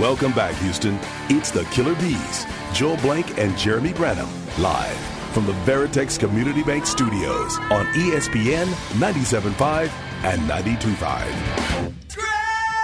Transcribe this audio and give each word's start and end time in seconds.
Welcome 0.00 0.32
back, 0.32 0.54
Houston. 0.62 0.98
It's 1.28 1.50
the 1.50 1.64
Killer 1.64 1.94
Bees, 1.96 2.46
Joel 2.72 2.96
Blank 3.02 3.38
and 3.38 3.54
Jeremy 3.58 3.92
Branham, 3.92 4.30
live 4.58 4.96
from 5.34 5.44
the 5.44 5.52
Veritex 5.52 6.18
Community 6.18 6.62
Bank 6.62 6.86
Studios 6.86 7.58
on 7.70 7.84
ESPN 7.92 8.64
97.5 8.96 9.90
and 10.24 10.40
92.5. 10.48 11.92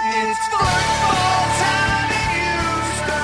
It's 0.05 0.47
football 0.47 1.47
time 1.57 2.11
in 2.13 2.29
Houston. 2.85 3.17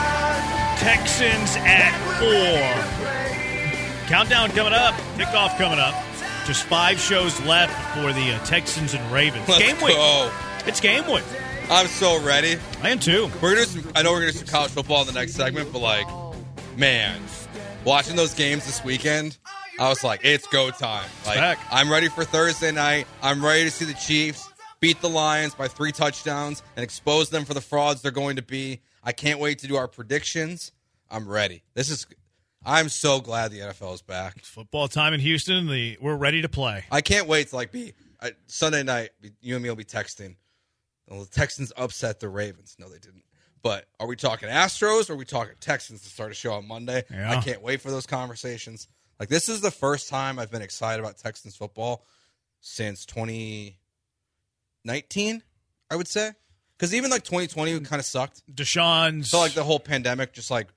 Texans 0.80 1.56
at 1.60 1.94
four. 2.18 4.08
Countdown 4.08 4.50
coming 4.54 4.74
up. 4.74 4.96
Kickoff 5.20 5.56
coming 5.60 5.78
up. 5.78 5.94
Just 6.48 6.64
five 6.64 7.00
shows 7.00 7.40
left 7.42 7.74
for 7.96 8.12
the 8.12 8.32
uh, 8.32 8.44
Texans 8.44 8.96
and 8.96 9.12
Ravens. 9.12 9.48
Let's 9.48 9.62
game 9.62 9.76
week. 9.84 9.94
go. 9.94 10.32
It's 10.66 10.80
game 10.80 11.06
week. 11.06 11.24
I'm 11.70 11.88
so 11.88 12.22
ready. 12.24 12.58
I 12.82 12.90
am 12.90 13.00
too. 13.00 13.30
We're 13.42 13.56
gonna. 13.56 13.66
Do 13.66 13.82
some, 13.82 13.92
I 13.96 14.04
know 14.04 14.12
we're 14.12 14.20
gonna 14.22 14.32
do 14.32 14.38
some 14.40 14.48
college 14.48 14.72
football 14.72 15.02
in 15.02 15.08
the 15.08 15.14
next 15.14 15.34
segment, 15.34 15.72
but 15.72 15.80
like, 15.80 16.08
man, 16.78 17.20
watching 17.86 18.16
those 18.16 18.34
games 18.34 18.66
this 18.66 18.84
weekend, 18.84 19.38
I 19.80 19.90
was 19.90 20.04
like, 20.04 20.22
it's 20.24 20.46
go 20.48 20.70
time. 20.72 21.10
Like, 21.26 21.38
back. 21.38 21.60
I'm 21.72 21.92
ready 21.92 22.10
for 22.10 22.24
Thursday 22.24 22.72
night. 22.72 23.08
I'm 23.22 23.44
ready 23.44 23.64
to 23.64 23.72
see 23.72 23.86
the 23.86 23.94
Chiefs 23.94 24.48
beat 24.80 25.00
the 25.02 25.10
Lions 25.10 25.56
by 25.56 25.68
three 25.68 25.94
touchdowns 25.94 26.62
and 26.76 26.84
expose 26.84 27.30
them 27.30 27.46
for 27.46 27.54
the 27.54 27.62
frauds 27.62 28.02
they're 28.02 28.12
going 28.12 28.36
to 28.36 28.42
be. 28.42 28.82
I 29.02 29.14
can't 29.14 29.40
wait 29.40 29.60
to 29.60 29.68
do 29.68 29.78
our 29.78 29.88
predictions. 29.88 30.74
I'm 31.10 31.28
ready. 31.28 31.64
This 31.74 31.90
is. 31.90 32.06
I'm 32.66 32.90
so 32.90 33.20
glad 33.20 33.52
the 33.52 33.60
NFL 33.60 33.94
is 33.94 34.02
back. 34.02 34.42
Football 34.42 34.88
time 34.88 35.14
in 35.14 35.20
Houston. 35.22 35.68
The 35.68 35.98
we're 36.02 36.16
ready 36.16 36.42
to 36.42 36.50
play. 36.50 36.84
I 36.92 37.02
can't 37.02 37.28
wait 37.28 37.50
to 37.50 37.56
like 37.56 37.72
be 37.72 37.94
uh, 38.20 38.30
Sunday 38.48 38.84
night. 38.84 39.10
You 39.42 39.56
and 39.56 39.64
me 39.64 39.70
will 39.70 39.76
be 39.76 39.86
texting. 39.86 40.36
Well, 41.10 41.22
the 41.24 41.30
Texans 41.30 41.72
upset 41.78 42.20
the 42.20 42.30
Ravens. 42.30 42.76
No, 42.80 42.90
they 42.90 43.00
didn't. 43.00 43.24
But 43.62 43.86
are 44.00 44.08
we 44.08 44.16
talking 44.16 44.50
Astros 44.50 45.10
or 45.10 45.14
are 45.14 45.16
we 45.16 45.26
talking 45.26 45.54
Texans 45.60 46.02
to 46.02 46.10
start 46.10 46.32
a 46.32 46.36
show 46.36 46.54
on 46.54 46.68
Monday? 46.68 47.04
Yeah. 47.12 47.32
I 47.32 47.42
can't 47.42 47.62
wait 47.62 47.82
for 47.82 47.92
those 47.92 48.06
conversations. 48.06 48.88
Like 49.20 49.30
this 49.30 49.48
is 49.48 49.62
the 49.62 49.72
first 49.72 50.10
time 50.10 50.40
I've 50.40 50.52
been 50.52 50.62
excited 50.62 51.00
about 51.02 51.18
Texans 51.18 51.56
football 51.56 52.06
since 52.62 53.06
2019. 53.06 55.44
I 55.90 55.96
would 55.96 56.08
say 56.08 56.32
because 56.78 56.94
even 56.94 57.12
like 57.12 57.24
2020 57.24 57.80
kind 57.82 58.00
of 58.00 58.06
sucked. 58.06 58.42
Deshaun's 58.54 59.30
So 59.30 59.40
like 59.40 59.54
the 59.54 59.64
whole 59.64 59.80
pandemic, 59.80 60.34
just 60.34 60.52
like 60.52 60.68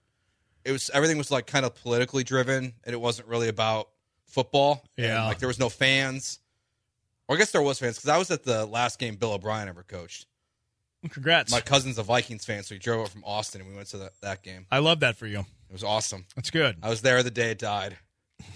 it 0.64 0.72
was, 0.72 0.90
everything 0.92 1.18
was 1.18 1.30
like 1.30 1.46
kind 1.46 1.64
of 1.64 1.74
politically 1.74 2.24
driven, 2.24 2.74
and 2.84 2.92
it 2.94 3.00
wasn't 3.00 3.28
really 3.28 3.48
about 3.48 3.88
football. 4.26 4.84
And, 4.96 5.06
Yeah. 5.06 5.26
like 5.26 5.38
there 5.38 5.48
was 5.48 5.58
no 5.58 5.68
fans. 5.68 6.38
Or 7.28 7.36
I 7.36 7.38
guess 7.38 7.50
there 7.50 7.62
was 7.62 7.78
fans 7.78 7.96
because 7.96 8.10
I 8.10 8.18
was 8.18 8.30
at 8.30 8.44
the 8.44 8.66
last 8.66 8.98
game 8.98 9.16
Bill 9.16 9.32
O'Brien 9.32 9.68
ever 9.68 9.82
coached. 9.82 10.26
congrats. 11.10 11.50
My 11.52 11.60
cousin's 11.60 11.98
a 11.98 12.02
Vikings 12.02 12.44
fan, 12.44 12.62
so 12.62 12.74
he 12.74 12.78
drove 12.78 13.04
up 13.06 13.08
from 13.10 13.24
Austin, 13.24 13.60
and 13.60 13.70
we 13.70 13.76
went 13.76 13.88
to 13.88 13.98
that, 13.98 14.12
that 14.22 14.42
game. 14.42 14.66
I 14.70 14.78
love 14.78 15.00
that 15.00 15.16
for 15.16 15.26
you. 15.26 15.40
It 15.40 15.72
was 15.72 15.84
awesome. 15.84 16.26
That's 16.36 16.50
good. 16.50 16.76
I 16.82 16.88
was 16.88 17.02
there 17.02 17.22
the 17.22 17.30
day 17.30 17.50
it 17.50 17.58
died. 17.58 17.96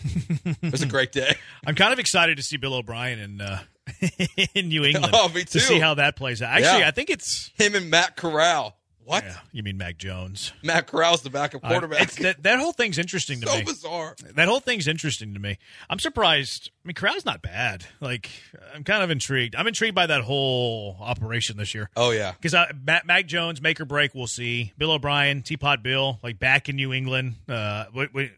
it 0.04 0.70
was 0.72 0.82
a 0.82 0.86
great 0.86 1.10
day. 1.12 1.34
I'm 1.66 1.74
kind 1.74 1.92
of 1.92 1.98
excited 1.98 2.36
to 2.36 2.42
see 2.42 2.56
Bill 2.56 2.74
O'Brien 2.74 3.18
in 3.18 3.40
uh, 3.40 3.60
in 4.54 4.68
New 4.68 4.84
England. 4.84 5.12
Oh, 5.16 5.28
me 5.28 5.42
To 5.44 5.46
too. 5.52 5.58
see 5.58 5.78
how 5.80 5.94
that 5.94 6.16
plays 6.16 6.42
out. 6.42 6.50
Actually, 6.50 6.80
Yeah. 6.80 6.88
I 6.88 6.90
think 6.92 7.10
it's. 7.10 7.50
Him 7.56 7.74
and 7.74 7.90
Matt 7.90 8.16
Corral. 8.16 8.76
What? 9.02 9.24
Yeah, 9.24 9.38
you 9.50 9.64
mean 9.64 9.76
Mac 9.76 9.96
Jones? 9.98 10.52
Matt 10.62 10.86
Corral's 10.86 11.22
the 11.22 11.30
backup 11.30 11.64
Uh, 11.64 11.68
quarterback. 11.70 12.02
it's- 12.02 12.18
that, 12.22 12.42
that 12.44 12.60
whole 12.60 12.72
thing's 12.72 12.96
interesting 12.98 13.40
to 13.40 13.46
so 13.48 13.56
me. 13.56 13.64
bizarre. 13.64 14.14
That 14.36 14.46
whole 14.46 14.60
thing's 14.60 14.86
interesting 14.86 15.34
to 15.34 15.40
me. 15.40 15.58
I'm 15.88 15.98
surprised. 15.98 16.70
Mean, 16.90 16.96
Corral's 16.96 17.24
not 17.24 17.40
bad. 17.40 17.86
Like, 18.00 18.28
I'm 18.74 18.82
kind 18.82 19.04
of 19.04 19.10
intrigued. 19.10 19.54
I'm 19.54 19.68
intrigued 19.68 19.94
by 19.94 20.06
that 20.06 20.22
whole 20.22 20.96
operation 20.98 21.56
this 21.56 21.72
year. 21.72 21.88
Oh 21.96 22.10
yeah. 22.10 22.32
Because 22.32 22.52
Mac, 22.84 23.06
Mac 23.06 23.26
Jones, 23.28 23.62
make 23.62 23.80
or 23.80 23.84
break, 23.84 24.12
we'll 24.12 24.26
see. 24.26 24.72
Bill 24.76 24.90
O'Brien, 24.90 25.42
Teapot 25.42 25.84
Bill, 25.84 26.18
like 26.24 26.40
back 26.40 26.68
in 26.68 26.74
New 26.74 26.92
England, 26.92 27.36
uh, 27.48 27.84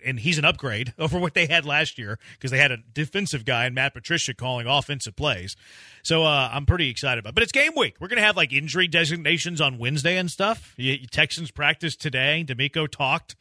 and 0.04 0.20
he's 0.20 0.36
an 0.36 0.44
upgrade 0.44 0.92
over 0.98 1.18
what 1.18 1.32
they 1.32 1.46
had 1.46 1.64
last 1.64 1.96
year 1.96 2.18
because 2.34 2.50
they 2.50 2.58
had 2.58 2.70
a 2.70 2.76
defensive 2.92 3.46
guy 3.46 3.64
and 3.64 3.74
Matt 3.74 3.94
Patricia 3.94 4.34
calling 4.34 4.66
offensive 4.66 5.16
plays. 5.16 5.56
So 6.02 6.24
uh, 6.24 6.50
I'm 6.52 6.66
pretty 6.66 6.90
excited 6.90 7.20
about. 7.20 7.30
it. 7.30 7.34
But 7.36 7.44
it's 7.44 7.52
game 7.52 7.72
week. 7.74 7.96
We're 8.00 8.08
gonna 8.08 8.20
have 8.20 8.36
like 8.36 8.52
injury 8.52 8.86
designations 8.86 9.62
on 9.62 9.78
Wednesday 9.78 10.18
and 10.18 10.30
stuff. 10.30 10.74
You, 10.76 10.92
you 10.92 11.06
Texans 11.06 11.50
practice 11.50 11.96
today. 11.96 12.44
DeMeco 12.46 12.86
talked. 12.86 13.34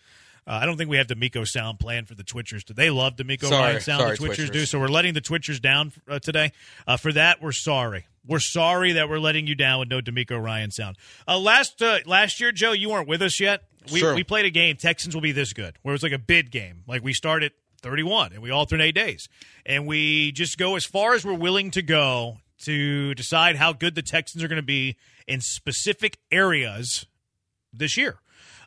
Uh, 0.48 0.60
I 0.62 0.66
don't 0.66 0.76
think 0.78 0.90
we 0.90 0.98
have 0.98 1.08
DeMeco 1.08 1.48
sound 1.48 1.80
planned 1.80 2.08
for 2.08 2.16
the 2.16 2.24
Twitchers. 2.24 2.64
Do 2.66 2.74
they 2.74 2.90
love 2.90 3.16
DeMeco 3.16 3.46
Sorry, 3.48 3.62
Ryan 3.74 3.82
sound? 3.82 4.02
sorry, 4.02 4.18
the 4.18 4.24
Twitchers, 4.24 4.48
Twitchers. 4.48 4.52
do. 4.52 4.66
So 4.66 4.80
we're 4.80 4.88
letting 4.88 5.14
the 5.14 5.22
Twitchers 5.22 5.62
down 5.62 5.92
uh, 6.10 6.20
today. 6.20 6.52
Uh, 6.88 6.98
for 6.98 7.12
that, 7.14 7.42
we're 7.42 7.52
sorry. 7.52 8.06
We're 8.26 8.40
sorry 8.40 8.94
that 8.94 9.10
we're 9.10 9.20
letting 9.20 9.48
you 9.48 9.56
down 9.56 9.80
with 9.80 9.90
no 9.90 10.00
DeMeco 10.02 10.42
Ryan 10.42 10.72
sound. 10.72 10.98
Uh, 11.28 11.38
last 11.40 11.82
uh, 11.82 12.00
last 12.06 12.40
year, 12.40 12.52
Joe, 12.52 12.72
you 12.72 12.90
weren't 12.90 13.08
with 13.08 13.22
us 13.22 13.40
yet. 13.40 13.64
We, 13.92 14.00
Sure. 14.00 14.14
we 14.16 14.24
played 14.24 14.46
a 14.46 14.52
game. 14.52 14.78
Texans 14.78 15.16
will 15.16 15.22
be 15.22 15.32
this 15.32 15.54
good, 15.54 15.78
where 15.82 15.92
it 15.92 15.96
was 15.96 16.04
like 16.04 16.12
a 16.12 16.20
bid 16.20 16.52
game. 16.52 16.84
Like 16.88 17.04
we 17.04 17.14
start 17.14 17.42
at 17.44 17.52
31 17.82 18.34
and 18.34 18.42
we 18.44 18.52
alternate 18.52 18.94
days, 18.94 19.28
and 19.66 19.88
we 19.88 20.32
just 20.34 20.58
go 20.60 20.76
as 20.76 20.86
far 20.86 21.14
as 21.16 21.26
we're 21.26 21.34
willing 21.34 21.72
to 21.72 21.82
go 21.82 22.38
to 22.64 23.16
decide 23.16 23.56
how 23.56 23.74
good 23.74 23.96
the 23.96 24.04
Texans 24.04 24.44
are 24.44 24.48
going 24.48 24.58
to 24.62 24.66
be 24.66 24.96
in 25.28 25.42
specific 25.42 26.18
areas 26.32 27.08
this 27.74 27.98
year. 27.98 28.20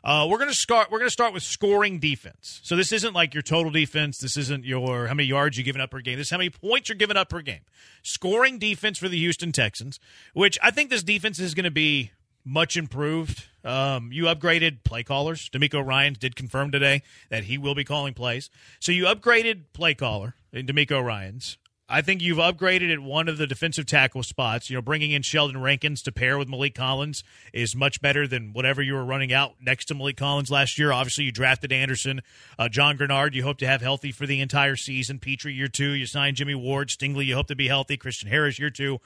Uh, 0.05 0.27
we're 0.29 0.37
to 0.37 0.53
start. 0.53 0.91
We're 0.91 0.99
to 0.99 1.09
start 1.09 1.33
with 1.33 1.41
scoring 1.41 1.97
defense. 1.97 2.59
So 2.63 2.75
this 2.75 2.91
isn't 2.91 3.15
like 3.15 3.33
your 3.33 3.41
total 3.41 3.71
defense. 3.71 4.19
This 4.19 4.37
isn't 4.37 4.63
your 4.63 5.07
how 5.07 5.15
many 5.15 5.27
yards 5.27 5.57
you're 5.57 5.65
giving 5.65 5.81
up 5.81 5.89
per 5.89 5.99
game. 5.99 6.19
This 6.19 6.27
is 6.27 6.31
how 6.31 6.37
many 6.37 6.51
points 6.51 6.89
you're 6.89 6.95
giving 6.95 7.17
up 7.17 7.29
per 7.29 7.41
game. 7.41 7.61
Scoring 8.03 8.59
defense 8.59 8.99
for 8.99 9.09
the 9.09 9.17
Houston 9.17 9.51
Texans, 9.51 9.99
which 10.35 10.59
I 10.61 10.69
think 10.69 10.91
this 10.91 11.01
defense 11.01 11.39
is 11.39 11.55
going 11.55 11.63
to 11.63 11.71
be 11.71 12.11
much 12.45 12.77
improved. 12.77 13.45
Um, 13.63 14.11
you 14.11 14.25
upgraded 14.25 14.83
play 14.83 15.01
callers. 15.01 15.49
DeMeco 15.49 15.83
Ryan 15.83 16.15
did 16.19 16.35
confirm 16.35 16.71
today 16.71 17.01
that 17.29 17.45
he 17.45 17.57
will 17.57 17.73
be 17.73 17.83
calling 17.83 18.13
plays. 18.13 18.51
So 18.79 18.91
you 18.91 19.05
upgraded 19.05 19.63
play 19.73 19.95
caller 19.95 20.35
in 20.53 20.67
DeMeco 20.67 21.03
Ryan's. 21.03 21.57
I 21.87 22.01
think 22.01 22.21
you've 22.21 22.39
upgraded 22.39 22.91
at 22.91 22.99
one 22.99 23.29
of 23.29 23.37
the 23.37 23.45
defensive 23.45 23.85
tackle 23.85 24.23
spots. 24.23 24.69
You 24.69 24.77
know, 24.77 24.81
bringing 24.81 25.11
in 25.11 25.21
Sheldon 25.21 25.61
Rankins 25.61 26.01
to 26.03 26.11
pair 26.11 26.37
with 26.37 26.47
Maliek 26.47 26.73
Collins 26.73 27.23
is 27.53 27.75
much 27.75 28.01
better 28.01 28.27
than 28.27 28.53
whatever 28.53 28.81
you 28.81 28.95
were 28.95 29.05
running 29.05 29.31
out 29.31 29.53
next 29.61 29.85
to 29.85 29.95
Maliek 29.95 30.17
Collins 30.17 30.49
last 30.49 30.79
year. 30.79 30.91
Obviously, 30.91 31.25
you 31.25 31.31
drafted 31.31 31.71
Anderson, 31.71 32.21
uh, 32.57 32.69
John 32.69 32.97
Greenard. 32.97 33.33
You 33.33 33.43
hope 33.43 33.59
to 33.59 33.67
have 33.67 33.81
healthy 33.81 34.11
for 34.11 34.25
the 34.25 34.41
entire 34.41 34.75
season. 34.75 35.19
Pitre 35.19 35.51
year 35.51 35.67
two. 35.67 35.91
You 35.91 36.07
signed 36.07 36.37
Jimmy 36.37 36.55
Ward. 36.55 36.89
Stingley. 36.89 37.25
You 37.25 37.35
hope 37.35 37.47
to 37.47 37.55
be 37.55 37.67
healthy. 37.67 37.97
Christian 37.97 38.29
Harris 38.29 38.57
year 38.57 38.71
two. 38.71 38.99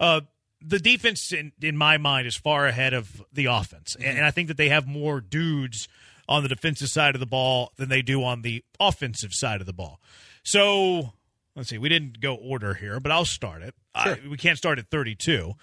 Uh, 0.00 0.22
the 0.60 0.80
defense, 0.80 1.32
in, 1.32 1.52
in 1.62 1.76
my 1.76 1.98
mind, 1.98 2.26
is 2.26 2.34
far 2.34 2.66
ahead 2.66 2.94
of 2.94 3.22
the 3.32 3.46
offense, 3.46 3.96
and, 3.96 4.18
and 4.18 4.26
I 4.26 4.30
think 4.30 4.48
that 4.48 4.56
they 4.56 4.70
have 4.70 4.86
more 4.86 5.20
dudes 5.20 5.88
on 6.28 6.42
the 6.42 6.48
defensive 6.48 6.88
side 6.88 7.14
of 7.14 7.20
the 7.20 7.26
ball 7.26 7.72
than 7.76 7.90
they 7.90 8.02
do 8.02 8.24
on 8.24 8.42
the 8.42 8.64
offensive 8.80 9.34
side 9.34 9.60
of 9.60 9.66
the 9.66 9.72
ball. 9.72 10.00
So 10.42 11.12
let's 11.56 11.68
see. 11.68 11.78
We 11.78 11.88
didn't 11.88 12.20
go 12.20 12.34
order 12.34 12.74
here, 12.74 13.00
but 13.00 13.12
I'll 13.12 13.24
start 13.24 13.62
it. 13.62 13.74
I, 13.94 14.18
we 14.30 14.36
can't 14.36 14.58
start 14.58 14.78
at 14.78 14.88
32. 14.90 15.54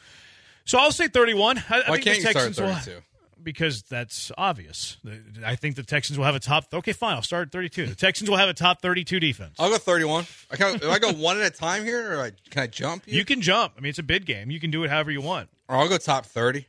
So 0.65 0.77
I'll 0.79 0.91
say 0.91 1.07
31. 1.07 1.57
I, 1.57 1.61
I 1.61 1.77
Why 1.89 1.95
think 1.97 2.03
can't 2.03 2.03
the 2.03 2.11
you 2.15 2.21
start 2.21 2.33
Texans 2.35 2.59
at 2.59 2.65
will- 2.65 2.75
32? 2.75 3.01
because 3.43 3.81
that's 3.81 4.31
obvious. 4.37 4.97
I 5.43 5.55
think 5.55 5.75
the 5.75 5.81
Texans 5.81 6.19
will 6.19 6.25
have 6.25 6.35
a 6.35 6.39
top. 6.39 6.65
Okay, 6.71 6.93
fine. 6.93 7.15
I'll 7.15 7.23
start 7.23 7.47
at 7.47 7.51
32. 7.51 7.87
The 7.87 7.95
Texans 7.95 8.29
will 8.29 8.37
have 8.37 8.49
a 8.49 8.53
top 8.53 8.83
32 8.83 9.19
defense. 9.19 9.55
I'll 9.57 9.71
go 9.71 9.79
31. 9.79 10.27
I 10.51 10.55
can, 10.57 10.75
if 10.75 10.83
I 10.85 10.99
go 10.99 11.11
one 11.11 11.41
at 11.41 11.47
a 11.47 11.49
time 11.49 11.83
here, 11.83 12.17
or 12.19 12.21
I, 12.21 12.31
can 12.51 12.61
I 12.61 12.67
jump? 12.67 13.01
You 13.07 13.25
can 13.25 13.41
jump. 13.41 13.73
I 13.75 13.81
mean, 13.81 13.89
it's 13.89 13.97
a 13.97 14.03
bid 14.03 14.27
game. 14.27 14.51
You 14.51 14.59
can 14.59 14.69
do 14.69 14.83
it 14.83 14.91
however 14.91 15.09
you 15.09 15.21
want. 15.21 15.49
Or 15.67 15.75
I'll 15.77 15.89
go 15.89 15.97
top 15.97 16.27
30. 16.27 16.67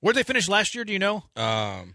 Where'd 0.00 0.16
they 0.16 0.22
finish 0.22 0.48
last 0.48 0.74
year? 0.74 0.84
Do 0.84 0.92
you 0.92 0.98
know? 0.98 1.22
Um, 1.36 1.94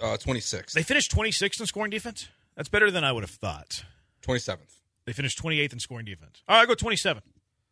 uh, 0.00 0.16
26. 0.16 0.72
They 0.72 0.82
finished 0.82 1.12
26th 1.14 1.60
in 1.60 1.66
scoring 1.66 1.90
defense. 1.90 2.28
That's 2.56 2.68
better 2.68 2.90
than 2.90 3.04
I 3.04 3.12
would 3.12 3.22
have 3.22 3.30
thought. 3.30 3.84
27th. 4.22 4.58
They 5.04 5.12
finished 5.12 5.42
28th 5.42 5.72
in 5.72 5.78
scoring 5.80 6.04
defense. 6.06 6.42
All 6.48 6.54
right, 6.56 6.60
I'll 6.60 6.66
go 6.66 6.74
27. 6.74 7.22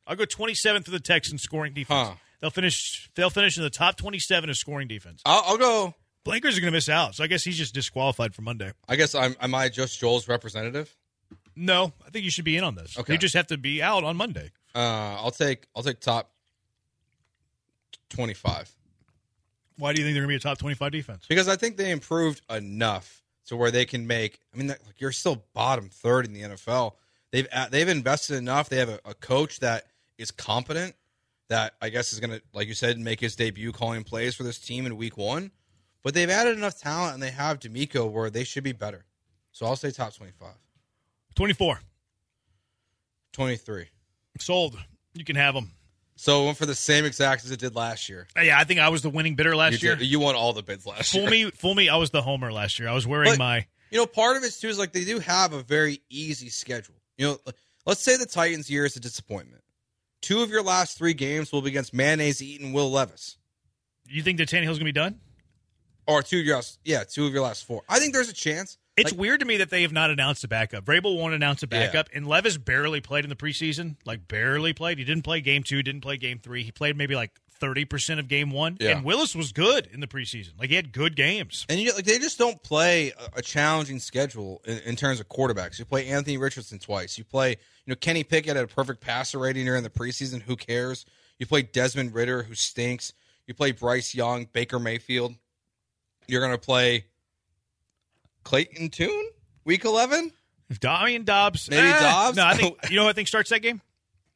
I'll 0.06 0.16
go 0.16 0.24
27th 0.24 0.84
for 0.86 0.90
the 0.90 0.98
Texans 1.00 1.42
scoring 1.42 1.72
defense. 1.74 2.08
Huh. 2.08 2.14
They'll 2.40 2.50
finish. 2.50 3.08
They'll 3.14 3.30
finish 3.30 3.56
in 3.56 3.62
the 3.62 3.70
top 3.70 3.96
27 3.96 4.48
of 4.50 4.56
scoring 4.56 4.88
defense. 4.88 5.22
I'll, 5.24 5.42
I'll 5.46 5.58
go. 5.58 5.94
Blankers 6.24 6.56
are 6.56 6.60
going 6.60 6.64
to 6.64 6.70
miss 6.72 6.88
out, 6.88 7.14
so 7.14 7.24
I 7.24 7.26
guess 7.28 7.44
he's 7.44 7.56
just 7.56 7.72
disqualified 7.74 8.34
for 8.34 8.42
Monday. 8.42 8.72
I 8.88 8.96
guess 8.96 9.14
I'm. 9.14 9.36
Am 9.40 9.54
I 9.54 9.68
just 9.68 10.00
Joel's 10.00 10.26
representative? 10.26 10.94
No, 11.54 11.92
I 12.06 12.10
think 12.10 12.24
you 12.24 12.30
should 12.30 12.44
be 12.44 12.56
in 12.56 12.64
on 12.64 12.74
this. 12.74 12.98
Okay. 12.98 13.12
You 13.12 13.18
just 13.18 13.34
have 13.34 13.48
to 13.48 13.58
be 13.58 13.82
out 13.82 14.02
on 14.04 14.16
Monday. 14.16 14.50
Uh, 14.74 14.78
I'll 14.78 15.30
take. 15.30 15.66
I'll 15.76 15.82
take 15.82 16.00
top 16.00 16.30
25 18.10 18.74
Why 19.78 19.92
do 19.92 20.00
you 20.00 20.06
think 20.06 20.14
they're 20.14 20.22
going 20.22 20.28
to 20.28 20.32
be 20.32 20.36
a 20.36 20.40
top 20.40 20.58
25 20.58 20.92
defense? 20.92 21.26
because 21.28 21.48
I 21.48 21.56
think 21.56 21.76
they 21.76 21.90
improved 21.90 22.42
enough 22.50 23.22
to 23.50 23.56
where 23.56 23.72
they 23.72 23.84
can 23.84 24.06
make. 24.06 24.38
I 24.54 24.58
mean, 24.58 24.68
like 24.68 24.78
you're 24.98 25.10
still 25.10 25.44
bottom 25.54 25.88
third 25.88 26.24
in 26.24 26.32
the 26.32 26.42
NFL. 26.42 26.92
They've 27.32 27.48
uh, 27.52 27.68
they've 27.68 27.88
invested 27.88 28.36
enough. 28.36 28.68
They 28.68 28.76
have 28.76 28.88
a, 28.88 29.00
a 29.04 29.14
coach 29.14 29.58
that 29.58 29.86
is 30.18 30.30
competent. 30.30 30.94
That 31.48 31.74
I 31.82 31.88
guess 31.88 32.12
is 32.12 32.20
going 32.20 32.30
to, 32.30 32.40
like 32.54 32.68
you 32.68 32.74
said, 32.74 32.96
make 33.00 33.18
his 33.18 33.34
debut 33.34 33.72
calling 33.72 34.04
plays 34.04 34.36
for 34.36 34.44
this 34.44 34.58
team 34.58 34.86
in 34.86 34.96
Week 34.96 35.16
One. 35.16 35.50
But 36.04 36.14
they've 36.14 36.30
added 36.30 36.56
enough 36.56 36.78
talent 36.78 37.14
and 37.14 37.22
they 37.22 37.32
have 37.32 37.58
DeMeco 37.58 38.08
where 38.08 38.30
they 38.30 38.44
should 38.44 38.62
be 38.62 38.72
better. 38.72 39.04
So 39.50 39.66
I'll 39.66 39.74
say 39.74 39.90
top 39.90 40.14
25. 40.14 40.48
24. 41.34 41.80
23. 43.32 43.86
Sold. 44.38 44.78
You 45.14 45.24
can 45.24 45.34
have 45.34 45.54
them. 45.54 45.72
So 46.22 46.42
it 46.42 46.44
went 46.44 46.58
for 46.58 46.66
the 46.66 46.74
same 46.74 47.06
exact 47.06 47.46
as 47.46 47.50
it 47.50 47.60
did 47.60 47.74
last 47.74 48.10
year. 48.10 48.28
Uh, 48.36 48.42
Yeah, 48.42 48.58
I 48.58 48.64
think 48.64 48.78
I 48.78 48.90
was 48.90 49.00
the 49.00 49.08
winning 49.08 49.36
bidder 49.36 49.56
last 49.56 49.80
You, 49.80 49.88
year. 49.88 49.96
did- 49.96 50.06
you 50.06 50.20
won 50.20 50.34
all 50.34 50.52
the 50.52 50.62
bids 50.62 50.84
last 50.84 51.12
Fool 51.12 51.22
year. 51.22 51.30
me, 51.46 51.50
fool 51.52 51.74
me. 51.74 51.88
I 51.88 51.96
was 51.96 52.10
the 52.10 52.20
homer 52.20 52.52
last 52.52 52.78
year. 52.78 52.90
I 52.90 52.92
was 52.92 53.06
wearing 53.06 53.30
But- 53.32 53.38
my. 53.38 53.66
You 53.90 53.96
know, 53.98 54.04
part 54.06 54.36
of 54.36 54.44
it 54.44 54.52
too 54.52 54.68
is 54.68 54.76
like 54.78 54.92
they 54.92 55.04
do 55.04 55.18
have 55.20 55.54
a 55.54 55.62
very 55.62 56.02
easy 56.10 56.50
schedule. 56.50 56.94
You 57.16 57.26
know, 57.28 57.40
let's 57.86 58.02
say 58.02 58.18
the 58.18 58.26
Titans' 58.26 58.68
year 58.68 58.84
is 58.84 58.96
a 58.96 59.00
disappointment. 59.00 59.64
Two 60.20 60.42
of 60.42 60.50
your 60.50 60.62
last 60.62 60.98
three 60.98 61.14
games 61.14 61.50
will 61.52 61.62
be 61.62 61.70
against 61.70 61.94
mayonnaise 61.94 62.42
eating 62.42 62.74
Will 62.74 62.90
Levis, 62.90 63.38
You 64.06 64.22
think 64.22 64.36
that 64.38 64.48
Tannehill's 64.50 64.76
gonna 64.78 64.84
be 64.84 64.92
done? 64.92 65.20
or 66.06 66.22
two 66.22 66.40
of 66.40 66.44
your 66.44 66.56
last, 66.56 66.80
yeah, 66.84 67.02
two 67.04 67.26
of 67.26 67.32
your 67.32 67.42
last 67.42 67.64
four. 67.64 67.82
I 67.88 67.98
think 67.98 68.12
there's 68.12 68.28
a 68.28 68.32
chance. 68.34 68.76
It's 69.00 69.12
Like- 69.12 69.20
weird 69.20 69.40
to 69.40 69.46
me 69.46 69.56
that 69.58 69.70
they 69.70 69.82
have 69.82 69.92
not 69.92 70.10
announced 70.10 70.44
a 70.44 70.48
backup. 70.48 70.84
Vrabel 70.84 71.16
won't 71.16 71.34
announce 71.34 71.62
a 71.62 71.66
backup, 71.66 72.08
and 72.12 72.26
Levis 72.26 72.56
barely 72.58 73.00
played 73.00 73.24
in 73.24 73.30
the 73.30 73.36
preseason. 73.36 73.96
Like 74.04 74.28
barely 74.28 74.72
played. 74.72 74.98
He 74.98 75.04
didn't 75.04 75.22
play 75.24 75.40
game 75.40 75.62
two, 75.62 75.82
didn't 75.82 76.00
play 76.02 76.16
game 76.16 76.38
three. 76.38 76.62
He 76.62 76.72
played 76.72 76.96
maybe 76.96 77.14
like 77.14 77.30
thirty 77.60 77.84
percent 77.84 78.18
of 78.20 78.26
game 78.26 78.50
one. 78.50 78.78
Yeah. 78.80 78.96
And 78.96 79.04
Willis 79.04 79.34
was 79.34 79.52
good 79.52 79.86
in 79.92 80.00
the 80.00 80.06
preseason. 80.06 80.58
Like 80.58 80.70
he 80.70 80.76
had 80.76 80.92
good 80.92 81.14
games. 81.14 81.66
And 81.68 81.78
you 81.78 81.92
like 81.94 82.04
they 82.06 82.18
just 82.18 82.38
don't 82.38 82.62
play 82.62 83.10
a, 83.34 83.38
a 83.38 83.42
challenging 83.42 83.98
schedule 83.98 84.62
in, 84.64 84.78
in 84.78 84.96
terms 84.96 85.20
of 85.20 85.28
quarterbacks. 85.28 85.78
You 85.78 85.84
play 85.84 86.06
Anthony 86.08 86.38
Richardson 86.38 86.78
twice. 86.78 87.18
You 87.18 87.24
play, 87.24 87.50
you 87.50 87.56
know, 87.88 87.96
Kenny 87.96 88.24
Pickett 88.24 88.56
at 88.56 88.64
a 88.64 88.66
perfect 88.66 89.00
passer 89.00 89.38
rating 89.38 89.66
during 89.66 89.82
the 89.82 89.90
preseason. 89.90 90.40
Who 90.42 90.56
cares? 90.56 91.04
You 91.38 91.46
play 91.46 91.62
Desmond 91.62 92.14
Ridder, 92.14 92.42
who 92.44 92.54
stinks. 92.54 93.12
You 93.46 93.52
play 93.54 93.72
Bryce 93.72 94.14
Young, 94.14 94.46
Baker 94.52 94.78
Mayfield. 94.78 95.34
You're 96.28 96.40
gonna 96.40 96.58
play 96.58 97.06
Clayton 98.44 98.90
Tune 98.90 99.28
week 99.64 99.84
eleven. 99.84 100.32
If 100.68 100.78
Damian 100.80 101.24
Dobbs, 101.24 101.68
Maybe 101.68 101.88
eh, 101.88 102.00
Dobbs? 102.00 102.36
No, 102.36 102.44
I 102.46 102.54
think 102.54 102.78
you 102.90 102.96
know 102.96 103.02
who 103.04 103.08
I 103.08 103.12
think 103.12 103.28
starts 103.28 103.50
that 103.50 103.60
game. 103.60 103.80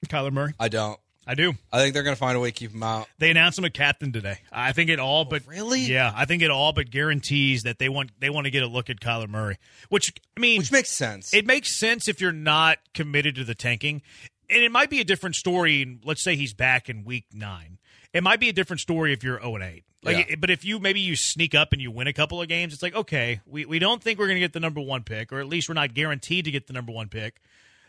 Kyler 0.06 0.32
Murray. 0.32 0.52
I 0.58 0.68
don't. 0.68 0.98
I 1.26 1.34
do. 1.34 1.54
I 1.72 1.78
think 1.80 1.94
they're 1.94 2.02
gonna 2.02 2.16
find 2.16 2.36
a 2.36 2.40
way 2.40 2.50
to 2.50 2.54
keep 2.54 2.72
him 2.72 2.82
out. 2.82 3.08
They 3.18 3.30
announced 3.30 3.58
him 3.58 3.64
a 3.64 3.70
captain 3.70 4.12
today. 4.12 4.38
I 4.52 4.72
think 4.72 4.90
it 4.90 4.98
all, 4.98 5.24
but 5.24 5.42
Oh, 5.46 5.50
really? 5.50 5.80
yeah, 5.80 6.12
I 6.14 6.26
think 6.26 6.42
it 6.42 6.50
all, 6.50 6.72
but 6.74 6.90
guarantees 6.90 7.62
that 7.62 7.78
they 7.78 7.88
want 7.88 8.10
they 8.20 8.28
want 8.28 8.44
to 8.44 8.50
get 8.50 8.62
a 8.62 8.66
look 8.66 8.90
at 8.90 9.00
Kyler 9.00 9.28
Murray. 9.28 9.56
Which 9.88 10.12
I 10.36 10.40
mean, 10.40 10.58
Which 10.58 10.72
makes 10.72 10.90
sense. 10.90 11.32
It 11.32 11.46
makes 11.46 11.78
sense 11.78 12.08
if 12.08 12.20
you're 12.20 12.32
not 12.32 12.78
committed 12.92 13.36
to 13.36 13.44
the 13.44 13.54
tanking. 13.54 14.02
And 14.50 14.62
it 14.62 14.70
might 14.70 14.90
be 14.90 15.00
a 15.00 15.04
different 15.04 15.36
story. 15.36 15.98
Let's 16.04 16.22
say 16.22 16.36
he's 16.36 16.52
back 16.52 16.90
in 16.90 17.04
week 17.04 17.24
nine. 17.32 17.78
It 18.14 18.22
might 18.22 18.40
be 18.40 18.48
a 18.48 18.52
different 18.52 18.80
story 18.80 19.12
if 19.12 19.22
you're 19.22 19.38
0 19.40 19.56
and 19.56 19.64
8. 19.64 19.84
Like, 20.02 20.28
Yeah. 20.30 20.36
but 20.38 20.48
if 20.50 20.64
you 20.64 20.78
maybe 20.78 21.00
you 21.00 21.16
sneak 21.16 21.54
up 21.54 21.72
and 21.72 21.82
you 21.82 21.90
win 21.90 22.06
a 22.06 22.12
couple 22.12 22.40
of 22.40 22.48
games, 22.48 22.72
it's 22.72 22.82
like 22.82 22.94
okay, 22.94 23.40
we, 23.46 23.64
we 23.66 23.78
don't 23.78 24.02
think 24.02 24.18
we're 24.18 24.26
going 24.26 24.36
to 24.36 24.40
get 24.40 24.52
the 24.54 24.60
number 24.60 24.80
one 24.80 25.02
pick, 25.02 25.32
or 25.32 25.40
at 25.40 25.46
least 25.48 25.68
we're 25.68 25.74
not 25.74 25.92
guaranteed 25.94 26.44
to 26.46 26.50
get 26.50 26.66
the 26.66 26.72
number 26.72 26.92
one 26.92 27.08
pick. 27.08 27.40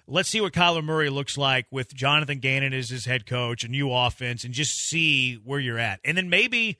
Let's 0.07 0.29
see 0.29 0.39
what 0.41 0.53
Kyler 0.53 0.83
Murray 0.83 1.09
looks 1.09 1.37
like 1.37 1.65
with 1.71 1.93
Jonathan 1.93 2.39
Gannon 2.39 2.73
as 2.73 2.89
his 2.89 3.05
head 3.05 3.25
coach, 3.25 3.63
a 3.63 3.67
new 3.67 3.91
offense, 3.91 4.43
and 4.43 4.53
just 4.53 4.77
see 4.77 5.35
where 5.35 5.59
you're 5.59 5.79
at. 5.79 5.99
And 6.05 6.15
then 6.17 6.29
maybe 6.29 6.77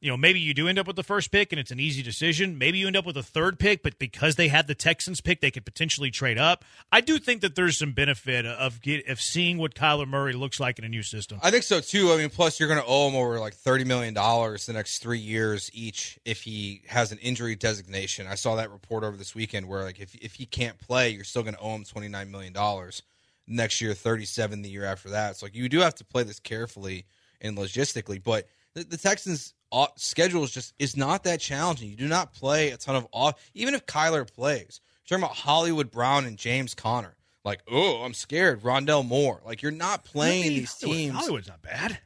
you 0.00 0.08
know, 0.08 0.16
maybe 0.16 0.38
you 0.38 0.54
do 0.54 0.68
end 0.68 0.78
up 0.78 0.86
with 0.86 0.94
the 0.94 1.02
first 1.02 1.32
pick 1.32 1.52
and 1.52 1.58
it's 1.58 1.72
an 1.72 1.80
easy 1.80 2.02
decision. 2.02 2.56
Maybe 2.56 2.78
you 2.78 2.86
end 2.86 2.96
up 2.96 3.04
with 3.04 3.16
a 3.16 3.22
third 3.22 3.58
pick, 3.58 3.82
but 3.82 3.98
because 3.98 4.36
they 4.36 4.46
had 4.46 4.68
the 4.68 4.74
Texans 4.74 5.20
pick, 5.20 5.40
they 5.40 5.50
could 5.50 5.64
potentially 5.64 6.10
trade 6.10 6.38
up. 6.38 6.64
I 6.92 7.00
do 7.00 7.18
think 7.18 7.40
that 7.40 7.56
there's 7.56 7.78
some 7.78 7.92
benefit 7.92 8.46
of 8.46 8.80
get, 8.80 9.08
of 9.08 9.20
seeing 9.20 9.58
what 9.58 9.74
Kyler 9.74 10.06
Murray 10.06 10.34
looks 10.34 10.60
like 10.60 10.78
in 10.78 10.84
a 10.84 10.88
new 10.88 11.02
system. 11.02 11.40
I 11.42 11.50
think 11.50 11.64
so 11.64 11.80
too. 11.80 12.12
I 12.12 12.16
mean, 12.16 12.30
plus 12.30 12.60
you're 12.60 12.68
going 12.68 12.80
to 12.80 12.86
owe 12.86 13.08
him 13.08 13.16
over 13.16 13.40
like 13.40 13.54
thirty 13.54 13.84
million 13.84 14.14
dollars 14.14 14.66
the 14.66 14.72
next 14.72 15.00
three 15.00 15.18
years 15.18 15.68
each 15.74 16.18
if 16.24 16.42
he 16.42 16.82
has 16.86 17.10
an 17.10 17.18
injury 17.18 17.56
designation. 17.56 18.28
I 18.28 18.36
saw 18.36 18.54
that 18.56 18.70
report 18.70 19.02
over 19.02 19.16
this 19.16 19.34
weekend 19.34 19.66
where 19.66 19.82
like 19.82 19.98
if 19.98 20.14
if 20.14 20.34
he 20.34 20.46
can't 20.46 20.78
play, 20.78 21.10
you're 21.10 21.24
still 21.24 21.42
going 21.42 21.54
to 21.54 21.60
owe 21.60 21.74
him 21.74 21.84
twenty 21.84 22.08
nine 22.08 22.30
million 22.30 22.52
dollars 22.52 23.02
next 23.48 23.80
year, 23.80 23.94
thirty 23.94 24.26
seven 24.26 24.62
the 24.62 24.70
year 24.70 24.84
after 24.84 25.10
that. 25.10 25.36
So 25.36 25.46
like 25.46 25.56
you 25.56 25.68
do 25.68 25.80
have 25.80 25.96
to 25.96 26.04
play 26.04 26.22
this 26.22 26.38
carefully 26.38 27.06
and 27.40 27.58
logistically. 27.58 28.22
But 28.22 28.46
the, 28.74 28.84
the 28.84 28.96
Texans' 28.96 29.54
off- 29.70 29.98
schedule 29.98 30.44
is 30.44 30.50
just 30.50 30.74
is 30.78 30.96
not 30.96 31.24
that 31.24 31.40
challenging. 31.40 31.90
You 31.90 31.96
do 31.96 32.08
not 32.08 32.32
play 32.32 32.70
a 32.70 32.76
ton 32.76 32.96
of 32.96 33.06
off. 33.12 33.34
Even 33.54 33.74
if 33.74 33.86
Kyler 33.86 34.30
plays, 34.32 34.80
you're 35.06 35.18
talking 35.18 35.24
about 35.24 35.36
Hollywood 35.36 35.90
Brown 35.90 36.24
and 36.26 36.36
James 36.36 36.74
Conner. 36.74 37.14
Like, 37.44 37.60
oh, 37.70 38.02
I'm 38.02 38.14
scared. 38.14 38.62
Rondale 38.62 39.06
Moore. 39.06 39.40
Like, 39.44 39.62
you're 39.62 39.70
not 39.72 40.04
playing 40.04 40.50
these 40.50 40.76
Hollywood- 40.80 40.96
teams. 40.98 41.14
Hollywood's 41.16 41.48
not 41.48 41.62
bad. 41.62 41.98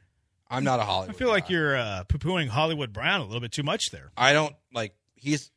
I'm 0.49 0.63
not 0.63 0.79
a 0.79 0.83
Hollywood. 0.83 1.15
I 1.15 1.17
feel 1.17 1.29
like 1.29 1.49
you're 1.49 1.75
uh, 1.75 2.03
poo-pooing 2.07 2.47
Hollywood 2.47 2.93
Brown 2.93 3.21
a 3.21 3.25
little 3.25 3.41
bit 3.41 3.51
too 3.51 3.63
much 3.63 3.89
there. 3.89 4.11
I 4.15 4.33
don't 4.33 4.55
like. 4.73 4.93
He's 5.15 5.49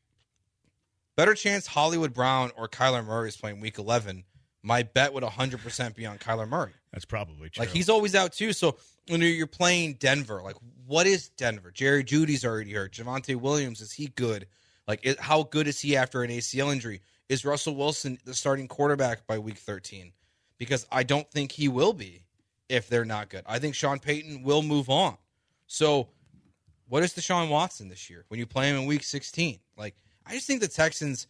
better 1.16 1.34
chance 1.34 1.66
Hollywood 1.66 2.14
Brown 2.14 2.50
or 2.56 2.68
Kyler 2.68 3.04
Murray 3.04 3.28
is 3.28 3.36
playing 3.36 3.60
Week 3.60 3.78
11. 3.78 4.24
My 4.62 4.82
bet 4.82 5.12
would 5.12 5.22
100 5.22 5.60
percent 5.62 5.94
be 5.94 6.06
on 6.06 6.18
Kyler 6.18 6.48
Murray. 6.48 6.72
That's 6.92 7.04
probably 7.04 7.50
true. 7.50 7.60
Like 7.62 7.68
he's 7.68 7.88
always 7.88 8.14
out 8.14 8.32
too. 8.32 8.52
So 8.52 8.78
when 9.08 9.20
you're- 9.20 9.46
playing 9.46 9.94
Denver, 9.94 10.42
like 10.42 10.56
what 10.86 11.06
is 11.06 11.28
Denver? 11.30 11.70
Jerry 11.70 12.04
Jeudy's 12.04 12.44
already 12.44 12.72
hurt. 12.72 12.92
Javonte 12.92 13.36
Williams 13.36 13.80
is 13.80 13.92
he 13.92 14.06
good? 14.08 14.46
Like 14.86 15.04
is, 15.04 15.16
how 15.18 15.42
good 15.44 15.66
is 15.66 15.80
he 15.80 15.96
after 15.96 16.22
an 16.22 16.30
ACL 16.30 16.72
injury? 16.72 17.00
Is 17.28 17.44
Russell 17.44 17.74
Wilson 17.74 18.18
the 18.24 18.34
starting 18.34 18.68
quarterback 18.68 19.26
by 19.26 19.38
Week 19.38 19.58
13? 19.58 20.12
Because 20.58 20.86
I 20.92 21.02
don't 21.02 21.28
think 21.30 21.52
he 21.52 21.68
will 21.68 21.92
be 21.92 22.22
if 22.68 22.88
they're 22.88 23.04
not 23.04 23.28
good. 23.28 23.42
I 23.46 23.58
think 23.58 23.74
Sean 23.74 23.98
Payton 23.98 24.42
will 24.42 24.62
move 24.62 24.88
on. 24.88 25.16
So 25.66 26.08
what 26.88 27.02
is 27.02 27.14
Deshaun 27.14 27.48
Watson 27.48 27.88
this 27.88 28.08
year 28.08 28.24
when 28.28 28.38
you 28.38 28.46
play 28.46 28.70
him 28.70 28.76
in 28.76 28.86
Week 28.86 29.02
16? 29.02 29.58
Like 29.76 29.96
I 30.24 30.34
just 30.34 30.46
think 30.46 30.60
the 30.60 30.68
Texans. 30.68 31.26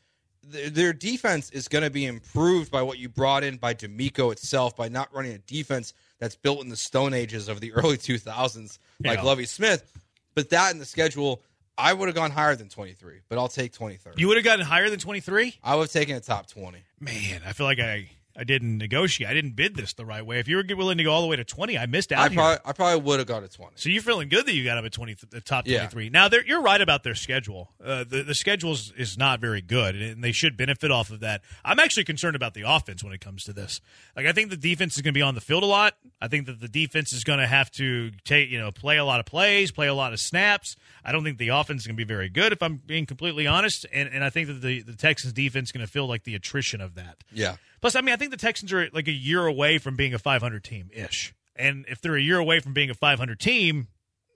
Their 0.48 0.70
their 0.70 0.92
defense 0.92 1.50
is 1.50 1.66
going 1.66 1.82
to 1.82 1.90
be 1.90 2.06
improved 2.06 2.70
by 2.70 2.82
what 2.82 2.98
you 2.98 3.08
brought 3.08 3.42
in 3.42 3.56
by 3.56 3.74
DeMeco 3.74 4.30
itself 4.30 4.76
by 4.76 4.88
not 4.88 5.12
running 5.12 5.32
a 5.32 5.38
defense 5.38 5.92
that's 6.18 6.36
built 6.36 6.62
in 6.62 6.68
the 6.68 6.76
Stone 6.76 7.14
Ages 7.14 7.48
of 7.48 7.60
the 7.60 7.72
early 7.74 7.96
2000s 7.98 8.78
like 9.04 9.18
Yeah. 9.18 9.22
Lovie 9.24 9.46
Smith. 9.46 9.92
But 10.34 10.50
that 10.50 10.72
in 10.72 10.78
the 10.78 10.84
schedule, 10.84 11.42
I 11.78 11.92
would 11.92 12.08
have 12.08 12.14
gone 12.14 12.30
higher 12.30 12.56
than 12.56 12.68
23, 12.68 13.20
but 13.28 13.38
I'll 13.38 13.48
take 13.48 13.72
23. 13.72 14.14
you 14.16 14.28
would 14.28 14.36
have 14.36 14.44
gotten 14.44 14.64
higher 14.64 14.88
than 14.90 14.98
23? 14.98 15.54
I 15.62 15.74
would 15.76 15.82
have 15.82 15.92
taken 15.92 16.16
a 16.16 16.20
top 16.20 16.46
20. 16.48 16.78
Man, 17.00 17.42
I 17.46 17.52
feel 17.52 17.66
like 17.66 17.78
I 17.80 18.08
I 18.38 18.44
didn't 18.44 18.76
negotiate. 18.78 19.30
I 19.30 19.34
didn't 19.34 19.56
bid 19.56 19.76
this 19.76 19.94
the 19.94 20.04
right 20.04 20.24
way. 20.24 20.38
If 20.38 20.48
you 20.48 20.56
were 20.56 20.64
willing 20.76 20.98
to 20.98 21.04
go 21.04 21.12
all 21.12 21.22
the 21.22 21.26
way 21.28 21.36
to 21.36 21.44
20, 21.44 21.78
I 21.78 21.86
missed 21.86 22.12
out 22.12 22.30
I 22.30 22.34
probably, 22.34 22.58
I 22.64 22.72
probably 22.72 23.00
would 23.02 23.18
have 23.18 23.26
got 23.28 23.42
a 23.42 23.48
20. 23.48 23.72
So 23.76 23.88
you're 23.88 24.02
feeling 24.02 24.28
good 24.28 24.46
that 24.46 24.52
you 24.54 24.64
got 24.64 24.76
him 24.78 24.84
at 24.84 24.92
twenty, 24.92 25.14
the 25.30 25.40
top 25.40 25.66
Yeah. 25.66 25.78
twenty 25.78 25.90
three. 25.90 26.10
Now 26.10 26.28
you're 26.46 26.60
right 26.62 26.80
about 26.80 27.02
their 27.02 27.14
schedule. 27.14 27.72
Uh, 27.82 28.04
the 28.04 28.22
the 28.22 28.34
schedule 28.34 28.72
is, 28.72 28.92
is 28.96 29.16
not 29.16 29.40
very 29.40 29.62
good, 29.62 29.96
and 29.96 30.22
they 30.22 30.32
should 30.32 30.56
benefit 30.56 30.90
off 30.90 31.10
of 31.10 31.20
that. 31.20 31.42
I'm 31.64 31.78
actually 31.80 32.04
concerned 32.04 32.36
about 32.36 32.54
the 32.54 32.62
offense 32.66 33.02
when 33.02 33.12
it 33.12 33.20
comes 33.20 33.44
to 33.44 33.52
this. 33.52 33.80
Like 34.16 34.26
I 34.26 34.32
think 34.32 34.50
the 34.50 34.56
defense 34.56 34.96
is 34.96 35.02
going 35.02 35.14
to 35.14 35.18
be 35.18 35.22
on 35.22 35.34
the 35.34 35.40
field 35.40 35.62
a 35.62 35.66
lot. 35.66 35.94
I 36.20 36.28
think 36.28 36.46
that 36.46 36.60
the 36.60 36.68
defense 36.68 37.12
is 37.12 37.24
going 37.24 37.38
to 37.38 37.46
have 37.46 37.70
to 37.72 38.10
take 38.24 38.50
you 38.50 38.58
know 38.58 38.70
play 38.70 38.98
a 38.98 39.04
lot 39.04 39.20
of 39.20 39.26
plays, 39.26 39.70
play 39.70 39.86
a 39.86 39.94
lot 39.94 40.12
of 40.12 40.20
snaps. 40.20 40.76
I 41.04 41.12
don't 41.12 41.24
think 41.24 41.38
the 41.38 41.48
offense 41.48 41.82
is 41.82 41.86
going 41.86 41.96
to 41.96 42.04
be 42.04 42.08
very 42.08 42.28
good 42.28 42.52
if 42.52 42.62
I'm 42.62 42.76
being 42.84 43.06
completely 43.06 43.46
honest, 43.46 43.86
and 43.92 44.08
and 44.12 44.22
I 44.22 44.30
think 44.30 44.48
that 44.48 44.60
the 44.60 44.82
the 44.82 44.94
Texans 44.94 45.32
defense 45.32 45.68
is 45.68 45.72
going 45.72 45.86
to 45.86 45.90
feel 45.90 46.06
like 46.06 46.24
the 46.24 46.34
attrition 46.34 46.80
of 46.80 46.94
that. 46.96 47.24
Yeah. 47.32 47.56
Plus, 47.80 47.94
I 47.94 48.00
mean, 48.00 48.12
I 48.12 48.16
think 48.16 48.30
the 48.30 48.36
Texans 48.36 48.72
are 48.72 48.88
like 48.92 49.08
a 49.08 49.12
year 49.12 49.46
away 49.46 49.78
from 49.78 49.96
being 49.96 50.14
a 50.14 50.18
500 50.18 50.64
team 50.64 50.90
ish. 50.92 51.34
And 51.54 51.84
if 51.88 52.00
they're 52.00 52.16
a 52.16 52.20
year 52.20 52.38
away 52.38 52.60
from 52.60 52.72
being 52.72 52.90
a 52.90 52.94
500 52.94 53.38
team, 53.40 53.88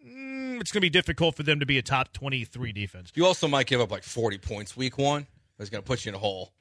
mm, 0.07 0.61
it's 0.61 0.73
going 0.73 0.81
to 0.81 0.85
be 0.85 0.91
difficult 0.91 1.37
for 1.37 1.43
them 1.43 1.61
to 1.61 1.67
be 1.67 1.79
a 1.79 1.83
top 1.83 2.13
23 2.13 2.73
defense. 2.73 3.13
You 3.15 3.27
also 3.27 3.49
might 3.49 3.67
give 3.67 3.81
up 3.81 3.91
like 3.91 4.03
40 4.05 4.39
points 4.39 4.77
week 4.77 4.99
one. 4.99 5.27
That's 5.59 5.71
going 5.71 5.83
to 5.83 5.87
put 5.87 6.05
you 6.05 6.11
in 6.11 6.15
a 6.15 6.19
hole. 6.19 6.53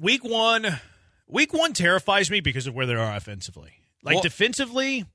Week 0.00 0.22
one, 0.22 0.80
week 1.26 1.52
one 1.52 1.72
terrifies 1.72 2.30
me 2.30 2.40
because 2.40 2.66
of 2.68 2.74
where 2.74 2.86
they 2.86 2.94
are 2.94 3.16
offensively. 3.16 3.72
Like 4.02 4.14
Well- 4.14 4.22
defensively, 4.22 5.06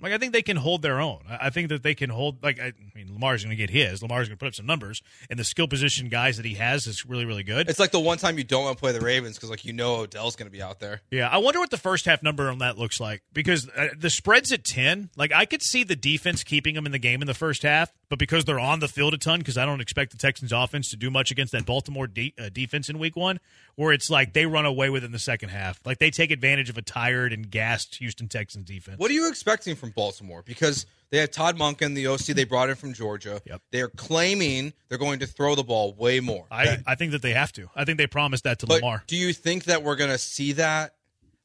like 0.00 0.12
I 0.12 0.18
think 0.18 0.32
they 0.32 0.42
can 0.42 0.56
hold 0.56 0.82
their 0.82 1.00
own. 1.00 1.20
I 1.28 1.50
think 1.50 1.68
that 1.70 1.82
they 1.82 1.94
can 1.94 2.10
hold. 2.10 2.42
Like 2.42 2.60
I, 2.60 2.72
mean, 2.94 3.12
Lamar's 3.12 3.44
going 3.44 3.56
to 3.56 3.56
get 3.56 3.70
his. 3.70 4.02
Lamar's 4.02 4.28
going 4.28 4.36
to 4.36 4.40
put 4.40 4.48
up 4.48 4.54
some 4.54 4.66
numbers, 4.66 5.02
and 5.30 5.38
the 5.38 5.44
skill 5.44 5.68
position 5.68 6.08
guys 6.08 6.36
that 6.36 6.46
he 6.46 6.54
has 6.54 6.86
is 6.86 7.06
really, 7.06 7.24
really 7.24 7.42
good. 7.42 7.68
It's 7.70 7.78
like 7.78 7.92
the 7.92 8.00
one 8.00 8.18
time 8.18 8.38
you 8.38 8.44
don't 8.44 8.64
want 8.64 8.76
to 8.76 8.80
play 8.80 8.92
the 8.92 9.00
Ravens 9.00 9.36
because 9.36 9.50
like 9.50 9.64
you 9.64 9.72
know 9.72 9.96
Odell's 9.96 10.36
going 10.36 10.46
to 10.46 10.52
be 10.52 10.62
out 10.62 10.80
there. 10.80 11.00
Yeah, 11.10 11.28
I 11.28 11.38
wonder 11.38 11.60
what 11.60 11.70
the 11.70 11.78
first 11.78 12.04
half 12.04 12.22
number 12.22 12.50
on 12.50 12.58
that 12.58 12.78
looks 12.78 13.00
like 13.00 13.22
because 13.32 13.68
uh, 13.70 13.88
the 13.96 14.10
spread's 14.10 14.52
at 14.52 14.64
10. 14.64 15.10
Like, 15.16 15.32
I 15.32 15.46
could 15.46 15.62
see 15.62 15.84
the 15.84 15.96
defense 15.96 16.44
keeping 16.44 16.74
them 16.74 16.86
in 16.86 16.92
the 16.92 16.98
game 16.98 17.22
in 17.22 17.26
the 17.26 17.34
first 17.34 17.62
half, 17.62 17.92
but 18.08 18.18
because 18.18 18.44
they're 18.44 18.60
on 18.60 18.80
the 18.80 18.88
field 18.88 19.14
a 19.14 19.18
ton, 19.18 19.40
because 19.40 19.58
I 19.58 19.64
don't 19.66 19.80
expect 19.80 20.12
the 20.12 20.18
Texans 20.18 20.52
offense 20.52 20.90
to 20.90 20.96
do 20.96 21.10
much 21.10 21.30
against 21.30 21.52
that 21.52 21.66
Baltimore 21.66 22.06
de- 22.06 22.34
uh, 22.38 22.48
defense 22.52 22.88
in 22.88 22.98
week 22.98 23.16
one, 23.16 23.40
where 23.74 23.92
it's 23.92 24.08
like 24.10 24.32
they 24.32 24.46
run 24.46 24.64
away 24.66 24.90
with 24.90 25.02
it 25.02 25.06
in 25.06 25.12
the 25.12 25.18
second 25.18 25.48
half. 25.48 25.80
Like, 25.84 25.98
they 25.98 26.10
take 26.10 26.30
advantage 26.30 26.70
of 26.70 26.78
a 26.78 26.82
tired 26.82 27.32
and 27.32 27.50
gassed 27.50 27.96
Houston 27.96 28.28
Texans 28.28 28.66
defense. 28.66 28.98
What 28.98 29.10
are 29.10 29.14
you 29.14 29.28
expecting 29.28 29.74
from 29.74 29.90
Baltimore? 29.90 30.42
Because 30.46 30.86
they 31.10 31.18
have 31.18 31.30
Todd 31.30 31.56
Monken, 31.58 31.94
the 31.94 32.06
OC 32.06 32.26
they 32.34 32.44
brought 32.44 32.68
in 32.70 32.76
from 32.76 32.92
Georgia. 32.92 33.40
Yep. 33.44 33.62
They 33.72 33.80
are 33.80 33.88
claiming 33.88 34.72
they're 34.88 34.98
going 34.98 35.20
to 35.20 35.26
throw 35.26 35.54
the 35.54 35.64
ball 35.64 35.92
way 35.94 36.20
more. 36.20 36.46
I, 36.50 36.64
That- 36.66 36.82
I 36.86 36.94
think 36.94 37.12
that 37.12 37.22
they 37.22 37.32
have 37.32 37.52
to. 37.54 37.68
I 37.74 37.84
think 37.84 37.98
they 37.98 38.06
promised 38.06 38.44
that 38.44 38.58
to 38.60 38.66
but 38.66 38.76
Lamar. 38.76 39.02
do 39.06 39.16
you 39.16 39.32
think 39.32 39.64
that 39.64 39.82
we're 39.82 39.96
going 39.96 40.10
to 40.10 40.18
see 40.18 40.52
that? 40.52 40.94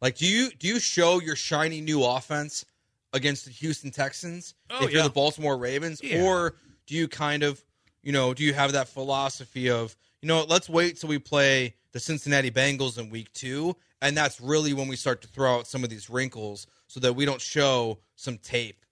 Like, 0.01 0.17
do 0.17 0.25
you 0.25 0.49
do 0.57 0.67
you 0.67 0.79
show 0.79 1.21
your 1.21 1.35
shiny 1.35 1.79
new 1.79 2.03
offense 2.03 2.65
against 3.13 3.45
the 3.45 3.51
Houston 3.51 3.91
Texans? 3.91 4.53
Oh, 4.69 4.85
if 4.85 4.91
you're 4.91 5.03
the 5.03 5.09
Baltimore 5.09 5.57
Ravens, 5.57 6.01
Yeah. 6.03 6.23
or 6.23 6.55
do 6.87 6.95
you 6.95 7.07
kind 7.07 7.43
of, 7.43 7.63
you 8.03 8.11
know, 8.11 8.33
do 8.33 8.43
you 8.43 8.53
have 8.53 8.71
that 8.73 8.87
philosophy 8.87 9.69
of, 9.69 9.95
you 10.21 10.27
know, 10.27 10.43
let's 10.43 10.69
wait 10.69 10.99
till 10.99 11.09
we 11.09 11.19
play 11.19 11.75
the 11.91 11.99
Cincinnati 11.99 12.49
Bengals 12.51 12.97
in 12.97 13.09
Week 13.09 13.31
Two, 13.33 13.75
and 14.01 14.15
that's 14.15 14.39
really 14.39 14.73
when 14.73 14.87
we 14.87 14.95
start 14.95 15.21
to 15.21 15.27
throw 15.27 15.57
out 15.57 15.67
some 15.67 15.83
of 15.83 15.89
these 15.89 16.09
wrinkles, 16.09 16.67
so 16.87 16.99
that 16.99 17.13
we 17.13 17.25
don't 17.25 17.41
show 17.41 17.99
some 18.15 18.37
tape, 18.37 18.85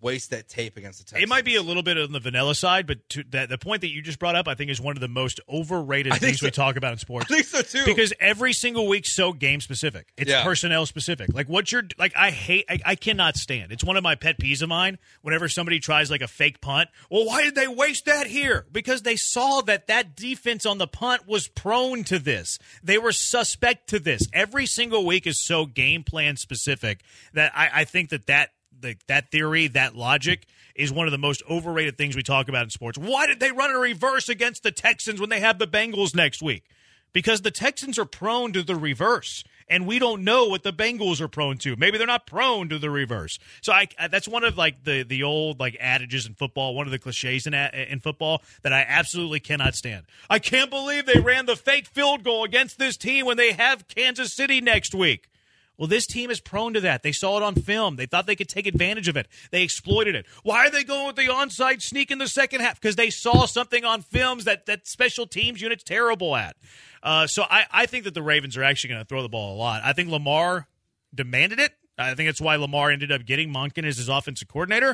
waste 0.00 0.30
that 0.30 0.48
tape 0.48 0.76
against 0.76 0.98
the 0.98 1.04
Texans. 1.04 1.22
It 1.22 1.28
might 1.28 1.44
be 1.44 1.56
a 1.56 1.62
little 1.62 1.82
bit 1.82 1.98
on 1.98 2.12
the 2.12 2.20
vanilla 2.20 2.54
side, 2.54 2.86
but 2.86 3.08
to 3.10 3.24
that 3.30 3.48
the 3.48 3.58
point 3.58 3.80
that 3.82 3.88
you 3.90 4.02
just 4.02 4.18
brought 4.18 4.34
up, 4.36 4.48
I 4.48 4.54
think 4.54 4.70
is 4.70 4.80
one 4.80 4.96
of 4.96 5.00
the 5.00 5.08
most 5.08 5.40
overrated 5.48 6.14
things 6.14 6.42
we 6.42 6.50
talk 6.50 6.76
about 6.76 6.92
in 6.92 6.98
sports. 6.98 7.30
I 7.30 7.34
think 7.42 7.46
so 7.46 7.62
too. 7.62 7.84
Because 7.84 8.12
every 8.20 8.52
single 8.52 8.88
week's 8.88 9.14
so 9.14 9.32
game 9.32 9.60
specific. 9.60 10.12
It's 10.16 10.30
Yeah. 10.30 10.44
personnel 10.44 10.86
specific. 10.86 11.32
Like 11.32 11.48
what 11.48 11.70
you're 11.72 11.84
like 11.98 12.12
I 12.16 12.30
hate 12.30 12.64
I, 12.68 12.78
I 12.84 12.94
cannot 12.94 13.36
stand. 13.36 13.72
It's 13.72 13.84
one 13.84 13.96
of 13.96 14.02
my 14.02 14.14
pet 14.14 14.38
peeves 14.38 14.62
of 14.62 14.68
mine 14.68 14.98
whenever 15.22 15.48
somebody 15.48 15.78
tries 15.80 16.10
like 16.10 16.22
a 16.22 16.28
fake 16.28 16.60
punt. 16.60 16.88
Well, 17.10 17.26
why 17.26 17.42
did 17.42 17.54
they 17.54 17.68
waste 17.68 18.06
that 18.06 18.26
here? 18.26 18.66
Because 18.72 19.02
they 19.02 19.16
saw 19.16 19.60
that 19.62 19.86
that 19.86 20.16
defense 20.16 20.66
on 20.66 20.78
the 20.78 20.86
punt 20.86 21.26
was 21.26 21.48
prone 21.48 22.04
to 22.04 22.18
this. 22.18 22.58
They 22.82 22.98
were 22.98 23.12
suspect 23.12 23.88
to 23.90 23.98
this. 23.98 24.22
Every 24.32 24.66
single 24.66 25.04
week 25.06 25.26
is 25.26 25.40
so 25.44 25.66
game 25.66 26.02
plan 26.04 26.36
specific 26.36 27.00
that 27.34 27.52
I, 27.54 27.70
I 27.80 27.84
think 27.84 28.10
that 28.10 28.26
that 28.26 28.50
the, 28.82 28.96
that 29.06 29.30
theory, 29.30 29.68
that 29.68 29.96
logic 29.96 30.46
is 30.74 30.92
one 30.92 31.06
of 31.06 31.12
the 31.12 31.18
most 31.18 31.42
overrated 31.48 31.96
things 31.96 32.16
we 32.16 32.22
talk 32.22 32.48
about 32.48 32.64
in 32.64 32.70
sports. 32.70 32.98
Why 32.98 33.26
did 33.26 33.40
they 33.40 33.52
run 33.52 33.70
a 33.70 33.78
reverse 33.78 34.28
against 34.28 34.62
the 34.62 34.72
Texans 34.72 35.20
when 35.20 35.30
they 35.30 35.40
have 35.40 35.58
the 35.58 35.66
Bengals 35.66 36.14
next 36.14 36.42
week? 36.42 36.64
Because 37.12 37.42
the 37.42 37.50
Texans 37.50 37.98
are 37.98 38.06
prone 38.06 38.54
to 38.54 38.62
the 38.62 38.74
reverse, 38.74 39.44
and 39.68 39.86
we 39.86 39.98
don't 39.98 40.24
know 40.24 40.48
what 40.48 40.62
the 40.62 40.72
Bengals 40.72 41.20
are 41.20 41.28
prone 41.28 41.58
to. 41.58 41.76
Maybe 41.76 41.98
they're 41.98 42.06
not 42.06 42.26
prone 42.26 42.70
to 42.70 42.78
the 42.78 42.88
reverse. 42.88 43.38
So 43.60 43.70
I, 43.70 43.88
that's 44.10 44.26
one 44.26 44.44
of 44.44 44.56
like 44.56 44.84
the 44.84 45.02
the 45.02 45.22
old 45.22 45.60
like 45.60 45.76
adages 45.78 46.26
in 46.26 46.32
football, 46.32 46.74
one 46.74 46.86
of 46.86 46.90
the 46.90 46.98
cliches 46.98 47.46
in 47.46 47.52
in 47.52 48.00
football 48.00 48.42
that 48.62 48.72
I 48.72 48.86
absolutely 48.88 49.40
cannot 49.40 49.74
stand. 49.74 50.06
I 50.30 50.38
can't 50.38 50.70
believe 50.70 51.04
they 51.04 51.20
ran 51.20 51.44
the 51.44 51.54
fake 51.54 51.86
field 51.86 52.24
goal 52.24 52.44
against 52.44 52.78
this 52.78 52.96
team 52.96 53.26
when 53.26 53.36
they 53.36 53.52
have 53.52 53.88
Kansas 53.88 54.32
City 54.32 54.62
next 54.62 54.94
week. 54.94 55.28
Well, 55.82 55.88
this 55.88 56.06
team 56.06 56.30
is 56.30 56.38
prone 56.40 56.74
to 56.74 56.80
that. 56.82 57.02
They 57.02 57.10
saw 57.10 57.38
it 57.38 57.42
on 57.42 57.56
film. 57.56 57.96
They 57.96 58.06
thought 58.06 58.28
they 58.28 58.36
could 58.36 58.48
take 58.48 58.68
advantage 58.68 59.08
of 59.08 59.16
it. 59.16 59.26
They 59.50 59.64
exploited 59.64 60.14
it. 60.14 60.26
Why 60.44 60.68
are 60.68 60.70
they 60.70 60.84
going 60.84 61.08
with 61.08 61.16
the 61.16 61.26
onside 61.26 61.82
sneak 61.82 62.12
in 62.12 62.18
the 62.18 62.28
second 62.28 62.60
half? 62.60 62.80
Because 62.80 62.94
they 62.94 63.10
saw 63.10 63.46
something 63.46 63.84
on 63.84 64.02
films 64.02 64.44
that 64.44 64.66
that 64.66 64.86
special 64.86 65.26
teams 65.26 65.60
unit's 65.60 65.82
terrible 65.82 66.36
at. 66.36 66.54
Uh, 67.02 67.26
so 67.26 67.42
I, 67.50 67.64
I 67.72 67.86
think 67.86 68.04
that 68.04 68.14
the 68.14 68.22
Ravens 68.22 68.56
are 68.56 68.62
actually 68.62 68.90
going 68.90 69.00
to 69.00 69.08
throw 69.08 69.22
the 69.22 69.28
ball 69.28 69.56
a 69.56 69.58
lot. 69.58 69.82
I 69.84 69.92
think 69.92 70.08
Lamar 70.08 70.68
demanded 71.12 71.58
it. 71.58 71.72
I 71.98 72.14
think 72.14 72.28
that's 72.28 72.40
why 72.40 72.54
Lamar 72.54 72.92
ended 72.92 73.10
up 73.10 73.24
getting 73.26 73.52
Monken 73.52 73.84
as 73.84 73.96
his 73.96 74.08
offensive 74.08 74.46
coordinator. 74.46 74.90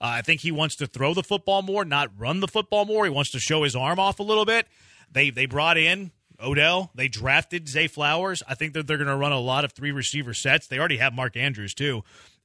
Uh, 0.00 0.06
I 0.06 0.22
think 0.22 0.40
he 0.40 0.52
wants 0.52 0.74
to 0.76 0.86
throw 0.86 1.12
the 1.12 1.22
football 1.22 1.60
more, 1.60 1.84
not 1.84 2.12
run 2.16 2.40
the 2.40 2.48
football 2.48 2.86
more. 2.86 3.04
He 3.04 3.10
wants 3.10 3.32
to 3.32 3.40
show 3.40 3.64
his 3.64 3.76
arm 3.76 3.98
off 3.98 4.18
a 4.18 4.22
little 4.22 4.46
bit. 4.46 4.66
They 5.12 5.28
they 5.28 5.44
brought 5.44 5.76
in 5.76 6.12
Odell. 6.42 6.90
They 6.94 7.08
drafted 7.08 7.68
Zay 7.68 7.86
Flowers. 7.86 8.42
I 8.48 8.54
think 8.54 8.74
that 8.74 8.86
they're 8.86 8.96
going 8.96 9.08
to 9.08 9.16
run 9.16 9.32
a 9.32 9.40
lot 9.40 9.64
of 9.64 9.72
three 9.72 9.92
receiver 9.92 10.34
sets. 10.34 10.66
They 10.66 10.78
already 10.78 10.98
have 10.98 11.12
Mark 11.12 11.36
Andrews 11.36 11.74
too. 11.74 12.02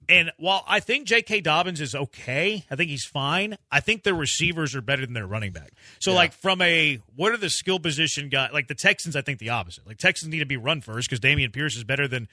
And 0.08 0.32
while 0.38 0.64
I 0.68 0.82
think 0.82 1.08
J.K. 1.08 1.42
Dobbins 1.42 1.82
is 1.82 1.96
okay, 1.96 2.64
I 2.70 2.76
think 2.76 2.90
he's 2.90 3.06
fine. 3.06 3.58
I 3.72 3.80
think 3.80 4.04
their 4.04 4.14
receivers 4.14 4.76
are 4.76 4.82
better 4.82 5.04
than 5.04 5.14
their 5.14 5.26
running 5.26 5.52
back. 5.52 5.72
So, 6.00 6.14
like, 6.14 6.32
from 6.32 6.62
a 6.62 7.00
what 7.16 7.32
are 7.32 7.38
the 7.38 7.50
skill 7.50 7.80
position 7.80 8.30
guys? 8.30 8.52
Like 8.54 8.68
the 8.68 8.76
Texans, 8.76 9.16
I 9.16 9.22
think 9.22 9.40
the 9.40 9.50
opposite. 9.50 9.88
Like 9.88 9.98
Texans 9.98 10.32
need 10.32 10.40
to 10.40 10.46
be 10.46 10.58
run 10.58 10.82
first 10.82 11.10
because 11.10 11.20
Dameon 11.20 11.52
Pierce 11.52 11.76
is 11.76 11.84
better 11.84 12.08
than 12.08 12.28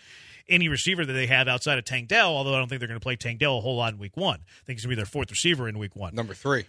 any 0.48 0.68
receiver 0.68 1.06
that 1.06 1.12
they 1.12 1.26
have 1.26 1.48
outside 1.48 1.78
of 1.78 1.84
Tank 1.84 2.08
Dell. 2.08 2.36
Although 2.36 2.54
I 2.54 2.58
don't 2.58 2.68
think 2.68 2.80
they're 2.80 2.88
going 2.88 3.00
to 3.00 3.04
play 3.04 3.16
Tank 3.16 3.38
Dell 3.38 3.58
a 3.58 3.60
whole 3.60 3.76
lot 3.76 3.94
in 3.94 3.98
Week 3.98 4.16
One. 4.16 4.40
I 4.40 4.66
think 4.66 4.78
he's 4.78 4.84
going 4.84 4.90
to 4.90 4.96
be 4.96 5.00
their 5.00 5.06
fourth 5.06 5.30
receiver 5.30 5.66
in 5.66 5.78
Week 5.78 5.96
One. 5.96 6.14
number 6.14 6.34
three. 6.34 6.66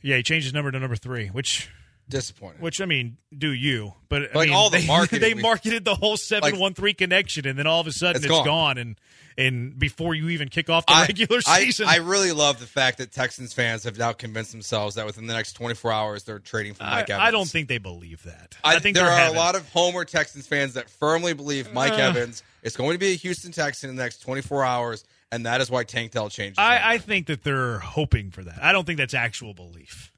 Yeah, 0.00 0.16
he 0.16 0.22
changed 0.22 0.44
his 0.44 0.54
number 0.54 0.70
to 0.70 0.78
number 0.78 0.96
three, 0.96 1.28
which 1.28 1.70
Disappointing. 2.08 2.60
which 2.60 2.80
I 2.80 2.84
mean, 2.86 3.16
do 3.36 3.50
you? 3.52 3.94
But 4.08 4.22
I 4.34 4.38
Like, 4.38 4.48
mean, 4.48 4.56
all 4.56 4.70
the 4.70 4.78
they, 4.78 4.86
marketing 4.88 5.20
they 5.20 5.34
marketed 5.34 5.84
the 5.84 5.94
whole 5.94 6.16
seven 6.16 6.58
one 6.58 6.74
three 6.74 6.94
connection, 6.94 7.46
and 7.46 7.58
then 7.58 7.66
all 7.66 7.80
of 7.80 7.86
a 7.86 7.92
sudden 7.92 8.16
It's 8.16 8.24
it's 8.26 8.30
gone. 8.34 8.44
gone, 8.44 8.78
and 8.78 8.96
and 9.36 9.76
before 9.78 10.14
you 10.14 10.28
even 10.28 10.48
kick 10.48 10.70
off 10.70 10.86
the 10.86 10.92
I- 10.92 11.02
regular 11.06 11.40
I, 11.46 11.64
season, 11.64 11.88
I 11.88 11.96
really 11.96 12.30
love 12.32 12.60
the 12.60 12.66
fact 12.66 12.98
that 12.98 13.10
Texans 13.10 13.52
fans 13.52 13.82
have 13.84 13.98
now 13.98 14.12
convinced 14.12 14.52
themselves 14.52 14.94
that 14.94 15.06
within 15.06 15.26
the 15.26 15.34
next 15.34 15.54
24 15.54 15.90
hours 15.92 16.22
they're 16.24 16.38
trading 16.38 16.74
for 16.74 16.84
I, 16.84 16.90
Mike 17.00 17.10
Evans. 17.10 17.26
I 17.26 17.30
don't 17.32 17.48
think 17.48 17.66
they 17.68 17.78
believe 17.78 18.22
that. 18.24 18.56
I, 18.62 18.76
I, 18.76 18.78
think 18.78 18.94
there 18.94 19.06
they're 19.06 19.16
having- 19.16 19.34
a 19.36 19.38
lot 19.40 19.56
of 19.56 19.68
Homer 19.72 20.04
Texans 20.04 20.46
fans 20.46 20.74
that 20.74 20.88
firmly 20.88 21.32
believe 21.32 21.72
Mike 21.72 21.94
Uh. 21.94 21.96
Evans 21.96 22.42
is 22.62 22.76
going 22.76 22.92
to 22.92 22.98
be 22.98 23.12
a 23.12 23.16
Houston 23.16 23.50
Texan 23.50 23.90
in 23.90 23.96
the 23.96 24.02
next 24.04 24.18
24 24.18 24.64
hours, 24.64 25.04
and 25.32 25.46
that 25.46 25.60
is 25.60 25.68
why 25.70 25.82
Tank 25.84 26.12
Dell 26.12 26.28
changed. 26.30 26.58
I. 26.60 26.94
I 26.94 26.98
think 26.98 27.26
that 27.26 27.42
they're 27.42 27.80
hoping 27.80 28.30
for 28.30 28.44
that. 28.44 28.62
I 28.62 28.70
don't 28.72 28.84
think 28.86 28.98
that's 28.98 29.14
actual 29.14 29.52
belief. 29.52 30.12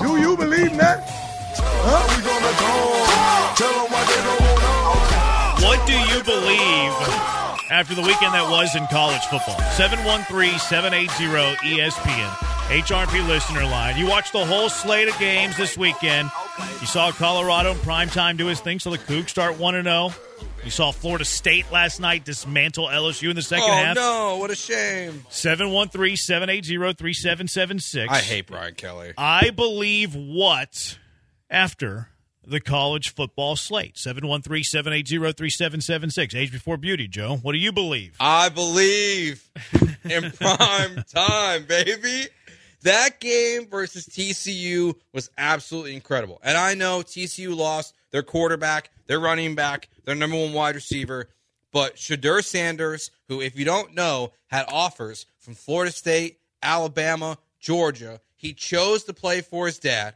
Oh, 0.00 0.06
do 0.06 0.18
you 0.18 0.34
believe 0.38 0.74
that? 0.78 1.06
What 5.60 5.86
do 5.86 5.92
you 5.92 6.24
believe 6.24 7.39
after 7.70 7.94
the 7.94 8.02
weekend 8.02 8.34
that 8.34 8.50
was 8.50 8.74
in 8.76 8.86
college 8.88 9.22
football? 9.26 9.56
713-780-ESPN. 9.78 12.36
HRP 12.70 13.26
listener 13.26 13.64
line. 13.64 13.98
You 13.98 14.06
watched 14.06 14.32
the 14.32 14.44
whole 14.44 14.68
slate 14.68 15.08
of 15.08 15.18
games 15.18 15.56
this 15.56 15.76
weekend. 15.76 16.30
You 16.80 16.86
saw 16.86 17.10
Colorado 17.10 17.72
in 17.72 17.78
primetime 17.78 18.36
do 18.36 18.46
his 18.46 18.60
thing, 18.60 18.78
so 18.78 18.90
the 18.90 18.98
Cougs 18.98 19.30
start 19.30 19.56
1-0. 19.56 20.14
You 20.64 20.70
saw 20.70 20.92
Florida 20.92 21.24
State 21.24 21.72
last 21.72 21.98
night 22.00 22.24
dismantle 22.24 22.86
LSU 22.86 23.30
in 23.30 23.36
the 23.36 23.42
second 23.42 23.70
Oh 23.70 23.72
half. 23.72 23.96
no! 23.96 24.36
What 24.36 24.50
a 24.50 24.54
shame. 24.54 25.24
713-780-3776. 25.30 28.08
I 28.08 28.18
hate 28.20 28.46
Brian 28.46 28.74
Kelly. 28.74 29.14
I 29.18 29.50
believe 29.50 30.14
what 30.14 30.98
after 31.48 32.08
the 32.46 32.60
college 32.60 33.14
football 33.14 33.56
slate. 33.56 33.98
713 33.98 34.64
780 34.64 35.32
3776. 35.32 36.34
Age 36.34 36.52
before 36.52 36.76
beauty, 36.76 37.08
Joe. 37.08 37.36
What 37.36 37.52
do 37.52 37.58
you 37.58 37.72
believe? 37.72 38.16
I 38.20 38.48
believe 38.48 39.48
in 40.04 40.30
prime 40.32 41.04
time, 41.12 41.64
baby. 41.64 42.26
That 42.82 43.20
game 43.20 43.68
versus 43.68 44.06
TCU 44.06 44.94
was 45.12 45.30
absolutely 45.36 45.94
incredible. 45.94 46.40
And 46.42 46.56
I 46.56 46.74
know 46.74 47.00
TCU 47.00 47.54
lost 47.54 47.94
their 48.10 48.22
quarterback, 48.22 48.90
their 49.06 49.20
running 49.20 49.54
back, 49.54 49.88
their 50.04 50.14
number 50.14 50.36
one 50.36 50.54
wide 50.54 50.74
receiver. 50.74 51.28
But 51.72 51.96
Shedeur 51.96 52.42
Sanders, 52.42 53.10
who, 53.28 53.40
if 53.40 53.56
you 53.58 53.64
don't 53.64 53.94
know, 53.94 54.32
had 54.46 54.64
offers 54.68 55.26
from 55.38 55.54
Florida 55.54 55.92
State, 55.92 56.38
Alabama, 56.62 57.38
Georgia, 57.60 58.20
he 58.34 58.54
chose 58.54 59.04
to 59.04 59.12
play 59.12 59.42
for 59.42 59.66
his 59.66 59.78
dad. 59.78 60.14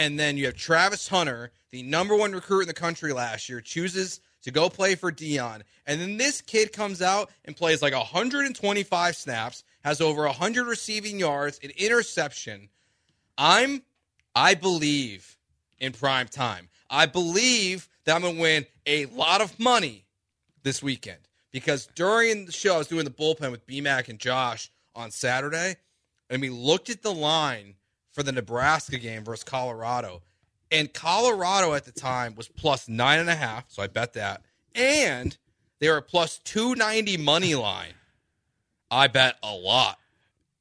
And 0.00 0.18
then 0.18 0.38
you 0.38 0.46
have 0.46 0.56
Travis 0.56 1.08
Hunter, 1.08 1.50
the 1.72 1.82
number 1.82 2.16
one 2.16 2.32
recruit 2.32 2.62
in 2.62 2.68
the 2.68 2.72
country 2.72 3.12
last 3.12 3.50
year, 3.50 3.60
chooses 3.60 4.22
to 4.40 4.50
go 4.50 4.70
play 4.70 4.94
for 4.94 5.12
Deion. 5.12 5.60
And 5.86 6.00
then 6.00 6.16
this 6.16 6.40
kid 6.40 6.72
comes 6.72 7.02
out 7.02 7.30
and 7.44 7.54
plays 7.54 7.82
like 7.82 7.92
125 7.92 9.14
snaps, 9.14 9.62
has 9.84 10.00
over 10.00 10.22
100 10.24 10.66
receiving 10.66 11.18
yards, 11.18 11.60
an 11.62 11.72
interception. 11.76 12.70
I'm, 13.36 13.82
I 14.34 14.54
believe 14.54 15.36
in 15.78 15.92
prime 15.92 16.28
time. 16.28 16.70
I 16.88 17.04
believe 17.04 17.86
that 18.04 18.16
I'm 18.16 18.22
going 18.22 18.36
to 18.36 18.40
win 18.40 18.66
a 18.86 19.04
lot 19.04 19.42
of 19.42 19.60
money 19.60 20.06
this 20.62 20.82
weekend 20.82 21.20
because 21.52 21.88
during 21.94 22.46
the 22.46 22.52
show, 22.52 22.76
I 22.76 22.78
was 22.78 22.86
doing 22.86 23.04
the 23.04 23.10
bullpen 23.10 23.50
with 23.50 23.66
BMAC 23.66 24.08
and 24.08 24.18
Josh 24.18 24.70
on 24.94 25.10
Saturday, 25.10 25.76
and 26.30 26.40
we 26.40 26.48
looked 26.48 26.88
at 26.88 27.02
the 27.02 27.12
line 27.12 27.74
for 28.12 28.22
the 28.22 28.32
Nebraska 28.32 28.98
game 28.98 29.24
versus 29.24 29.44
Colorado. 29.44 30.22
And 30.70 30.92
Colorado 30.92 31.74
at 31.74 31.84
the 31.84 31.92
time 31.92 32.34
was 32.36 32.48
plus 32.48 32.88
nine 32.88 33.18
and 33.18 33.28
a 33.28 33.34
half, 33.34 33.64
so 33.68 33.82
I 33.82 33.86
bet 33.88 34.12
that. 34.14 34.42
And 34.74 35.36
they 35.80 35.88
were 35.90 36.00
plus 36.00 36.38
290 36.44 37.16
money 37.16 37.54
line. 37.54 37.94
I 38.90 39.08
bet 39.08 39.36
a 39.42 39.52
lot. 39.54 39.98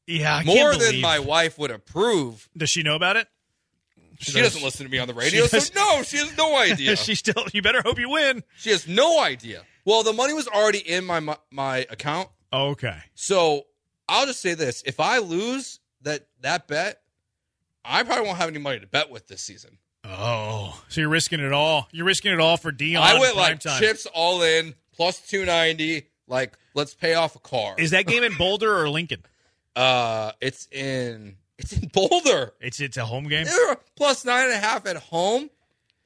Yeah, 0.07 0.37
I 0.37 0.43
More 0.43 0.75
than 0.75 1.01
my 1.01 1.19
wife 1.19 1.59
would 1.59 1.69
approve. 1.71 2.49
Does 2.57 2.69
she 2.71 2.81
know 2.81 2.95
about 2.95 3.15
it? 3.17 3.27
She, 4.19 4.33
does. 4.33 4.53
doesn't 4.53 4.63
listen 4.63 4.85
to 4.85 4.91
me 4.91 4.97
on 4.97 5.07
the 5.07 5.13
radio, 5.13 5.45
so 5.45 5.59
no, 5.75 6.03
she 6.03 6.17
has 6.17 6.35
no 6.35 6.57
idea. 6.59 6.95
she 6.95 7.15
still. 7.15 7.45
You 7.53 7.61
better 7.61 7.81
hope 7.81 7.99
you 7.99 8.09
win. 8.09 8.43
she 8.57 8.71
has 8.71 8.87
no 8.87 9.21
idea. 9.21 9.63
Well, 9.85 10.03
the 10.03 10.11
money 10.13 10.33
was 10.33 10.47
already 10.47 10.79
in 10.79 11.05
my 11.05 11.19
my, 11.21 11.37
my 11.51 11.77
account, 11.89 12.29
Okay. 12.51 12.97
so 13.15 13.67
I'll 14.09 14.25
just 14.25 14.41
say 14.41 14.55
this: 14.55 14.83
if 14.85 14.99
I 14.99 15.19
lose 15.19 15.79
that 16.01 16.27
that 16.41 16.67
bet, 16.67 17.01
I 17.89 18.03
probably 18.03 18.25
won't 18.25 18.37
have 18.37 18.49
any 18.49 18.59
money 18.59 18.79
to 18.79 18.87
bet 18.87 19.09
with 19.09 19.27
this 19.27 19.41
season. 19.41 19.77
Oh, 20.05 20.81
so 20.87 21.01
you're 21.01 21.09
risking 21.09 21.39
it 21.39 21.51
all? 21.51 21.87
You're 21.91 22.05
risking 22.05 22.31
it 22.31 22.39
all 22.39 22.55
for 22.55 22.71
Deion? 22.71 22.97
I 22.97 23.19
went 23.19 23.35
like 23.35 23.59
time. 23.59 23.81
chips 23.81 24.05
all 24.05 24.41
in 24.43 24.75
plus 24.95 25.19
two 25.19 25.45
ninety. 25.45 26.07
Like 26.27 26.57
let's 26.73 26.93
pay 26.93 27.15
off 27.15 27.35
a 27.35 27.39
car. 27.39 27.75
Is 27.77 27.91
that 27.91 28.05
game 28.05 28.23
in 28.23 28.35
Boulder 28.37 28.77
or 28.77 28.89
Lincoln? 28.89 29.23
uh, 29.75 30.31
it's 30.39 30.67
in 30.71 31.35
it's 31.57 31.73
in 31.73 31.89
Boulder. 31.89 32.53
It's 32.61 32.79
it's 32.79 32.97
a 32.97 33.05
home 33.05 33.27
game. 33.27 33.45
They're 33.45 33.77
plus 33.95 34.23
nine 34.23 34.45
and 34.45 34.53
a 34.53 34.57
half 34.57 34.85
at 34.85 34.95
home. 34.97 35.49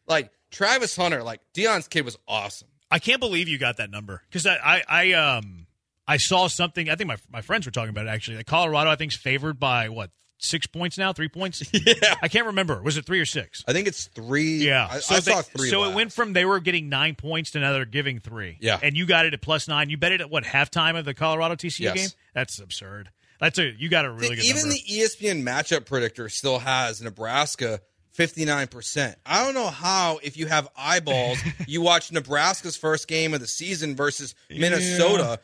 Like 0.08 0.32
Travis 0.52 0.96
Hunter, 0.96 1.22
like 1.22 1.42
Deion's 1.54 1.88
kid 1.88 2.06
was 2.06 2.18
awesome. 2.28 2.70
I 2.90 3.00
can't 3.00 3.20
believe 3.20 3.48
you 3.48 3.58
got 3.58 3.78
that 3.78 3.90
number 3.90 4.22
because 4.30 4.46
I, 4.48 4.56
I 4.56 4.84
I 4.88 5.12
um 5.14 5.68
I 6.08 6.18
saw 6.18 6.48
something. 6.48 6.90
I 6.90 6.96
think 6.96 7.08
my 7.08 7.18
my 7.32 7.42
friends 7.42 7.66
were 7.66 7.72
talking 7.72 7.90
about 7.90 8.08
it 8.08 8.10
actually. 8.10 8.38
Like 8.38 8.48
Colorado, 8.48 8.90
I 8.90 8.96
think 8.96 9.12
is 9.12 9.18
favored 9.18 9.60
by 9.60 9.90
what 9.90 10.12
six 10.44 10.68
points 10.68 10.98
now, 10.98 11.14
three 11.14 11.30
points. 11.30 11.64
Yeah. 11.74 12.16
I 12.22 12.28
can't 12.28 12.48
remember. 12.48 12.82
Was 12.82 12.98
it 12.98 13.06
three 13.06 13.20
or 13.20 13.26
six? 13.26 13.64
I 13.68 13.74
think 13.74 13.88
it's 13.88 14.06
three. 14.08 14.66
Yeah. 14.66 14.88
I, 14.90 15.00
so 15.00 15.16
I 15.16 15.20
they- 15.20 15.32
saw 15.32 15.42
three. 15.42 15.70
So 15.70 15.84
it 15.86 15.96
went 15.96 16.12
from 16.14 16.34
they 16.34 16.46
were 16.46 16.60
getting 16.60 16.90
nine 16.90 17.16
points 17.16 17.52
to 17.52 17.60
now 17.60 17.72
they're 17.74 17.86
giving 17.86 18.20
three. 18.20 18.58
Yeah. 18.62 18.80
And 18.82 18.96
you 18.96 19.06
got 19.06 19.26
it 19.26 19.34
at 19.34 19.42
plus 19.42 19.68
nine. 19.68 19.90
You 19.90 19.98
bet 19.98 20.12
it 20.12 20.22
at 20.22 20.30
what 20.30 20.44
halftime 20.44 20.98
of 20.98 21.06
the 21.06 21.14
Colorado 21.14 21.56
TCU 21.56 21.80
Yes. 21.82 21.96
game? 21.96 22.10
That's 22.34 22.60
absurd. 22.60 23.10
That's 23.40 23.60
a 23.60 23.72
you 23.78 23.90
got 23.90 24.06
a 24.06 24.12
really 24.12 24.36
good 24.38 24.46
even 24.46 24.62
number. 24.62 24.76
the 24.76 24.82
ESPN 25.00 25.44
matchup 25.44 25.86
predictor 25.86 26.30
still 26.30 26.60
has 26.60 27.02
Nebraska 27.02 27.82
59%. 28.18 29.16
I 29.26 29.44
don't 29.44 29.54
know 29.54 29.68
how 29.68 30.20
if 30.24 30.38
you 30.38 30.46
have 30.48 30.70
eyeballs, 30.78 31.40
you 31.68 31.82
watch 31.82 32.12
Nebraska's 32.12 32.78
first 32.78 33.08
game 33.08 33.34
of 33.34 33.40
the 33.40 33.48
season 33.48 33.96
versus 33.96 34.36
Minnesota. 34.50 35.40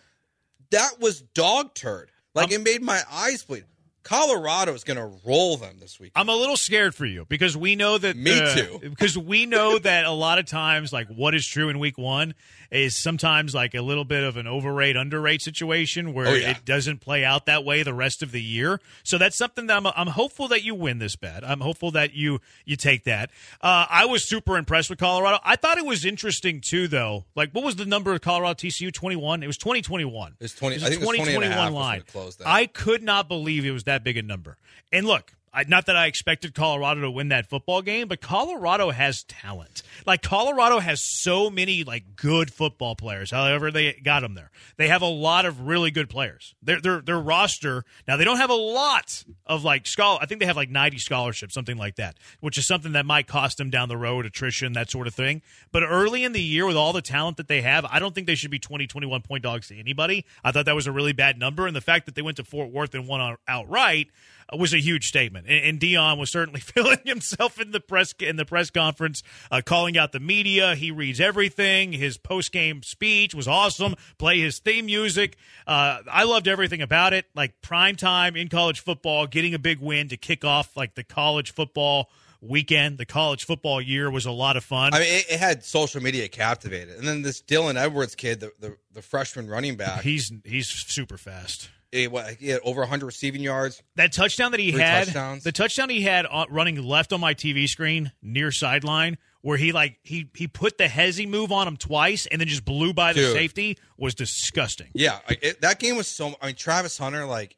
That 0.72 1.00
was 1.00 1.22
dog 1.22 1.74
turd. 1.74 2.12
Like 2.36 2.52
it 2.52 2.62
made 2.62 2.82
my 2.82 3.02
eyes 3.12 3.44
bleed. 3.44 3.66
Colorado 4.10 4.74
is 4.74 4.84
going 4.84 4.98
to 4.98 5.20
roll 5.24 5.56
them 5.56 5.78
this 5.80 6.00
week. 6.00 6.12
I'm 6.16 6.30
a 6.30 6.36
little 6.36 6.58
scared 6.58 6.96
for 6.96 7.06
you 7.06 7.26
because 7.30 7.56
we 7.56 7.76
know 7.76 8.00
that 8.00 8.18
Me 8.18 8.32
the- 8.40 8.80
too. 8.82 8.90
Because 8.90 9.16
we 9.16 9.46
know 9.46 9.78
that 9.78 10.06
a 10.06 10.12
lot 10.12 10.40
of 10.40 10.46
times, 10.48 10.92
like 10.92 11.08
what 11.10 11.36
is 11.36 11.46
true 11.46 11.70
in 11.70 11.78
week 11.78 11.98
one 12.00 12.34
is 12.72 12.96
sometimes 12.96 13.54
like 13.54 13.74
a 13.76 13.82
little 13.82 14.06
bit 14.06 14.24
of 14.24 14.36
an 14.38 14.48
overrate 14.48 14.96
underrate 14.96 15.42
situation 15.44 16.14
where 16.14 16.28
Oh, 16.28 16.34
yeah. 16.34 16.52
it 16.52 16.66
doesn't 16.66 17.02
play 17.02 17.24
out 17.24 17.46
that 17.46 17.64
way 17.64 17.84
the 17.84 17.94
rest 17.94 18.22
of 18.24 18.32
the 18.32 18.42
year. 18.42 18.80
So 19.04 19.18
that's 19.20 19.36
something 19.38 19.68
that 19.68 19.78
I'm, 19.78 19.88
I'm 19.96 20.08
hopeful 20.08 20.48
that 20.50 20.64
you 20.64 20.74
win 20.76 20.98
this 21.00 21.16
bet. 21.16 21.44
I'm 21.48 21.62
hopeful 21.62 21.92
that 21.92 22.14
you 22.16 22.42
you 22.66 22.76
take 22.76 23.04
that. 23.04 23.30
Uh, 23.62 23.86
I 23.90 24.06
was 24.06 24.24
super 24.24 24.58
impressed 24.58 24.90
with 24.90 24.98
Colorado. 25.00 25.38
I 25.44 25.56
thought 25.56 25.78
it 25.78 25.86
was 25.86 26.04
interesting 26.04 26.62
too, 26.62 26.88
though. 26.88 27.26
Like 27.36 27.52
what 27.52 27.64
was 27.64 27.76
the 27.76 27.86
number 27.86 28.12
of 28.14 28.22
Colorado 28.22 28.54
TCU? 28.56 28.92
21. 28.92 29.44
It 29.44 29.48
was 29.48 29.58
2021. 29.58 30.34
It's 30.40 30.42
was 30.42 30.54
20 30.56 30.76
It 30.76 30.82
I 30.84 30.90
think 30.90 31.02
it 31.02 31.08
was 31.08 31.16
20 31.18 31.20
and 31.22 31.54
was 31.56 31.58
when 31.64 31.74
line. 31.74 32.00
it 32.00 32.08
closed 32.08 32.42
out. 32.42 32.48
I 32.48 32.66
could 32.66 33.04
not 33.04 33.28
believe 33.28 33.66
it 33.66 33.72
was 33.72 33.84
that 33.86 33.99
big 34.04 34.18
a 34.18 34.22
number. 34.22 34.58
And 34.92 35.06
look, 35.06 35.34
I, 35.54 35.64
not 35.68 35.86
that 35.88 35.96
I 35.96 36.08
expected 36.08 36.54
Colorado 36.54 37.02
to 37.02 37.12
win 37.12 37.30
that 37.30 37.50
football 37.50 37.82
game, 37.82 38.08
but 38.08 38.22
Colorado 38.22 38.92
has 38.92 39.24
talent. 39.24 39.82
Like 40.06 40.22
Colorado 40.22 40.80
has 40.80 41.02
so 41.02 41.50
many 41.50 41.84
like 41.84 42.16
good 42.16 42.52
football 42.52 42.96
players. 42.96 43.32
However, 43.32 43.72
they 43.72 43.94
got 43.94 44.22
them 44.22 44.36
there. 44.36 44.52
They 44.78 44.88
have 44.88 45.02
a 45.02 45.08
lot 45.08 45.46
of 45.46 45.62
really 45.62 45.92
good 45.92 46.10
players. 46.10 46.56
Their 46.62 46.82
their 46.82 47.02
their 47.02 47.20
roster 47.20 47.86
now 48.08 48.18
they 48.18 48.24
don't 48.24 48.38
have 48.38 48.50
a 48.50 48.56
lot 48.56 49.24
of 49.46 49.64
like 49.64 49.88
scholar. 49.88 50.20
I 50.22 50.26
think 50.26 50.40
they 50.40 50.46
have 50.46 50.56
like 50.56 50.70
ninety 50.70 50.98
scholarships, 50.98 51.54
something 51.54 51.78
like 51.78 51.96
that, 51.96 52.18
which 52.40 52.58
is 52.58 52.68
something 52.68 52.94
that 52.94 53.06
might 53.06 53.28
cost 53.28 53.58
them 53.58 53.70
down 53.70 53.90
the 53.90 53.98
road, 53.98 54.26
attrition, 54.26 54.74
that 54.74 54.90
sort 54.90 55.08
of 55.08 55.16
thing. 55.16 55.42
But 55.72 55.84
early 55.84 56.24
in 56.24 56.32
the 56.32 56.42
year, 56.42 56.66
with 56.66 56.78
all 56.78 56.94
the 56.94 57.02
talent 57.02 57.38
that 57.38 57.48
they 57.48 57.62
have, 57.62 57.86
I 57.86 58.00
don't 58.00 58.14
think 58.14 58.28
they 58.28 58.36
should 58.36 58.52
be 58.52 58.60
20, 58.60 58.88
21 58.88 59.22
point 59.22 59.44
dogs 59.44 59.68
to 59.70 59.80
anybody. 59.80 60.26
I 60.44 60.52
thought 60.52 60.66
that 60.66 60.76
was 60.76 60.88
a 60.88 60.92
really 60.92 61.14
bad 61.14 61.38
number, 61.40 61.68
and 61.68 61.76
the 61.76 61.82
fact 61.82 62.06
that 62.06 62.16
they 62.16 62.22
went 62.22 62.38
to 62.38 62.44
Fort 62.44 62.72
Worth 62.72 62.94
and 62.94 63.08
won 63.08 63.22
out- 63.22 63.40
outright 63.48 64.10
was 64.58 64.74
a 64.74 64.80
huge 64.80 65.08
statement. 65.08 65.48
And, 65.48 65.64
and 65.66 65.80
Deion 65.80 66.18
was 66.18 66.30
certainly 66.30 66.60
feeling 66.60 67.00
himself 67.06 67.60
in 67.60 67.72
the 67.72 67.80
press 67.80 68.14
in 68.20 68.36
the 68.36 68.46
press 68.46 68.70
conference, 68.70 69.24
uh, 69.52 69.62
calling 69.66 69.98
out 69.98 70.12
the 70.12 70.20
media. 70.20 70.76
He 70.76 70.92
reads 70.92 71.20
everything. 71.20 71.94
His 71.94 72.18
post 72.18 72.52
game 72.52 72.84
speech 72.84 73.36
was 73.36 73.48
awesome. 73.48 73.96
Play 74.18 74.40
his 74.40 74.60
theme 74.60 74.86
music. 74.86 75.38
Uh, 75.68 76.00
I 76.12 76.24
loved 76.24 76.48
everything 76.48 76.82
about 76.82 77.14
it. 77.14 77.26
Like 77.36 77.62
prime 77.62 77.96
time 77.96 78.36
in 78.36 78.48
college 78.48 78.80
football, 78.80 79.28
getting 79.28 79.54
a 79.54 79.60
big 79.60 79.80
win 79.80 80.10
to 80.10 80.18
kick 80.18 80.44
off 80.44 80.76
like 80.76 80.96
the 80.96 81.04
college 81.04 81.52
football 81.52 82.10
weekend. 82.42 82.98
The 82.98 83.06
college 83.06 83.46
football 83.46 83.82
year 83.82 84.10
was 84.10 84.26
a 84.26 84.32
lot 84.32 84.58
of 84.58 84.64
fun. 84.64 84.94
I 84.94 85.00
mean, 85.00 85.14
it, 85.14 85.26
it 85.32 85.40
had 85.40 85.64
social 85.64 86.02
media 86.02 86.28
captivated. 86.28 86.98
And 86.98 87.08
then 87.08 87.22
this 87.22 87.42
Dylan 87.42 87.76
Edwards 87.76 88.16
kid, 88.16 88.40
the, 88.40 88.52
the, 88.60 88.78
the 88.94 89.02
freshman 89.02 89.48
running 89.48 89.76
back, 89.76 90.02
he's 90.02 90.32
he's 90.46 90.68
super 90.68 91.18
fast. 91.18 91.70
He, 91.92 92.08
what, 92.08 92.36
he 92.36 92.50
had 92.50 92.62
over 92.64 92.82
100 92.82 93.06
receiving 93.06 93.42
yards. 93.42 93.82
That 93.96 94.14
touchdown 94.14 94.52
that 94.52 94.60
he 94.60 94.72
had, 94.72 95.06
touchdowns. 95.06 95.44
the 95.44 95.52
touchdown 95.52 95.90
he 95.90 96.02
had 96.02 96.26
on, 96.26 96.48
running 96.50 96.82
left 96.82 97.14
on 97.14 97.20
my 97.20 97.34
TV 97.34 97.68
screen 97.68 98.12
near 98.22 98.52
sideline, 98.52 99.18
where 99.42 99.58
he 99.58 99.72
like 99.72 99.98
he 100.04 100.30
he 100.36 100.48
put 100.48 100.78
the 100.78 100.86
hezzy 100.86 101.28
move 101.28 101.52
on 101.52 101.68
him 101.68 101.78
twice 101.78 102.26
and 102.28 102.40
then 102.40 102.48
just 102.48 102.66
blew 102.66 102.94
by 102.94 103.14
the 103.14 103.22
Dude. 103.22 103.34
safety 103.34 103.78
was 103.98 104.14
disgusting. 104.14 104.88
Yeah, 104.94 105.20
like 105.28 105.40
it, 105.42 105.62
that 105.62 105.80
game 105.80 105.96
was 105.96 106.08
so. 106.08 106.34
I 106.42 106.48
mean, 106.48 106.56
Travis 106.56 106.98
Hunter, 106.98 107.26
like, 107.26 107.56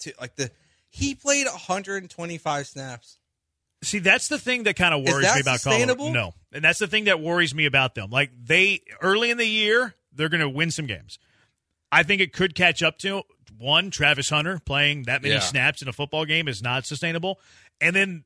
to, 0.00 0.12
like 0.20 0.36
the 0.36 0.50
he 0.90 1.14
played 1.14 1.46
125 1.46 2.66
snaps. 2.66 3.18
See, 3.82 3.98
that's 3.98 4.28
the 4.28 4.38
thing 4.38 4.64
that 4.64 4.76
kind 4.76 4.92
of 4.92 5.08
worries 5.10 5.34
me 5.34 5.40
about 5.40 5.60
sustainable? 5.60 6.06
Colorado. 6.06 6.26
No, 6.26 6.34
and 6.52 6.62
that's 6.62 6.80
the 6.80 6.86
thing 6.86 7.04
that 7.04 7.20
worries 7.20 7.54
me 7.54 7.64
about 7.64 7.94
them. 7.94 8.10
Like 8.10 8.30
they 8.38 8.82
early 9.00 9.30
in 9.30 9.38
the 9.38 9.46
year, 9.46 9.94
they're 10.12 10.28
going 10.28 10.42
to 10.42 10.48
win 10.48 10.70
some 10.70 10.86
games. 10.86 11.18
I 11.92 12.02
think 12.02 12.20
it 12.20 12.32
could 12.32 12.54
catch 12.54 12.82
up 12.82 12.98
to 12.98 13.22
one. 13.60 13.90
Travis 13.90 14.28
Hunter 14.30 14.58
playing 14.64 15.04
that 15.04 15.22
many 15.22 15.34
Yeah. 15.34 15.40
snaps 15.40 15.82
in 15.82 15.88
a 15.88 15.92
football 15.92 16.24
game 16.24 16.48
is 16.48 16.62
not 16.62 16.86
sustainable, 16.86 17.38
and 17.80 17.94
then. 17.94 18.24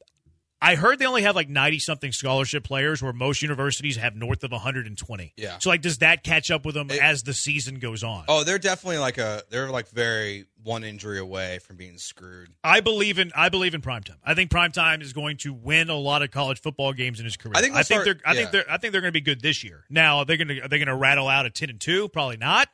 I 0.62 0.76
heard 0.76 0.98
they 0.98 1.04
only 1.04 1.20
have 1.24 1.36
like 1.36 1.50
90 1.50 1.78
something 1.78 2.10
scholarship 2.10 2.64
players 2.64 3.02
where 3.02 3.12
most 3.12 3.42
universities 3.42 3.96
have 3.96 4.16
north 4.16 4.42
of 4.44 4.50
120. 4.50 5.34
Yeah. 5.36 5.58
So 5.58 5.68
like 5.68 5.82
does 5.82 5.98
that 5.98 6.24
catch 6.24 6.50
up 6.50 6.64
with 6.64 6.74
them 6.74 6.90
It- 6.90 7.02
as 7.02 7.22
the 7.22 7.34
season 7.34 7.80
goes 7.80 8.02
on? 8.02 8.24
Oh, 8.28 8.44
they're 8.44 8.58
definitely 8.58 8.96
like 8.96 9.18
a. 9.18 9.42
They're 9.50 9.68
like 9.68 9.90
very 9.90 10.46
one 10.62 10.82
injury 10.82 11.18
away 11.18 11.58
from 11.58 11.76
being 11.76 11.98
screwed. 11.98 12.48
I 12.62 12.80
believe 12.80 13.18
in 13.18 13.30
I 13.36 13.50
believe 13.50 13.74
in 13.74 13.82
primetime. 13.82 14.16
I 14.24 14.32
think 14.32 14.50
primetime 14.50 15.02
is 15.02 15.12
going 15.12 15.36
to 15.38 15.52
win 15.52 15.90
a 15.90 15.96
lot 15.96 16.22
of 16.22 16.30
college 16.30 16.62
football 16.62 16.94
games 16.94 17.18
in 17.18 17.26
his 17.26 17.36
career. 17.36 17.52
I 17.56 17.60
think 17.60 17.74
I 17.74 17.82
think 17.82 18.00
start- 18.02 18.04
they're 18.06 18.20
I 18.24 18.34
think 18.34 18.50
they're 18.50 18.64
I 18.70 18.78
think 18.78 18.92
they're 18.92 19.02
going 19.02 19.12
to 19.12 19.20
be 19.20 19.20
good 19.20 19.42
this 19.42 19.62
year. 19.64 19.84
Now 19.90 20.18
are 20.18 20.24
they're 20.24 20.38
going 20.38 20.48
to 20.48 20.60
are 20.60 20.68
they 20.68 20.78
going 20.78 20.88
to 20.88 20.94
rattle 20.96 21.28
out 21.28 21.44
a 21.44 21.50
ten 21.50 21.68
and 21.68 21.80
two? 21.80 22.08
Probably 22.08 22.38
not. 22.38 22.70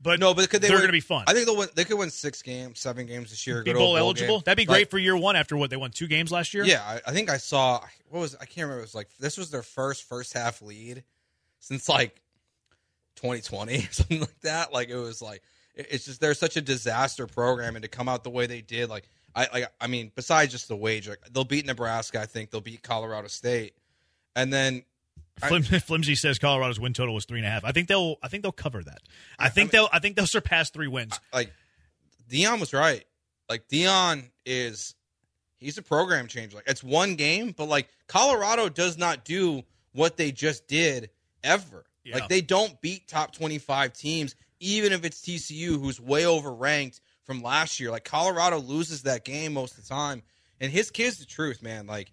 But 0.00 0.18
No, 0.20 0.32
but 0.34 0.48
could 0.50 0.62
they? 0.62 0.68
they're 0.68 0.78
going 0.78 0.88
to 0.88 0.92
be 0.92 1.00
fun. 1.00 1.24
I 1.26 1.34
think 1.34 1.46
they'll 1.46 1.56
win. 1.56 1.68
They 1.74 1.84
could 1.84 1.98
win 1.98 2.10
six 2.10 2.40
games, 2.42 2.80
seven 2.80 3.06
games 3.06 3.30
this 3.30 3.46
year. 3.46 3.62
be 3.62 3.72
bowl 3.72 3.80
bowl 3.80 3.96
eligible. 3.98 4.36
game. 4.38 4.42
That'd 4.46 4.56
be 4.56 4.64
great 4.64 4.82
Like, 4.82 4.90
for 4.90 4.98
year 4.98 5.16
one 5.16 5.36
after 5.36 5.56
what 5.56 5.70
they 5.70 5.76
won 5.76 5.90
two 5.90 6.06
games 6.08 6.32
last 6.32 6.54
year. 6.54 6.64
Yeah, 6.64 6.82
I, 6.86 7.00
I 7.10 7.12
think 7.12 7.28
I 7.30 7.36
saw. 7.36 7.80
What 8.08 8.20
was 8.20 8.34
I 8.36 8.44
can't 8.46 8.64
remember. 8.64 8.78
It 8.78 8.82
was 8.86 8.94
like 8.94 9.08
this 9.18 9.36
was 9.36 9.50
their 9.50 9.62
first 9.62 10.04
first 10.08 10.32
half 10.32 10.62
lead 10.62 11.04
since 11.60 11.88
like 11.88 12.20
2020 13.16 13.80
something 13.90 14.20
like 14.20 14.40
that. 14.40 14.72
Like 14.72 14.88
it 14.88 14.96
was 14.96 15.20
like 15.22 15.42
it- 15.74 15.86
it's 15.90 16.04
just 16.06 16.20
they're 16.20 16.34
such 16.34 16.56
a 16.56 16.60
disaster 16.60 17.26
program, 17.26 17.76
and 17.76 17.82
to 17.82 17.88
come 17.88 18.08
out 18.08 18.24
the 18.24 18.30
way 18.30 18.46
they 18.46 18.60
did, 18.62 18.88
like 18.88 19.08
I 19.34 19.48
like 19.52 19.72
I 19.80 19.86
mean, 19.86 20.10
besides 20.14 20.52
just 20.52 20.68
the 20.68 20.76
wage, 20.76 21.08
like 21.08 21.20
they'll 21.32 21.44
beat 21.44 21.66
Nebraska. 21.66 22.20
I 22.20 22.26
think 22.26 22.50
they'll 22.50 22.60
beat 22.60 22.82
Colorado 22.82 23.28
State, 23.28 23.74
and 24.34 24.52
then 24.52 24.82
Flim- 25.48 25.62
Flimsy 25.80 26.14
says 26.14 26.38
Colorado's 26.38 26.80
win 26.80 26.92
total 26.92 27.14
was 27.14 27.24
three 27.24 27.38
and 27.38 27.46
a 27.46 27.50
half. 27.50 27.64
I 27.64 27.72
think 27.72 27.88
they'll. 27.88 28.16
I 28.22 28.28
think 28.28 28.42
they'll 28.42 28.52
cover 28.52 28.82
that. 28.82 29.00
I 29.38 29.48
think 29.48 29.70
they'll. 29.70 29.88
I 29.92 29.98
think 29.98 30.16
they'll 30.16 30.26
surpass 30.26 30.70
three 30.70 30.88
wins. 30.88 31.18
like 31.32 31.52
Deion 32.30 32.60
was 32.60 32.72
right. 32.72 33.04
Like 33.48 33.68
Deion 33.68 34.30
is 34.46 34.94
he's 35.58 35.78
a 35.78 35.82
program 35.82 36.26
changer. 36.26 36.56
Like 36.56 36.68
it's 36.68 36.84
one 36.84 37.16
game, 37.16 37.52
but 37.56 37.68
like 37.68 37.88
Colorado 38.06 38.68
does 38.68 38.96
not 38.96 39.24
do 39.24 39.62
what 39.92 40.16
they 40.16 40.32
just 40.32 40.66
did 40.68 41.10
ever. 41.42 41.84
Yeah. 42.04 42.16
Like 42.16 42.28
they 42.28 42.40
don't 42.40 42.80
beat 42.80 43.08
top 43.08 43.32
25 43.32 43.92
teams 43.92 44.34
even 44.60 44.92
if 44.92 45.04
it's 45.04 45.20
TCU 45.22 45.80
who's 45.80 46.00
way 46.00 46.24
overranked 46.24 47.00
from 47.24 47.42
last 47.42 47.80
year. 47.80 47.90
Like 47.90 48.04
Colorado 48.04 48.58
loses 48.58 49.02
that 49.02 49.24
game 49.24 49.54
most 49.54 49.76
of 49.76 49.84
the 49.84 49.88
time. 49.88 50.22
And 50.60 50.70
his 50.70 50.90
kid's 50.90 51.18
the 51.18 51.24
truth, 51.24 51.62
man. 51.62 51.86
Like 51.86 52.12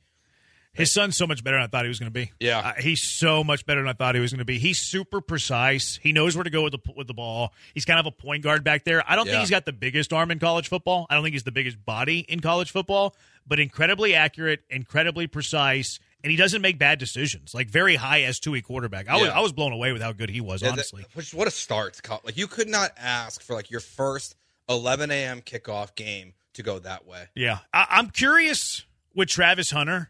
His 0.78 0.94
son's 0.94 1.18
so 1.18 1.26
much 1.28 1.44
better 1.44 1.58
than 1.58 1.64
I 1.64 1.68
thought 1.68 1.86
he 1.86 1.90
was 1.90 2.00
going 2.00 2.12
to 2.12 2.20
be. 2.20 2.32
Yeah. 2.40 2.60
Uh, 2.60 2.74
he's 2.82 3.02
so 3.02 3.44
much 3.44 3.66
better 3.66 3.82
than 3.82 3.90
I 3.90 3.94
thought 3.94 4.16
he 4.16 4.22
was 4.22 4.32
going 4.32 4.40
to 4.40 4.46
be. 4.46 4.60
He's 4.60 4.80
super 4.80 5.22
precise. 5.22 6.00
He 6.02 6.12
knows 6.14 6.36
where 6.36 6.44
to 6.44 6.50
go 6.50 6.64
with 6.64 6.74
the 6.74 6.80
with 6.96 7.08
the 7.08 7.14
ball. 7.14 7.54
He's 7.74 7.86
kind 7.86 8.00
of 8.00 8.06
a 8.06 8.12
point 8.12 8.44
guard 8.44 8.64
back 8.64 8.84
there. 8.86 9.04
I 9.10 9.16
don't 9.16 9.26
think 9.26 9.40
he's 9.40 9.50
got 9.50 9.66
the 9.66 9.74
biggest 9.74 10.14
arm 10.14 10.32
in 10.32 10.40
college 10.40 10.68
football. 10.70 11.08
I 11.10 11.16
don't 11.16 11.24
think 11.24 11.34
he's 11.34 11.44
the 11.44 11.52
biggest 11.52 11.84
body 11.86 12.20
in 12.20 12.40
college 12.40 12.72
football, 12.72 13.16
but 13.46 13.60
incredibly 13.60 14.14
accurate, 14.16 14.62
incredibly 14.70 15.28
precise, 15.28 16.00
and 16.24 16.32
he 16.32 16.38
doesn't 16.38 16.62
make 16.62 16.78
bad 16.78 17.00
decisions. 17.00 17.54
Like 17.54 17.70
very 17.70 17.96
high 17.96 18.22
S 18.22 18.40
two 18.40 18.56
E 18.56 18.62
quarterback. 18.62 19.08
I 19.10 19.18
was 19.18 19.30
I 19.30 19.40
was 19.40 19.52
blown 19.54 19.74
away 19.74 19.92
with 19.94 20.02
how 20.02 20.12
good 20.12 20.30
he 20.30 20.42
was. 20.42 20.62
Yeah, 20.62 20.68
that- 20.70 20.74
honestly, 20.74 21.06
which 21.14 21.34
what 21.34 21.48
a 21.48 21.52
start! 21.52 22.00
Like 22.24 22.38
you 22.38 22.48
could 22.48 22.68
not 22.70 22.92
ask 22.98 23.42
for 23.42 23.54
like 23.56 23.72
your 23.72 23.80
first 23.80 24.36
11 24.70 25.12
a.m. 25.12 25.42
kickoff 25.42 25.96
game 25.96 26.34
to 26.54 26.64
go 26.64 26.80
that 26.80 27.06
way. 27.06 27.26
yeah. 27.36 27.60
I, 27.74 27.86
I'm 27.92 28.10
curious 28.10 28.84
with 29.16 29.30
Travis 29.30 29.72
Hunter. 29.72 30.10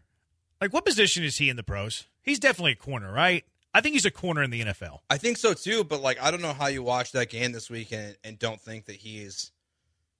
Like, 0.60 0.72
what 0.72 0.84
position 0.84 1.22
is 1.24 1.38
he 1.38 1.48
in 1.48 1.56
the 1.56 1.62
pros? 1.62 2.06
He's 2.22 2.38
definitely 2.38 2.72
a 2.72 2.76
corner, 2.76 3.12
right? 3.12 3.44
I 3.74 3.80
think 3.80 3.92
he's 3.94 4.04
a 4.06 4.10
corner 4.10 4.42
in 4.42 4.50
the 4.50 4.60
NFL. 4.62 5.00
I 5.10 5.18
think 5.18 5.36
so 5.36 5.54
too, 5.54 5.84
but 5.84 6.00
like 6.00 6.20
I 6.20 6.30
don't 6.30 6.42
know 6.42 6.52
how 6.54 6.66
you 6.66 6.82
watch 6.82 7.12
that 7.12 7.28
game 7.30 7.52
this 7.52 7.70
weekend 7.70 8.16
and 8.24 8.38
don't 8.38 8.60
think 8.60 8.86
that 8.86 8.96
he's 8.96 9.52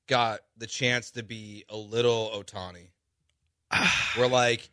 got 0.06 0.40
the 0.56 0.66
chance 0.66 1.10
to 1.12 1.22
be 1.22 1.64
a 1.68 1.76
little 1.76 2.30
Ohtani. 2.34 2.88
Where 4.16 4.28
like 4.28 4.70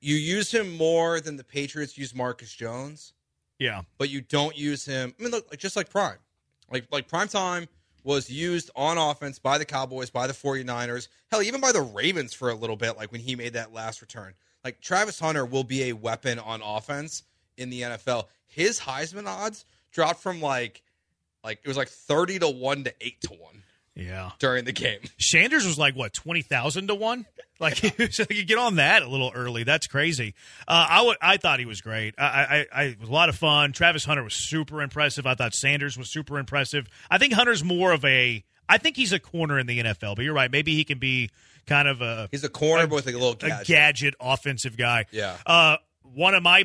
you 0.00 0.14
use 0.16 0.52
him 0.52 0.76
more 0.76 1.18
than 1.20 1.36
the 1.36 1.44
Patriots 1.44 1.96
use 1.98 2.14
Marcus 2.14 2.52
Jones, 2.52 3.14
Yeah. 3.58 3.82
but 3.98 4.10
you 4.10 4.20
don't 4.20 4.56
use 4.56 4.84
him. 4.84 5.14
I 5.18 5.22
mean, 5.22 5.32
look, 5.32 5.50
like 5.50 5.58
just 5.58 5.76
like 5.76 5.88
Prime, 5.90 6.18
like 6.70 6.86
like 6.92 7.08
Prime 7.08 7.28
Time 7.28 7.68
was 8.04 8.28
used 8.30 8.70
on 8.76 8.98
offense 8.98 9.38
by 9.38 9.56
the 9.56 9.64
Cowboys, 9.64 10.10
by 10.10 10.26
the 10.26 10.34
49ers, 10.34 11.08
hell, 11.30 11.42
even 11.42 11.60
by 11.60 11.72
the 11.72 11.80
Ravens 11.80 12.34
for 12.34 12.50
a 12.50 12.54
little 12.54 12.76
bit, 12.76 12.96
like 12.98 13.10
when 13.10 13.22
he 13.22 13.34
made 13.34 13.54
that 13.54 13.72
last 13.72 14.02
return. 14.02 14.34
Like 14.64 14.80
Travis 14.80 15.20
Hunter 15.20 15.44
will 15.44 15.64
be 15.64 15.84
a 15.90 15.92
weapon 15.92 16.38
on 16.38 16.62
offense 16.62 17.22
in 17.56 17.70
the 17.70 17.82
NFL. 17.82 18.24
His 18.46 18.80
Heisman 18.80 19.26
odds 19.26 19.64
dropped 19.92 20.20
from 20.20 20.40
like 20.40 20.82
like 21.44 21.60
it 21.62 21.68
was 21.68 21.76
like 21.76 21.88
30 21.88 22.38
to 22.40 22.48
1 22.48 22.84
to 22.84 22.94
8 23.00 23.20
to 23.22 23.28
1 23.34 23.62
Yeah. 23.96 24.30
during 24.38 24.64
the 24.64 24.72
game. 24.72 25.00
Sanders 25.18 25.66
was 25.66 25.78
like 25.78 25.94
what 25.94 26.12
twenty 26.14 26.42
thousand 26.42 26.88
to 26.88 26.94
one. 26.94 27.26
Like 27.60 27.76
so 28.10 28.24
you 28.30 28.44
get 28.44 28.58
on 28.58 28.76
that 28.76 29.02
a 29.02 29.08
little 29.08 29.30
early. 29.34 29.62
That's 29.64 29.86
crazy. 29.86 30.34
Uh, 30.66 30.86
I 30.90 31.02
would. 31.02 31.16
I 31.20 31.36
thought 31.36 31.58
he 31.60 31.66
was 31.66 31.80
great. 31.80 32.14
I, 32.18 32.24
I, 32.24 32.66
I 32.74 32.82
it 32.84 33.00
was 33.00 33.08
a 33.08 33.12
lot 33.12 33.28
of 33.28 33.36
fun. 33.36 33.72
Travis 33.72 34.04
Hunter 34.04 34.24
was 34.24 34.34
super 34.34 34.82
impressive. 34.82 35.26
I 35.26 35.34
thought 35.34 35.54
Sanders 35.54 35.96
was 35.98 36.10
super 36.10 36.38
impressive. 36.38 36.88
I 37.10 37.18
think 37.18 37.32
Hunter's 37.34 37.62
more 37.62 37.92
of 37.92 38.04
a. 38.04 38.42
I 38.68 38.78
think 38.78 38.96
he's 38.96 39.12
a 39.12 39.20
corner 39.20 39.58
in 39.58 39.66
the 39.66 39.78
NFL. 39.80 40.16
But 40.16 40.24
you're 40.24 40.34
right. 40.34 40.50
Maybe 40.50 40.74
he 40.74 40.84
can 40.84 40.98
be 40.98 41.30
kind 41.66 41.88
of 41.88 42.00
a 42.00 42.28
He's 42.30 42.44
a 42.44 42.48
corner 42.48 42.86
but 42.86 42.96
with 42.96 43.08
a 43.08 43.12
little 43.12 43.32
a 43.32 43.36
gadget. 43.36 43.66
gadget 43.66 44.14
offensive 44.20 44.76
guy. 44.76 45.06
Yeah. 45.10 45.36
Uh, 45.46 45.76
one 46.02 46.34
of 46.34 46.42
my 46.42 46.64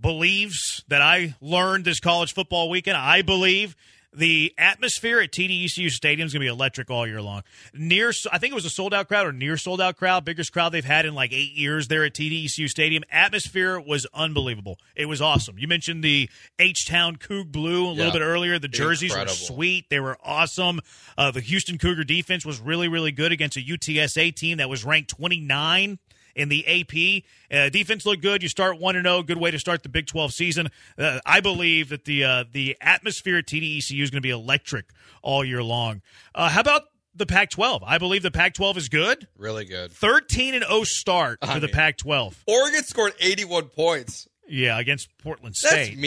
beliefs 0.00 0.82
that 0.88 1.00
I 1.00 1.34
learned 1.40 1.84
this 1.84 2.00
college 2.00 2.34
football 2.34 2.68
weekend, 2.70 2.96
I 2.96 3.22
believe 3.22 3.76
the 4.14 4.52
atmosphere 4.58 5.20
at 5.20 5.30
TDECU 5.32 5.90
Stadium 5.90 6.26
is 6.26 6.32
going 6.32 6.40
to 6.40 6.44
be 6.44 6.50
electric 6.52 6.90
all 6.90 7.06
year 7.06 7.22
long. 7.22 7.42
Near, 7.72 8.12
I 8.30 8.38
think 8.38 8.52
it 8.52 8.54
was 8.54 8.64
a 8.66 8.70
sold 8.70 8.92
out 8.92 9.08
crowd 9.08 9.26
or 9.26 9.32
near 9.32 9.56
sold 9.56 9.80
out 9.80 9.96
crowd, 9.96 10.24
biggest 10.24 10.52
crowd 10.52 10.70
they've 10.72 10.84
had 10.84 11.06
in 11.06 11.14
like 11.14 11.32
eight 11.32 11.52
years 11.52 11.88
there 11.88 12.04
at 12.04 12.12
TDECU 12.12 12.68
Stadium. 12.68 13.04
Atmosphere 13.10 13.80
was 13.80 14.06
unbelievable. 14.12 14.78
It 14.94 15.06
was 15.06 15.22
awesome. 15.22 15.58
You 15.58 15.66
mentioned 15.66 16.04
the 16.04 16.28
H 16.58 16.86
Town 16.86 17.16
Coug 17.16 17.50
Blue 17.50 17.86
a 17.86 17.88
little 17.88 18.06
Yeah. 18.06 18.12
bit 18.12 18.22
earlier. 18.22 18.58
The 18.58 18.68
jerseys 18.68 19.12
Incredible. 19.12 19.32
were 19.32 19.36
sweet. 19.54 19.86
They 19.88 20.00
were 20.00 20.18
awesome. 20.22 20.80
Uh, 21.16 21.30
the 21.30 21.40
Houston 21.40 21.78
Cougar 21.78 22.04
defense 22.04 22.44
was 22.44 22.60
really, 22.60 22.88
really 22.88 23.12
good 23.12 23.32
against 23.32 23.56
a 23.56 23.60
UTSA 23.60 24.30
team 24.36 24.58
that 24.58 24.68
was 24.68 24.84
ranked 24.84 25.10
29 25.10 25.98
in 26.34 26.48
the 26.48 26.66
AP. 26.66 27.24
Uh, 27.50 27.68
defense 27.68 28.06
looked 28.06 28.22
good. 28.22 28.42
You 28.42 28.48
start 28.48 28.78
one 28.78 28.96
and 28.96 29.06
zero. 29.06 29.22
Good 29.22 29.38
way 29.38 29.50
to 29.50 29.58
start 29.58 29.82
the 29.82 29.88
Big 29.88 30.06
Twelve 30.06 30.32
season. 30.32 30.68
Uh, 30.98 31.20
I 31.26 31.40
believe 31.40 31.88
that 31.90 32.04
the 32.04 32.24
uh, 32.24 32.44
the 32.50 32.76
atmosphere 32.80 33.38
at 33.38 33.46
TDECU 33.46 34.02
is 34.02 34.10
going 34.10 34.18
to 34.18 34.20
be 34.20 34.30
electric 34.30 34.86
all 35.22 35.44
year 35.44 35.62
long. 35.62 36.02
Uh, 36.34 36.48
how 36.48 36.60
about 36.60 36.82
the 37.14 37.26
Pac-12? 37.26 37.82
I 37.84 37.98
believe 37.98 38.22
the 38.22 38.30
Pac-12 38.30 38.76
is 38.76 38.88
good. 38.88 39.28
Really 39.36 39.64
good. 39.64 39.92
13 39.92 40.54
and 40.54 40.64
0 40.64 40.84
start 40.84 41.40
for 41.40 41.50
I 41.50 41.58
the 41.58 41.68
Pac-12. 41.68 42.34
Oregon 42.46 42.84
scored 42.84 43.12
81 43.20 43.66
points. 43.66 44.28
Yeah, 44.48 44.78
against 44.78 45.08
Portland 45.18 45.56
State. 45.56 45.70
That's 45.70 45.86
State. 45.88 45.98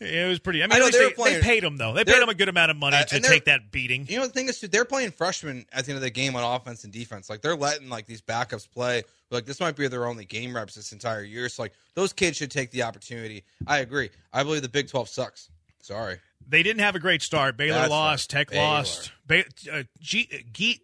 It 0.00 0.28
was 0.28 0.38
pretty. 0.38 0.62
I 0.62 0.66
mean, 0.68 0.74
I 0.74 0.78
know 0.78 0.90
they 0.90 0.98
they, 0.98 1.10
playing- 1.10 1.34
they 1.40 1.42
paid 1.42 1.62
them 1.64 1.76
though. 1.76 1.92
They 1.92 2.04
paid 2.04 2.20
them 2.22 2.28
a 2.28 2.34
good 2.34 2.48
amount 2.48 2.70
of 2.70 2.76
money 2.76 2.96
Uh, 2.96 3.04
to 3.04 3.20
take 3.20 3.46
that 3.46 3.72
beating. 3.72 4.06
You 4.08 4.18
know 4.18 4.26
the 4.26 4.32
thing 4.32 4.48
is, 4.48 4.60
too, 4.60 4.68
they're 4.68 4.84
playing 4.84 5.10
freshmen 5.10 5.66
at 5.72 5.86
the 5.86 5.90
end 5.90 5.96
of 5.96 6.02
the 6.02 6.10
game 6.10 6.36
on 6.36 6.44
offense 6.56 6.84
and 6.84 6.92
defense. 6.92 7.28
Like 7.28 7.42
they're 7.42 7.56
letting 7.56 7.88
like 7.88 8.06
these 8.06 8.22
backups 8.22 8.70
play. 8.70 9.02
Like 9.30 9.44
this 9.44 9.58
might 9.58 9.74
be 9.74 9.88
their 9.88 10.06
only 10.06 10.24
game 10.24 10.54
reps 10.54 10.76
this 10.76 10.92
entire 10.92 11.22
year. 11.24 11.48
So 11.48 11.62
like 11.62 11.72
those 11.94 12.12
kids 12.12 12.36
should 12.36 12.50
take 12.52 12.70
the 12.70 12.84
opportunity. 12.84 13.42
I 13.66 13.78
agree. 13.78 14.10
I 14.32 14.44
believe 14.44 14.62
the 14.62 14.68
Big 14.68 14.88
Twelve 14.88 15.08
sucks. 15.08 15.50
Sorry. 15.82 16.18
They 16.48 16.62
didn't 16.62 16.80
have 16.80 16.94
a 16.94 17.00
great 17.00 17.20
start. 17.22 17.56
Baylor 17.56 17.74
That's 17.80 17.90
lost. 17.90 18.32
right. 18.32 18.38
Tech 18.38 18.50
Baylor. 18.50 18.62
lost. 18.62 19.10
Ba- 19.26 19.44
uh, 19.72 19.82
G- 20.00 20.44
G- 20.52 20.80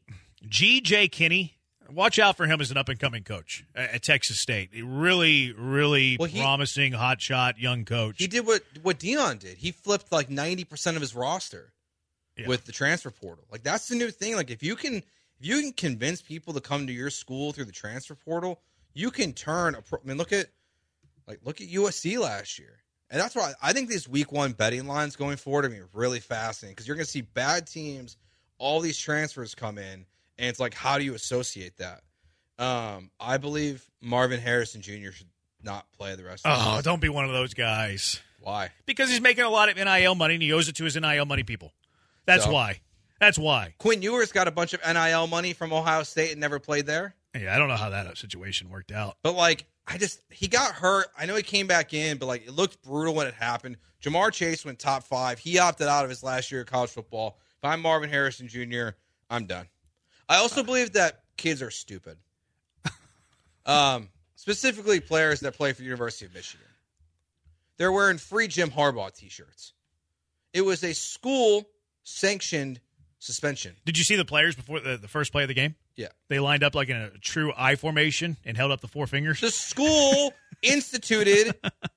G.J. 0.49 1.09
Kinne. 1.09 1.51
Watch 1.91 2.19
out 2.19 2.37
for 2.37 2.47
him 2.47 2.61
as 2.61 2.71
an 2.71 2.77
up 2.77 2.89
and 2.89 2.99
coming 2.99 3.23
coach 3.25 3.65
at 3.75 4.03
Texas 4.03 4.41
State. 4.41 4.71
A 4.75 4.83
really, 4.83 5.53
really 5.53 6.17
Well, 6.19 6.29
he- 6.29 6.41
promising, 6.41 6.93
hot 6.93 7.21
shot 7.21 7.59
young 7.59 7.85
coach. 7.85 8.17
He 8.19 8.27
did 8.27 8.47
what 8.47 8.63
what 8.83 8.99
Deion 8.99 9.39
did. 9.39 9.59
He 9.59 9.71
flipped 9.73 10.11
like 10.13 10.31
ninety 10.31 10.65
percent 10.65 10.97
of 10.97 11.01
his 11.01 11.15
roster 11.15 11.73
Yeah. 12.37 12.49
with 12.49 12.65
the 12.65 12.73
transfer 12.73 13.11
portal. 13.11 13.45
Like 13.51 13.63
that's 13.63 13.89
the 13.89 13.97
new 13.97 14.11
thing. 14.11 14.35
Like 14.37 14.51
if 14.51 14.63
you 14.63 14.77
can 14.77 14.97
if 14.97 15.05
you 15.47 15.61
can 15.61 15.73
convince 15.73 16.23
people 16.23 16.55
to 16.55 16.61
come 16.61 16.87
to 16.87 16.93
your 16.93 17.11
school 17.11 17.53
through 17.53 17.67
the 17.67 17.73
transfer 17.73 18.15
portal, 18.15 18.61
you 18.95 19.11
can 19.11 19.33
turn 19.33 19.75
a 19.75 19.83
pro- 19.83 19.99
I 20.03 20.07
mean 20.09 20.17
look 20.17 20.33
at 20.33 20.47
like 21.29 21.41
look 21.45 21.61
at 21.61 21.69
USC 21.69 22.19
last 22.19 22.59
year. 22.59 22.79
And 23.11 23.21
that's 23.21 23.35
why 23.37 23.53
I 23.63 23.73
think 23.73 23.89
these 23.91 24.09
week 24.09 24.33
one 24.33 24.53
betting 24.53 24.87
lines 24.87 25.15
going 25.17 25.37
forward 25.37 25.63
to 25.63 25.69
be 25.69 25.81
really 25.93 26.21
fascinating 26.21 26.75
because 26.75 26.89
you're 26.89 26.97
going 26.97 27.05
to 27.05 27.11
see 27.11 27.21
bad 27.21 27.67
teams, 27.67 28.17
all 28.59 28.81
these 28.81 28.99
transfers 28.99 29.55
come 29.55 29.79
in, 29.79 30.07
and 30.39 30.49
it's 30.49 30.61
like, 30.61 30.75
how 30.75 30.99
do 30.99 31.05
you 31.05 31.15
associate 31.15 31.77
that? 31.79 32.03
Um, 32.59 33.11
I 33.19 33.39
believe 33.39 33.89
Marvin 34.01 34.41
Harrison 34.41 34.81
Jr. 34.81 35.11
should 35.13 35.29
not 35.63 35.91
play 35.93 36.15
the 36.15 36.25
rest 36.25 36.47
of 36.47 36.57
the 36.57 36.63
oh, 36.65 36.71
season. 36.77 36.85
don't 36.85 37.01
be 37.01 37.09
one 37.09 37.25
of 37.25 37.33
those 37.33 37.55
guys. 37.55 38.21
Why? 38.41 38.71
Because 38.87 39.11
he's 39.11 39.21
making 39.21 39.45
a 39.45 39.49
lot 39.51 39.69
of 39.69 39.77
NIL 39.77 40.15
money 40.15 40.35
and 40.35 40.43
he 40.43 40.53
owes 40.53 40.69
it 40.69 40.77
to 40.77 40.85
his 40.85 40.97
NIL 40.97 41.25
money 41.25 41.43
people. 41.43 41.73
That's 42.27 42.45
So? 42.45 42.53
why. 42.53 42.81
That's 43.21 43.39
why. 43.39 43.75
Quinn 43.79 44.03
Ewers 44.03 44.33
got 44.33 44.49
a 44.49 44.51
bunch 44.51 44.75
of 44.75 44.81
NIL 44.87 45.27
money 45.27 45.53
from 45.53 45.73
Ohio 45.73 46.03
State 46.03 46.33
and 46.33 46.41
never 46.41 46.59
played 46.59 46.85
there. 46.87 47.15
Yeah, 47.35 47.55
I 47.55 47.59
don't 47.59 47.69
know 47.69 47.77
how 47.77 47.91
that 47.91 48.17
situation 48.19 48.71
worked 48.71 48.93
out. 48.93 49.17
But 49.23 49.35
like, 49.35 49.67
I 49.87 49.99
just 49.99 50.21
he 50.31 50.47
got 50.47 50.73
hurt. 50.73 51.07
I 51.19 51.27
know 51.27 51.35
he 51.35 51.43
came 51.43 51.67
back 51.67 51.95
in, 51.95 52.19
but 52.19 52.27
like 52.27 52.47
it 52.47 52.53
looked 52.53 52.83
brutal 52.83 53.15
when 53.15 53.27
it 53.27 53.35
happened. 53.35 53.77
Ja'Marr 54.03 54.33
Chase 54.33 54.65
went 54.65 54.79
top 54.79 55.05
five. 55.05 55.39
He 55.39 55.59
opted 55.59 55.89
out 55.89 56.05
of 56.05 56.11
his 56.11 56.23
last 56.23 56.53
year 56.53 56.61
of 56.61 56.67
college 56.67 56.91
football. 56.91 57.39
If 57.59 57.65
I'm 57.65 57.81
Marvin 57.81 58.11
Harrison 58.11 58.47
Jr., 58.47 58.91
I'm 59.31 59.47
done. 59.47 59.67
I 60.29 60.37
also 60.37 60.63
believe 60.63 60.93
that 60.93 61.23
kids 61.37 61.63
are 61.63 61.71
stupid. 61.71 62.17
Um, 63.67 64.11
specifically 64.37 65.01
players 65.01 65.41
that 65.41 65.57
play 65.57 65.73
for 65.73 65.79
the 65.79 65.85
University 65.85 66.27
of 66.27 66.35
Michigan. 66.35 66.67
They're 67.79 67.93
wearing 67.93 68.19
free 68.19 68.47
Jim 68.47 68.71
Harbaugh 68.71 69.11
t-shirts. 69.11 69.73
It 70.53 70.61
was 70.61 70.85
a 70.85 70.93
school 70.93 71.67
sanctioned 72.03 72.81
suspension. 73.19 73.75
Did 73.87 73.97
you 73.97 74.05
see 74.05 74.17
the 74.17 74.25
players 74.27 74.55
before 74.55 74.81
the, 74.81 74.99
the 74.99 75.09
first 75.09 75.33
play 75.33 75.43
of 75.45 75.49
the 75.49 75.55
game? 75.55 75.77
Yeah. 75.97 76.09
They 76.29 76.41
lined 76.41 76.63
up 76.63 76.75
like 76.75 76.91
in 76.91 76.97
a 76.97 77.11
true 77.19 77.55
I 77.57 77.77
formation 77.77 78.37
and 78.45 78.55
held 78.55 78.71
up 78.71 78.83
the 78.83 78.89
four 78.89 79.07
fingers. 79.07 79.41
The 79.41 79.51
school 79.51 80.35
instituted 80.63 81.55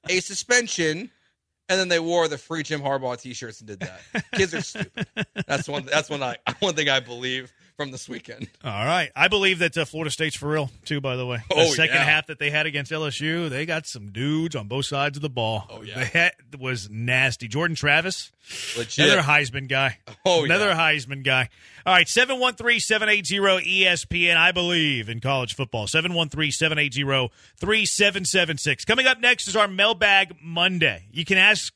a 0.08 0.22
suspension 0.22 1.12
and 1.70 1.80
then 1.80 1.90
they 1.90 2.00
wore 2.00 2.28
the 2.28 2.38
free 2.38 2.64
Jim 2.64 2.82
Harbaugh 2.82 3.20
T-shirts 3.20 3.60
and 3.60 3.68
did 3.68 3.82
that. 3.82 4.00
Kids 4.34 4.54
are 4.54 4.62
stupid. 4.62 5.08
That's 5.48 5.68
one. 5.68 5.84
That's 5.86 6.10
one. 6.10 6.24
I 6.24 6.38
one 6.60 6.76
thing 6.76 6.88
I 6.90 7.02
believe 7.02 7.52
from 7.78 7.92
this 7.92 8.10
weekend. 8.10 8.50
All 8.64 8.72
right. 8.86 9.12
I 9.16 9.28
believe 9.28 9.60
that 9.60 9.78
uh, 9.78 9.86
Florida 9.86 10.10
State's 10.12 10.36
for 10.36 10.50
real, 10.50 10.72
too, 10.84 11.00
by 11.00 11.16
the 11.16 11.26
way. 11.26 11.38
The 11.50 11.56
Oh, 11.56 11.66
second 11.74 11.96
yeah. 11.96 12.04
half 12.04 12.26
that 12.28 12.40
they 12.40 12.50
had 12.50 12.66
against 12.66 12.92
LSU, 12.92 13.50
they 13.50 13.66
got 13.68 13.86
some 13.86 14.12
dudes 14.12 14.56
on 14.56 14.68
both 14.68 14.88
sides 14.88 15.16
of 15.18 15.22
the 15.22 15.30
ball. 15.30 15.66
Oh, 15.70 15.82
yeah. 15.84 16.10
That 16.14 16.36
was 16.60 16.90
nasty. 16.90 17.48
Jordan 17.48 17.76
Travis, 17.76 18.32
Legit. 18.76 19.06
another 19.06 19.22
Heisman 19.22 19.70
guy. 19.70 20.00
Oh, 20.26 20.44
Another 20.44 20.70
yeah. 20.70 20.78
Heisman 20.78 21.24
guy. 21.24 21.50
All 21.86 21.94
right. 21.94 22.10
713 22.10 22.80
780 22.80 23.84
ESPN. 23.84 24.36
I 24.38 24.52
believe 24.52 25.08
in 25.08 25.20
college 25.22 25.54
football. 25.56 25.86
713 25.88 26.52
780 26.52 27.30
3776. 27.60 28.86
Coming 28.86 29.06
up 29.06 29.20
next 29.22 29.48
is 29.48 29.56
our 29.56 29.68
mailbag 29.68 30.36
Monday. 30.42 31.06
You 31.12 31.26
can 31.26 31.38
ask 31.38 31.72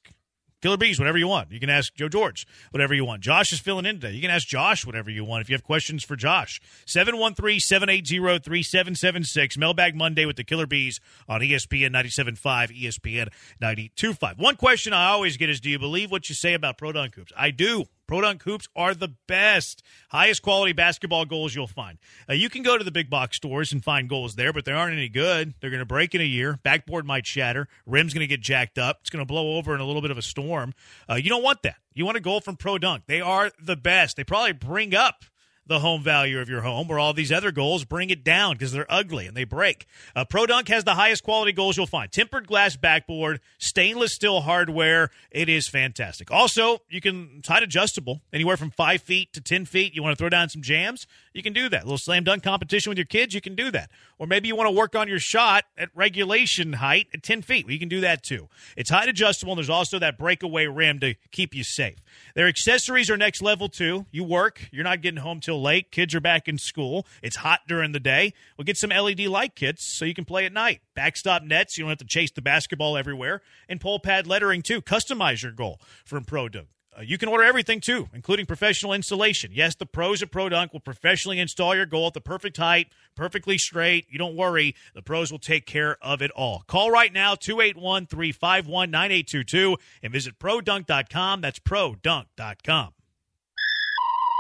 Killer 0.62 0.78
Bees, 0.78 1.00
whatever 1.00 1.17
you 1.17 1.28
want. 1.28 1.52
You 1.52 1.60
can 1.60 1.69
ask 1.69 1.93
Joe 1.95 2.08
George, 2.08 2.45
whatever 2.69 2.93
you 2.93 3.04
want. 3.04 3.21
Josh 3.21 3.52
is 3.52 3.60
filling 3.60 3.86
in 3.86 4.00
today. 4.00 4.13
You 4.13 4.21
can 4.21 4.30
ask 4.30 4.47
Josh 4.47 4.86
whatever 4.86 5.10
you 5.10 5.26
want 5.26 5.41
if 5.41 5.50
you 5.50 5.56
have 5.56 5.63
questions 5.63 6.04
for 6.04 6.15
Josh. 6.15 6.62
713 6.86 7.60
780 7.60 8.39
3776. 8.39 9.58
Mailbag 9.58 9.95
Monday 9.95 10.26
with 10.26 10.36
the 10.36 10.43
Killer 10.43 10.67
Bees 10.67 11.00
on 11.28 11.41
ESPN 11.41 11.91
97.5, 11.91 12.80
ESPN 12.80 13.30
92.5. 13.62 14.38
One 14.38 14.56
question 14.56 14.93
I 14.93 15.10
always 15.10 15.38
get 15.38 15.50
is 15.50 15.60
Do 15.60 15.69
you 15.69 15.80
believe 15.80 16.12
what 16.12 16.30
you 16.30 16.36
say 16.36 16.54
about 16.54 16.78
Pro 16.78 16.91
Dunk 16.91 17.15
Hoops? 17.15 17.34
I 17.36 17.52
do. 17.52 17.86
Pro 18.12 18.19
Dunk 18.19 18.43
Hoops 18.43 18.67
are 18.76 18.93
the 18.93 19.15
best, 19.26 19.82
highest 20.10 20.41
quality 20.41 20.74
basketball 20.74 21.24
goals 21.24 21.56
you'll 21.56 21.65
find. 21.65 21.97
Uh, 22.30 22.34
you 22.34 22.50
can 22.50 22.62
go 22.62 22.78
to 22.78 22.84
the 22.84 22.91
big 22.91 23.10
box 23.10 23.38
stores 23.38 23.71
and 23.71 23.82
find 23.82 24.10
goals 24.10 24.36
there, 24.36 24.52
but 24.52 24.65
they 24.65 24.74
aren't 24.74 24.97
any 24.97 25.08
good. 25.08 25.54
They're 25.62 25.69
going 25.69 25.80
to 25.80 25.86
break 25.86 26.13
in 26.13 26.19
a 26.19 26.26
year. 26.26 26.60
Backboard 26.62 27.06
might 27.06 27.26
shatter. 27.26 27.69
Rim's 27.86 28.13
going 28.13 28.19
to 28.19 28.28
get 28.28 28.41
jacked 28.41 28.78
up. 28.78 28.97
It's 29.00 29.10
going 29.10 29.21
to 29.21 29.26
blow 29.26 29.56
over 29.56 29.74
in 29.74 29.80
a 29.80 29.86
little 29.86 30.02
bit 30.02 30.12
of 30.12 30.17
a 30.17 30.21
storm. 30.21 30.74
Uh, 31.10 31.15
you 31.15 31.30
don't 31.30 31.41
want 31.41 31.63
that. 31.63 31.78
You 31.93 32.04
want 32.04 32.17
a 32.17 32.19
goal 32.19 32.41
from 32.41 32.58
Pro 32.58 32.78
Dunk. 32.78 33.04
They 33.08 33.21
are 33.21 33.50
the 33.63 33.78
best. 33.78 34.17
They 34.17 34.26
probably 34.26 34.52
bring 34.52 34.93
up 34.93 35.24
the 35.71 35.79
home 35.79 36.03
value 36.03 36.39
of 36.39 36.49
your 36.49 36.62
home, 36.62 36.88
where 36.88 36.99
all 36.99 37.13
these 37.13 37.31
other 37.31 37.51
goals 37.51 37.86
bring 37.86 38.10
it 38.10 38.23
down 38.23 38.55
because 38.55 38.73
they're 38.73 38.91
ugly 38.91 39.25
and 39.25 39.38
they 39.38 39.45
break. 39.45 39.88
Uh, 40.15 40.25
Pro 40.25 40.45
Dunk 40.45 40.67
has 40.67 40.84
the 40.84 40.95
highest 40.95 41.23
quality 41.23 41.53
goals 41.53 41.77
you'll 41.77 41.88
find. 41.88 42.12
Tempered 42.12 42.45
glass 42.45 42.75
backboard, 42.75 43.39
stainless 43.57 44.13
steel 44.13 44.41
hardware. 44.41 45.10
It 45.31 45.47
is 45.47 45.69
fantastic. 45.69 46.29
Also, 46.29 46.79
you 46.89 46.99
can 46.99 47.38
it's 47.39 47.47
height 47.47 47.63
adjustable, 47.63 48.21
anywhere 48.34 48.57
from 48.57 48.69
five 48.69 49.01
feet 49.01 49.31
to 49.34 49.39
ten 49.39 49.65
feet. 49.65 49.95
You 49.95 50.03
want 50.03 50.17
to 50.17 50.21
throw 50.21 50.29
down 50.29 50.49
some 50.49 50.62
jams, 50.62 51.07
you 51.34 51.41
can 51.41 51.53
do 51.53 51.69
that. 51.69 51.84
A 51.84 51.86
little 51.86 51.97
slam 51.97 52.25
dunk 52.25 52.43
competition 52.43 52.89
with 52.89 52.97
your 52.97 53.05
kids, 53.05 53.34
you 53.34 53.39
can 53.39 53.55
do 53.55 53.71
that. 53.71 53.89
Or 54.19 54.27
maybe 54.27 54.49
you 54.49 54.55
want 54.57 54.67
to 54.67 54.75
work 54.75 54.95
on 54.95 55.07
your 55.07 55.19
shot 55.19 55.63
at 55.77 55.89
regulation 55.95 56.73
height 56.73 57.07
at 57.13 57.23
ten 57.23 57.41
feet. 57.41 57.65
Well, 57.65 57.73
you 57.73 57.79
can 57.79 57.89
do 57.89 58.01
that 58.01 58.23
too. 58.23 58.49
It's 58.75 58.89
height 58.89 59.07
adjustable. 59.07 59.53
And 59.53 59.57
there's 59.57 59.69
also 59.69 59.99
that 59.99 60.17
breakaway 60.17 60.67
rim 60.67 60.99
to 60.99 61.15
keep 61.31 61.55
you 61.55 61.63
safe. 61.63 61.97
Their 62.36 62.47
accessories 62.47 63.10
are 63.10 63.17
next 63.17 63.41
level 63.41 63.69
too. 63.69 64.05
You 64.12 64.25
work, 64.25 64.67
you're 64.71 64.84
not 64.84 65.01
getting 65.01 65.21
home 65.21 65.39
till 65.39 65.61
late. 65.62 65.91
Kids 65.91 66.15
are 66.15 66.21
back 66.21 66.47
in 66.47 66.58
school. 66.58 67.06
It's 67.21 67.38
hot 67.38 67.62
during 67.67 67.91
the 67.91 68.00
day. 68.00 68.34
We'll 68.58 68.65
get 68.65 68.78
some 68.78 68.89
LED 68.89 69.21
light 69.21 69.56
kits 69.56 69.86
so 69.86 70.06
you 70.06 70.13
can 70.13 70.26
play 70.26 70.45
at 70.45 70.54
night. 70.54 70.82
Backstop 70.95 71.43
nets, 71.43 71.78
you 71.78 71.84
don't 71.84 71.89
have 71.89 71.97
to 72.00 72.06
chase 72.06 72.32
the 72.32 72.41
basketball 72.41 72.97
everywhere. 72.97 73.41
And 73.69 73.80
pole 73.80 74.00
pad 74.00 74.28
lettering 74.28 74.62
too. 74.62 74.82
Customize 74.82 75.43
your 75.43 75.52
goal 75.52 75.80
from 76.06 76.24
Pro 76.26 76.50
Dunk. 76.50 76.67
Uh, 76.97 77.02
you 77.02 77.17
can 77.17 77.30
order 77.30 77.43
everything 77.43 77.80
too, 77.80 78.10
including 78.13 78.45
professional 78.45 78.91
installation. 78.91 79.52
Yes, 79.54 79.76
the 79.76 79.86
pros 79.86 80.21
at 80.21 80.32
Pro 80.32 80.50
Dunk 80.50 80.74
will 80.74 80.82
professionally 80.82 81.39
install 81.39 81.74
your 81.74 81.86
goal 81.86 82.08
at 82.08 82.13
the 82.13 82.21
perfect 82.21 82.58
height, 82.58 82.88
perfectly 83.15 83.58
straight. 83.58 84.08
You 84.10 84.19
don't 84.19 84.36
worry, 84.36 84.76
the 84.93 85.02
pros 85.02 85.32
will 85.32 85.39
take 85.39 85.65
care 85.65 85.97
of 86.02 86.21
it 86.21 86.32
all. 86.32 86.63
Call 86.67 86.91
right 86.91 87.13
now 87.13 87.36
281 87.36 88.08
351 88.08 88.91
9822 88.91 89.78
and 90.04 90.12
visit 90.12 90.38
produnk.com. 90.38 91.41
That's 91.41 91.60
produnk.com. 91.60 92.93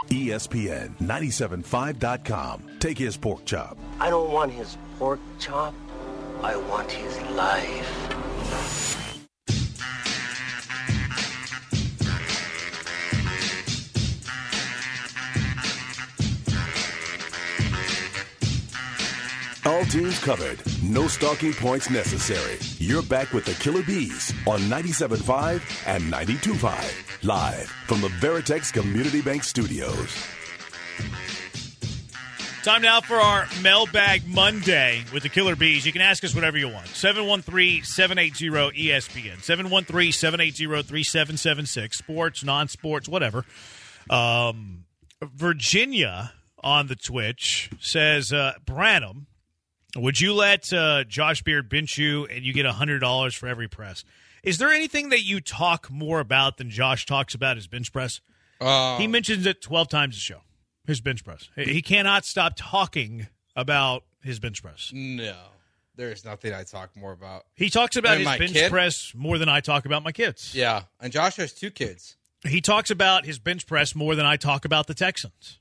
ESPN 0.09 0.95
975.com. 0.99 2.63
Take 2.79 2.97
his 2.97 3.17
pork 3.17 3.45
chop. 3.45 3.77
I 3.99 4.09
don't 4.09 4.31
want 4.31 4.51
his 4.51 4.77
pork 4.97 5.19
chop. 5.39 5.73
I 6.41 6.55
want 6.55 6.91
his 6.91 7.19
life. 7.31 8.80
All 19.81 19.87
teams 19.87 20.19
covered. 20.19 20.61
No 20.83 21.07
stalking 21.07 21.53
points 21.53 21.89
necessary. 21.89 22.59
You're 22.77 23.01
back 23.01 23.33
with 23.33 23.45
the 23.45 23.53
Killer 23.53 23.81
Bees 23.81 24.31
on 24.45 24.59
97.5 24.59 25.87
and 25.87 26.03
92.5. 26.03 27.23
Live 27.23 27.67
from 27.87 28.01
the 28.01 28.09
Veritex 28.09 28.71
Community 28.71 29.23
Bank 29.23 29.43
Studios. 29.43 30.15
Time 32.61 32.83
now 32.83 33.01
for 33.01 33.15
our 33.15 33.47
mailbag 33.63 34.27
Monday 34.27 35.03
with 35.11 35.23
the 35.23 35.29
Killer 35.29 35.55
Bees. 35.55 35.83
You 35.83 35.91
can 35.91 36.03
ask 36.03 36.23
us 36.23 36.35
whatever 36.35 36.59
you 36.59 36.69
want. 36.69 36.85
713 36.89 37.83
780 37.83 38.87
ESPN. 38.87 39.41
713 39.41 40.11
780 40.11 40.83
3776. 40.83 41.97
Sports, 41.97 42.43
non 42.43 42.67
sports, 42.67 43.09
whatever. 43.09 43.45
Um, 44.11 44.85
Virginia 45.23 46.33
on 46.63 46.85
the 46.85 46.95
Twitch 46.95 47.71
says, 47.79 48.31
uh, 48.31 48.53
Branham, 48.63 49.25
would 49.95 50.19
you 50.21 50.33
let 50.33 50.71
uh, 50.73 51.03
Josh 51.03 51.41
Beard 51.43 51.69
bench 51.69 51.97
you 51.97 52.25
and 52.25 52.43
you 52.43 52.53
get 52.53 52.65
$100 52.65 53.35
for 53.37 53.47
every 53.47 53.67
press? 53.67 54.03
Is 54.43 54.57
there 54.57 54.69
anything 54.71 55.09
that 55.09 55.21
you 55.23 55.39
talk 55.41 55.91
more 55.91 56.19
about 56.19 56.57
than 56.57 56.69
Josh 56.69 57.05
talks 57.05 57.33
about 57.35 57.57
his 57.57 57.67
bench 57.67 57.91
press? 57.93 58.21
Uh, 58.59 58.97
He 58.97 59.07
mentions 59.07 59.45
it 59.45 59.61
12 59.61 59.89
times 59.89 60.17
a 60.17 60.19
show, 60.19 60.41
his 60.85 61.01
bench 61.01 61.23
press. 61.23 61.49
He 61.55 61.81
cannot 61.81 62.25
stop 62.25 62.53
talking 62.55 63.27
about 63.55 64.03
his 64.23 64.39
bench 64.39 64.61
press. 64.63 64.91
no, 64.93 65.35
there's 65.95 66.23
nothing 66.25 66.53
I 66.53 66.63
talk 66.63 66.95
more 66.95 67.11
about. 67.11 67.45
He 67.53 67.69
talks 67.69 67.95
about 67.95 68.17
his 68.17 68.27
bench 68.27 68.53
kid? 68.53 68.71
press 68.71 69.11
more 69.15 69.37
than 69.37 69.49
I 69.49 69.59
talk 69.59 69.85
about 69.85 70.03
my 70.03 70.11
kids. 70.11 70.55
Yeah, 70.55 70.83
and 70.99 71.11
Josh 71.11 71.35
has 71.35 71.53
two 71.53 71.69
kids. 71.69 72.15
He 72.47 72.61
talks 72.61 72.89
about 72.89 73.25
his 73.25 73.37
bench 73.39 73.67
press 73.67 73.93
more 73.93 74.15
than 74.15 74.25
I 74.25 74.35
talk 74.37 74.65
about 74.65 74.87
the 74.87 74.93
Texans. 74.95 75.59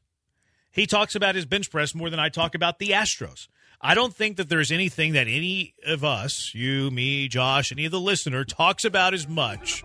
He 0.70 0.86
talks 0.86 1.14
about 1.14 1.34
his 1.34 1.44
bench 1.44 1.70
press 1.70 1.94
more 1.94 2.08
than 2.10 2.20
I 2.20 2.28
talk 2.30 2.54
about 2.54 2.78
the 2.78 2.90
Astros. 2.90 3.48
I 3.80 3.94
don't 3.94 4.14
think 4.14 4.36
that 4.36 4.48
there's 4.48 4.70
anything 4.70 5.14
that 5.14 5.26
any 5.26 5.74
of 5.86 6.04
us, 6.04 6.52
you, 6.54 6.90
me, 6.90 7.28
Josh, 7.28 7.72
any 7.72 7.86
of 7.86 7.92
the 7.92 8.00
listener, 8.00 8.44
talks 8.44 8.84
about 8.84 9.14
as 9.14 9.26
much 9.26 9.82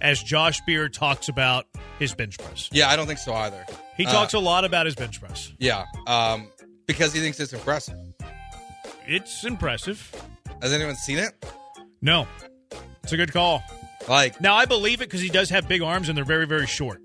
as 0.00 0.22
Josh 0.22 0.60
Beard 0.66 0.92
talks 0.94 1.28
about 1.28 1.66
his 1.98 2.14
bench 2.14 2.38
press. 2.38 2.68
Yeah, 2.72 2.88
I 2.88 2.94
don't 2.96 3.06
think 3.06 3.18
so 3.18 3.34
either. 3.34 3.64
He 3.96 4.06
Uh, 4.06 4.12
talks 4.12 4.34
a 4.34 4.38
lot 4.38 4.64
about 4.64 4.86
his 4.86 4.94
bench 4.94 5.20
press. 5.20 5.52
Yeah, 5.58 5.84
um, 6.06 6.50
because 6.86 7.12
he 7.12 7.20
thinks 7.20 7.40
it's 7.40 7.52
impressive. 7.52 7.96
It's 9.06 9.44
impressive. 9.44 10.10
Has 10.60 10.72
anyone 10.72 10.94
seen 10.94 11.18
it? 11.18 11.32
No, 12.00 12.26
it's 13.02 13.12
a 13.12 13.16
good 13.16 13.32
call. 13.32 13.62
Like 14.08 14.40
Now 14.40 14.54
I 14.54 14.64
believe 14.66 15.00
it 15.00 15.06
because 15.08 15.20
he 15.20 15.28
does 15.28 15.50
have 15.50 15.68
big 15.68 15.82
arms 15.82 16.08
and 16.08 16.16
they're 16.16 16.24
very, 16.24 16.46
very 16.46 16.66
short. 16.66 17.00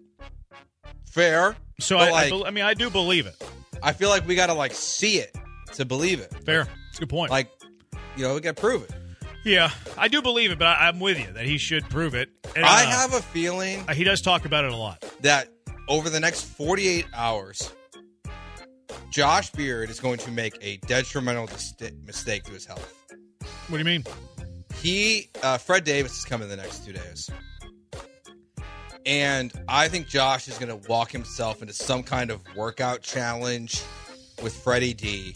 fair. 1.06 1.56
So 1.80 1.97
I, 1.97 2.10
like, 2.12 2.26
I, 2.26 2.30
bel- 2.30 2.45
I 2.45 2.50
mean, 2.52 2.63
I 2.63 2.73
do 2.73 2.89
believe 2.89 3.28
it. 3.28 3.36
I 3.84 3.93
feel 3.93 4.10
like 4.10 4.28
we 4.28 4.36
got 4.36 4.47
to 4.47 4.54
like 4.54 4.73
see 4.73 5.17
it 5.19 5.36
to 5.76 5.86
believe 5.86 6.20
it. 6.20 6.34
Fair. 6.46 6.68
It's 6.90 6.98
a 6.98 7.02
good 7.02 7.10
point. 7.10 7.32
Like, 7.32 7.50
you 8.16 8.24
know, 8.24 8.34
we 8.36 8.42
got 8.42 8.56
to 8.56 8.62
prove 8.62 8.84
it. 8.84 8.92
yeah, 9.46 9.70
I 9.98 10.08
do 10.08 10.22
believe 10.22 10.52
it, 10.52 10.60
but 10.60 10.68
I, 10.68 10.88
I'm 10.88 11.00
with 11.00 11.20
you 11.20 11.32
that 11.34 11.46
he 11.46 11.58
should 11.58 11.90
prove 11.90 12.16
it. 12.16 12.30
And, 12.56 12.66
I 12.66 12.84
uh, 12.86 12.90
have 12.90 13.14
a 13.14 13.22
feeling 13.22 13.88
He 13.94 14.04
does 14.04 14.22
talk 14.22 14.46
about 14.46 14.66
it 14.66 14.72
a 14.72 14.76
lot. 14.76 15.04
that 15.22 15.50
over 15.88 16.10
the 16.10 16.20
next 16.20 16.46
48 16.46 17.06
hours, 17.14 17.72
Josh 19.12 19.52
Beard 19.52 19.90
is 19.90 20.00
going 20.00 20.18
to 20.20 20.32
make 20.32 20.58
a 20.62 20.78
detrimental 20.88 21.48
dis- 21.48 21.74
mistake 22.06 22.44
to 22.44 22.52
his 22.52 22.66
health. 22.66 22.94
What 23.68 23.78
do 23.78 23.78
you 23.78 23.86
mean? 23.86 24.04
He, 24.76 25.30
uh, 25.44 25.58
Fred 25.58 25.84
Davis 25.84 26.18
is 26.20 26.26
coming 26.26 26.50
the 26.50 26.58
next 26.58 26.86
two 26.86 26.94
days. 26.94 27.30
And 29.06 29.54
I 29.70 29.88
think 29.88 30.08
Josh 30.08 30.48
is 30.48 30.58
going 30.58 30.70
to 30.82 30.90
walk 30.90 31.12
himself 31.12 31.62
into 31.62 31.74
some 31.74 32.04
kind 32.04 32.30
of 32.30 32.42
workout 32.56 33.02
challenge 33.02 33.82
with 34.44 34.54
Freddie 34.54 34.94
D 34.94 35.36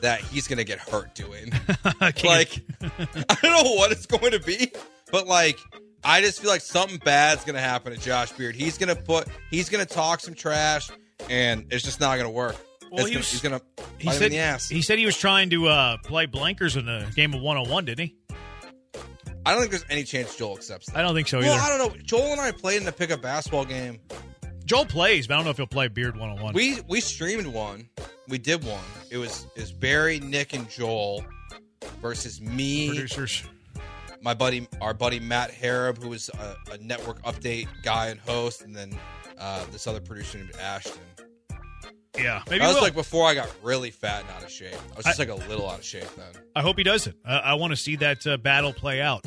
that 0.00 0.20
he's 0.20 0.46
going 0.48 0.58
to 0.58 0.64
get 0.64 0.78
hurt 0.78 1.14
doing. 1.14 1.52
like, 2.24 2.60
I 2.82 3.36
don't 3.42 3.64
know 3.64 3.72
what 3.74 3.92
it's 3.92 4.06
going 4.06 4.32
to 4.32 4.40
be, 4.40 4.72
but 5.10 5.26
like, 5.26 5.58
I 6.04 6.20
just 6.20 6.40
feel 6.40 6.50
like 6.50 6.60
something 6.60 6.98
bad's 7.04 7.44
going 7.44 7.56
to 7.56 7.60
happen 7.60 7.92
to 7.92 7.98
Josh 7.98 8.32
Beard. 8.32 8.54
He's 8.56 8.78
going 8.78 8.94
to 8.94 9.00
put, 9.02 9.26
he's 9.50 9.68
going 9.68 9.84
to 9.84 9.92
talk 9.92 10.20
some 10.20 10.34
trash, 10.34 10.90
and 11.28 11.66
it's 11.70 11.84
just 11.84 12.00
not 12.00 12.14
going 12.16 12.26
to 12.28 12.32
work. 12.34 12.56
Well, 12.90 13.00
It's 13.00 13.08
he 13.08 13.14
gonna- 13.14 13.18
was- 13.20 13.30
he's 13.30 13.40
going 13.42 13.58
to 13.60 13.64
he 13.98 14.10
said 14.12 14.30
the 14.32 14.74
he 14.74 14.80
said 14.82 14.98
he 14.98 15.04
was 15.06 15.16
trying 15.18 15.50
to 15.50 15.66
uh, 15.68 15.96
play 16.04 16.26
blankers 16.26 16.76
in 16.76 16.88
a 16.88 17.06
game 17.14 17.34
of 17.34 17.40
one 17.42 17.56
on 17.56 17.68
one, 17.68 17.84
didn't 17.84 18.06
he? 18.06 18.16
I 19.44 19.52
don't 19.52 19.60
think 19.60 19.70
there's 19.72 19.84
any 19.90 20.04
chance 20.04 20.36
Joel 20.36 20.56
accepts 20.56 20.86
that. 20.86 20.96
I 20.96 21.02
don't 21.02 21.14
think 21.14 21.26
so 21.28 21.38
Well, 21.40 21.52
either. 21.52 21.62
I 21.62 21.76
don't 21.78 21.96
know. 21.96 22.02
Joel 22.02 22.32
and 22.32 22.40
I 22.40 22.52
played 22.52 22.80
in 22.82 22.88
a 22.88 22.92
pickup 22.92 23.20
basketball 23.22 23.64
game. 23.64 23.98
Joel 24.68 24.84
plays, 24.84 25.26
but 25.26 25.34
I 25.34 25.36
don't 25.38 25.44
know 25.46 25.50
if 25.50 25.56
he'll 25.56 25.66
play 25.66 25.88
Beard 25.88 26.16
one 26.16 26.28
on 26.28 26.40
one. 26.42 26.52
We 26.54 26.80
we 26.86 27.00
streamed 27.00 27.46
one. 27.46 27.88
We 28.28 28.36
did 28.36 28.62
one. 28.64 28.84
It 29.10 29.16
was 29.16 29.46
is 29.56 29.72
Barry, 29.72 30.20
Nick, 30.20 30.52
and 30.52 30.68
Joel 30.68 31.24
versus 32.02 32.40
me, 32.42 32.88
producers. 32.88 33.44
my 34.20 34.34
buddy, 34.34 34.68
our 34.82 34.92
buddy 34.92 35.20
Matt 35.20 35.52
Harab, 35.52 36.02
who 36.02 36.10
was 36.10 36.28
a, 36.28 36.56
a 36.72 36.78
network 36.78 37.22
update 37.22 37.66
guy 37.82 38.08
and 38.08 38.20
host, 38.20 38.60
and 38.62 38.76
then 38.76 38.92
uh, 39.38 39.64
this 39.72 39.86
other 39.86 40.00
producer 40.00 40.36
named 40.36 40.54
Ashton. 40.60 41.00
Yeah, 42.16 42.42
maybe 42.50 42.58
That 42.58 42.68
was 42.68 42.82
like 42.82 42.94
before 42.94 43.26
I 43.26 43.34
got 43.34 43.48
really 43.62 43.90
fat 43.90 44.22
and 44.22 44.30
out 44.32 44.42
of 44.42 44.50
shape. 44.50 44.74
I 44.74 44.96
was 44.96 45.06
just 45.06 45.20
I- 45.20 45.22
like 45.24 45.30
a 45.30 45.48
little 45.48 45.70
out 45.70 45.78
of 45.78 45.84
shape 45.84 46.08
then. 46.16 46.42
I 46.54 46.60
hope 46.60 46.76
he 46.76 46.82
does 46.82 47.06
it. 47.06 47.14
I, 47.24 47.38
I 47.38 47.54
want 47.54 47.70
to 47.70 47.76
see 47.76 47.96
that 47.96 48.26
uh, 48.26 48.36
battle 48.36 48.72
play 48.72 49.00
out. 49.00 49.24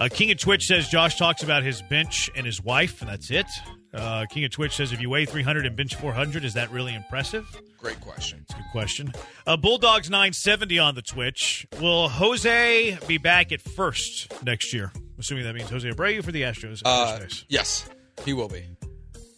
Uh, 0.00 0.08
King 0.08 0.30
of 0.30 0.38
Twitch 0.38 0.64
says 0.64 0.88
Josh 0.88 1.16
talks 1.16 1.42
about 1.42 1.62
his 1.62 1.82
bench 1.82 2.30
and 2.34 2.46
his 2.46 2.62
wife, 2.64 3.02
and 3.02 3.10
that's 3.10 3.30
it. 3.30 3.46
Uh, 3.92 4.24
King 4.30 4.44
of 4.44 4.50
Twitch 4.50 4.74
says 4.76 4.92
if 4.92 5.00
you 5.00 5.10
weigh 5.10 5.26
300 5.26 5.66
and 5.66 5.76
bench 5.76 5.94
400, 5.94 6.42
is 6.42 6.54
that 6.54 6.70
really 6.70 6.94
impressive? 6.94 7.46
Great 7.76 8.00
question. 8.00 8.38
It's 8.42 8.54
a 8.54 8.56
good 8.56 8.70
question. 8.72 9.12
Uh, 9.46 9.58
Bulldogs 9.58 10.08
970 10.08 10.78
on 10.78 10.94
the 10.94 11.02
Twitch. 11.02 11.66
Will 11.80 12.08
Jose 12.08 12.98
be 13.06 13.18
back 13.18 13.52
at 13.52 13.60
first 13.60 14.42
next 14.42 14.72
year? 14.72 14.90
Assuming 15.18 15.44
that 15.44 15.54
means 15.54 15.68
Jose 15.68 15.86
Abreu 15.86 16.24
for 16.24 16.32
the 16.32 16.42
Astros 16.42 16.80
Uh, 16.82 17.20
yes, 17.48 17.86
he 18.24 18.32
will 18.32 18.48
be. 18.48 18.64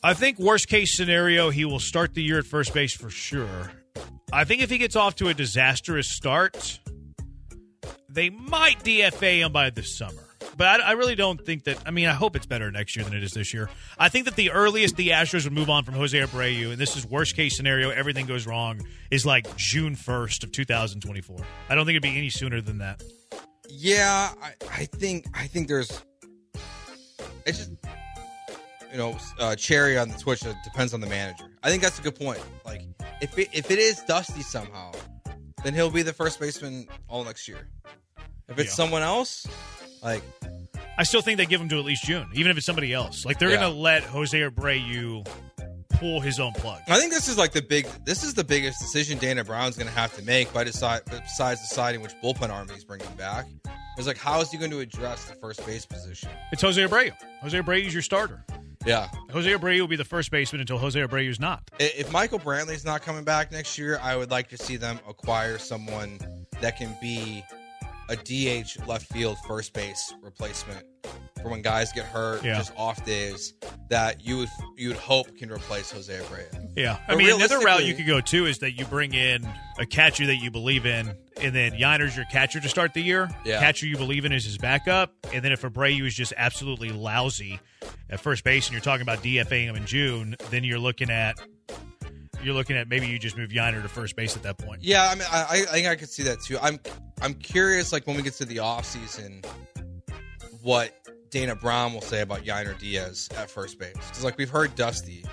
I 0.05 0.15
think 0.15 0.39
worst 0.39 0.69
case 0.69 0.97
scenario, 0.97 1.51
he 1.51 1.65
will 1.65 1.81
start 1.81 2.15
the 2.15 2.23
year 2.23 2.39
at 2.39 2.47
first 2.47 2.73
base 2.73 2.95
for 2.95 3.11
sure. 3.11 3.73
I 4.33 4.45
think 4.45 4.63
if 4.63 4.71
he 4.71 4.79
gets 4.79 4.95
off 4.95 5.17
to 5.17 5.29
a 5.29 5.35
disastrous 5.35 6.09
start, 6.09 6.79
they 8.09 8.31
might 8.31 8.79
DFA 8.85 9.39
him 9.45 9.53
by 9.53 9.71
this 9.71 9.97
summer. 9.99 10.22
But 10.57 10.81
I, 10.81 10.91
I 10.91 10.93
really 10.93 11.15
don't 11.15 11.45
think 11.45 11.65
that. 11.65 11.79
I 11.87 11.91
mean, 11.91 12.09
I 12.09 12.13
hope 12.13 12.37
it's 12.37 12.47
better 12.47 12.71
next 12.71 12.95
year 12.97 13.05
than 13.05 13.15
it 13.15 13.23
is 13.23 13.33
this 13.33 13.55
year. 13.55 13.71
I 13.99 14.09
think 14.09 14.27
that 14.27 14.37
the 14.37 14.51
earliest 14.51 14.97
the 14.97 15.09
Astros 15.11 15.45
would 15.45 15.53
move 15.53 15.71
on 15.71 15.85
from 15.85 15.95
Jose 15.95 16.17
Abreu, 16.19 16.71
and 16.73 16.79
this 16.79 16.97
is 16.97 17.07
worst 17.07 17.37
case 17.37 17.57
scenario, 17.57 17.91
everything 17.91 18.27
goes 18.27 18.47
wrong, 18.47 18.81
is 19.11 19.25
like 19.25 19.57
June 19.57 19.97
1st 19.97 20.45
of 20.45 20.53
2024. 20.53 21.37
I 21.71 21.75
don't 21.75 21.87
think 21.87 21.95
it'd 21.95 22.03
be 22.03 22.17
any 22.19 22.31
sooner 22.31 22.61
than 22.61 22.79
that. 22.79 23.03
Yeah, 23.69 24.33
I, 24.43 24.53
I 24.71 24.85
think 24.85 25.27
I 25.35 25.47
think 25.47 25.69
there's 25.69 26.03
it's 27.47 27.59
just 27.59 27.71
you 28.93 28.99
know 28.99 29.17
uh, 29.39 29.57
cherry 29.57 29.97
on 29.97 30.09
the 30.11 30.19
Twitch. 30.19 30.45
It 30.45 30.55
depends 30.65 30.93
on 30.93 31.01
the 31.01 31.07
manager. 31.07 31.45
I 31.63 31.71
think 31.71 31.83
that's 31.83 31.99
a 31.99 32.03
good 32.03 32.15
point. 32.15 32.41
Like 32.67 32.83
if 33.23 33.39
it, 33.39 33.49
if 33.53 33.71
it 33.71 33.79
is 33.79 34.01
Dusty 34.03 34.43
somehow, 34.43 34.93
then 35.65 35.73
he'll 35.73 35.91
be 35.91 36.03
the 36.03 36.13
first 36.13 36.39
baseman 36.39 36.87
all 37.09 37.25
next 37.25 37.49
year. 37.49 37.69
If 38.49 38.59
it's 38.59 38.69
Yeah. 38.71 38.75
someone 38.75 39.03
else, 39.03 39.47
like 40.03 40.23
I 40.99 41.05
still 41.05 41.23
think 41.23 41.39
they 41.39 41.47
give 41.47 41.61
him 41.61 41.69
to 41.71 41.79
at 41.79 41.85
least 41.85 42.05
June, 42.05 42.29
even 42.35 42.51
if 42.51 42.57
it's 42.57 42.67
somebody 42.67 42.93
else. 42.93 43.25
Like 43.25 43.39
they're 43.39 43.51
Yeah. 43.51 43.57
going 43.61 43.73
to 43.73 43.79
let 43.79 44.03
Jose 44.05 44.39
Abreu 44.39 45.27
pull 45.91 46.21
his 46.21 46.39
own 46.41 46.53
plug. 46.53 46.81
I 46.89 46.99
think 46.99 47.13
this 47.13 47.29
is 47.29 47.39
like 47.39 47.53
the 47.53 47.63
big 47.63 47.87
this 48.05 48.23
is 48.25 48.35
the 48.35 48.45
biggest 48.45 48.81
decision 48.81 49.19
Dana 49.19 49.45
Brown's 49.45 49.77
going 49.77 49.87
to 49.89 49.95
have 49.95 50.15
to 50.17 50.23
make 50.23 50.53
by 50.53 50.65
decide 50.65 51.03
besides 51.07 51.61
deciding 51.61 52.01
which 52.03 52.13
bullpen 52.23 52.51
arm 52.51 52.69
he's 52.69 52.85
bringing 52.85 53.13
back. 53.17 53.47
Is 53.99 54.07
like 54.07 54.19
how 54.19 54.41
is 54.41 54.51
he 54.51 54.59
going 54.59 54.71
to 54.71 54.81
address 54.81 55.25
the 55.27 55.35
first 55.37 55.65
base 55.67 55.87
position? 55.87 56.29
It's 56.51 56.63
Jose 56.63 56.81
Abreu. 56.83 57.13
Jose 57.43 57.59
Abreu 57.59 57.87
is 57.87 57.93
your 57.93 58.03
starter. 58.03 58.45
Yeah, 58.85 59.09
Jose 59.31 59.49
Abreu 59.49 59.79
will 59.81 59.87
be 59.87 59.95
the 59.97 60.05
first 60.05 60.31
baseman 60.33 60.61
until 60.61 60.77
Jose 60.79 60.99
Abreu 60.99 61.29
is 61.29 61.39
not. 61.39 61.71
If 61.79 62.11
Michael 62.11 62.41
Brantley's 62.41 62.85
not 62.85 63.03
coming 63.03 63.23
back 63.23 63.53
next 63.53 63.79
year, 63.79 64.01
I 64.03 64.17
would 64.17 64.31
like 64.33 64.49
to 64.49 64.59
see 64.59 64.77
them 64.77 64.99
acquire 65.09 65.57
someone 65.59 66.19
that 66.61 66.77
can 66.79 66.97
be 67.01 67.45
a 68.13 68.17
DH 68.17 68.87
left 68.87 69.07
field 69.13 69.39
first 69.47 69.73
base 69.73 70.13
replacement 70.23 70.85
for 71.43 71.49
when 71.51 71.63
guys 71.63 71.93
get 71.93 72.05
hurt, 72.05 72.45
Yeah. 72.45 72.59
just 72.59 72.73
off 72.77 73.05
days 73.05 73.55
that 73.89 74.25
you 74.25 74.39
would 74.39 74.49
you 74.77 74.89
would 74.89 74.97
hope 74.97 75.37
can 75.37 75.51
replace 75.51 75.91
Jose 75.91 76.13
Abreu. 76.17 76.71
Yeah, 76.77 76.99
I 77.09 77.13
But 77.13 77.19
mean 77.19 77.35
another 77.35 77.59
route 77.59 77.85
you 77.85 77.95
could 77.95 78.07
go 78.07 78.21
too 78.21 78.47
is 78.47 78.59
that 78.61 78.73
you 78.79 78.85
bring 78.85 79.13
in 79.15 79.47
a 79.79 79.87
catcher 79.87 80.27
that 80.27 80.37
you 80.37 80.51
believe 80.51 80.87
in, 80.87 81.13
and 81.41 81.55
then 81.55 81.73
Yainer's 81.73 82.15
your 82.17 82.25
catcher 82.27 82.61
to 82.61 82.69
start 82.69 82.95
the 82.95 83.03
year. 83.03 83.29
Yeah. 83.45 83.59
Catcher 83.61 83.87
you 83.87 83.97
believe 83.97 84.25
in 84.25 84.33
is 84.33 84.45
his 84.45 84.57
backup, 84.59 85.13
and 85.33 85.45
then 85.45 85.51
if 85.53 85.63
Abreu 85.63 86.07
is 86.07 86.15
just 86.15 86.33
absolutely 86.37 86.91
lousy 86.91 87.59
at 88.09 88.21
first 88.21 88.45
base, 88.45 88.67
and 88.67 88.73
you're 88.73 88.81
talking 88.83 89.03
about 89.03 89.23
DFAing 89.23 89.65
him 89.65 89.77
in 89.77 89.87
June, 89.87 90.37
then 90.51 90.63
you're 90.65 90.79
looking 90.79 91.11
at 91.11 91.37
you're 92.43 92.55
looking 92.55 92.77
at 92.77 92.89
maybe 92.89 93.07
you 93.07 93.19
just 93.19 93.37
move 93.37 93.51
Yainer 93.51 93.83
to 93.83 93.89
first 93.89 94.17
base 94.17 94.37
at 94.37 94.43
that 94.43 94.59
point. 94.59 94.83
Yeah, 94.83 95.09
I 95.11 95.15
mean, 95.15 95.27
I, 95.31 95.47
I 95.51 95.57
think 95.73 95.87
I 95.87 95.97
could 95.97 96.09
see 96.11 96.23
that 96.25 96.41
too. 96.41 96.59
I'm 96.61 96.79
I'm 97.21 97.35
curious, 97.35 97.93
like 97.93 98.07
when 98.07 98.17
we 98.17 98.23
get 98.23 98.35
to 98.35 98.45
the 98.45 98.59
off 98.59 98.85
season, 98.85 99.43
what 100.63 100.93
Dana 101.31 101.57
Brown 101.57 101.93
will 101.95 102.01
say 102.03 102.21
about 102.21 102.45
Yainer 102.45 102.79
Diaz 102.79 103.29
at 103.37 103.51
first 103.51 103.79
base 103.79 103.95
because 103.95 104.25
like 104.25 104.37
we've 104.39 104.51
heard 104.51 104.75
Dusty 104.75 105.25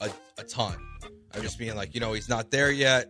a, 0.00 0.10
a 0.38 0.44
ton. 0.44 0.74
I'm 1.34 1.42
just 1.42 1.58
being 1.58 1.76
like, 1.76 1.94
you 1.94 2.00
know, 2.00 2.14
he's 2.14 2.28
not 2.28 2.50
there 2.50 2.70
yet. 2.70 3.06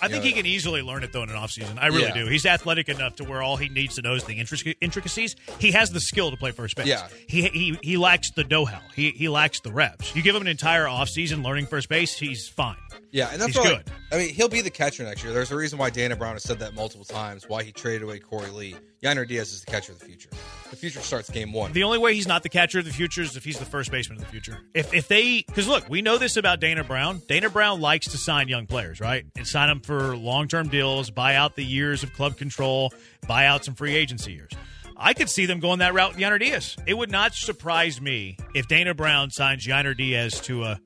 I 0.00 0.06
You 0.06 0.12
think 0.12 0.24
know, 0.24 0.28
he 0.28 0.32
can 0.32 0.46
easily 0.46 0.80
learn 0.80 1.02
it 1.04 1.12
though 1.12 1.22
in 1.22 1.28
an 1.28 1.36
offseason. 1.36 1.76
I 1.78 1.88
really 1.88 2.04
Yeah. 2.04 2.14
do. 2.14 2.26
He's 2.26 2.46
athletic 2.46 2.88
enough 2.88 3.16
to 3.16 3.24
where 3.24 3.42
all 3.42 3.56
he 3.56 3.68
needs 3.68 3.96
to 3.96 4.02
know 4.02 4.14
is 4.14 4.24
the 4.24 4.32
intricacies. 4.80 5.36
He 5.58 5.72
has 5.72 5.90
the 5.90 6.00
skill 6.00 6.30
to 6.30 6.36
play 6.38 6.50
first 6.52 6.76
base. 6.76 6.86
Yeah. 6.86 7.08
He 7.28 7.42
he 7.48 7.78
he 7.82 7.96
lacks 7.98 8.30
the 8.30 8.44
know-how. 8.44 8.80
He 8.94 9.10
he 9.10 9.28
lacks 9.28 9.60
the 9.60 9.70
reps. 9.72 10.14
You 10.16 10.22
give 10.22 10.34
him 10.34 10.42
an 10.42 10.48
entire 10.48 10.86
offseason 10.86 11.44
learning 11.44 11.66
first 11.66 11.88
base, 11.90 12.16
he's 12.18 12.48
fine. 12.48 12.76
Yeah, 13.10 13.30
and 13.32 13.40
that's 13.40 13.56
He's 13.56 13.58
why, 13.58 13.76
good. 13.76 13.90
I 14.12 14.18
mean, 14.18 14.34
he'll 14.34 14.48
be 14.48 14.60
the 14.60 14.70
catcher 14.70 15.02
next 15.02 15.24
year. 15.24 15.32
There's 15.32 15.50
a 15.50 15.56
reason 15.56 15.78
why 15.78 15.90
Dana 15.90 16.16
Brown 16.16 16.34
has 16.34 16.42
said 16.42 16.58
that 16.58 16.74
multiple 16.74 17.04
times. 17.04 17.48
Why 17.48 17.62
he 17.62 17.72
traded 17.72 18.02
away 18.02 18.20
Korey 18.20 18.52
Lee. 18.52 18.76
Yainer 19.02 19.26
Diaz 19.26 19.52
is 19.52 19.64
the 19.64 19.70
catcher 19.70 19.92
of 19.92 19.98
the 19.98 20.04
future. 20.04 20.28
The 20.70 20.76
future 20.76 21.00
starts 21.00 21.30
game 21.30 21.52
one. 21.52 21.72
The 21.72 21.84
only 21.84 21.98
way 21.98 22.14
he's 22.14 22.26
not 22.26 22.42
the 22.42 22.48
catcher 22.48 22.80
of 22.80 22.84
the 22.84 22.92
future 22.92 23.22
is 23.22 23.36
if 23.36 23.44
he's 23.44 23.58
the 23.58 23.64
first 23.64 23.90
baseman 23.90 24.18
of 24.18 24.24
the 24.24 24.30
future. 24.30 24.58
If 24.74 24.92
if 24.92 25.08
they 25.08 25.44
because 25.46 25.68
look, 25.68 25.88
we 25.88 26.02
know 26.02 26.18
this 26.18 26.36
about 26.36 26.60
Dana 26.60 26.84
Brown. 26.84 27.22
Dana 27.28 27.48
Brown 27.48 27.80
likes 27.80 28.08
to 28.08 28.18
sign 28.18 28.48
young 28.48 28.66
players, 28.66 29.00
right? 29.00 29.24
And 29.36 29.46
sign 29.46 29.68
them 29.68 29.80
for 29.80 30.16
long 30.16 30.48
term 30.48 30.68
deals, 30.68 31.10
buy 31.10 31.36
out 31.36 31.56
the 31.56 31.64
years 31.64 32.02
of 32.02 32.12
club 32.12 32.36
control, 32.36 32.92
buy 33.26 33.46
out 33.46 33.64
some 33.64 33.74
free 33.74 33.94
agency 33.94 34.32
years. 34.32 34.50
I 34.96 35.14
could 35.14 35.30
see 35.30 35.46
them 35.46 35.60
going 35.60 35.78
that 35.78 35.94
route 35.94 36.14
with 36.14 36.22
Yainer 36.22 36.40
Diaz. 36.40 36.76
It 36.86 36.94
would 36.94 37.10
not 37.10 37.32
surprise 37.32 38.00
me 38.00 38.36
if 38.54 38.66
Dana 38.66 38.94
Brown 38.94 39.30
signs 39.30 39.64
Yainer 39.64 39.96
Diaz 39.96 40.40
to 40.42 40.64
a 40.64 40.80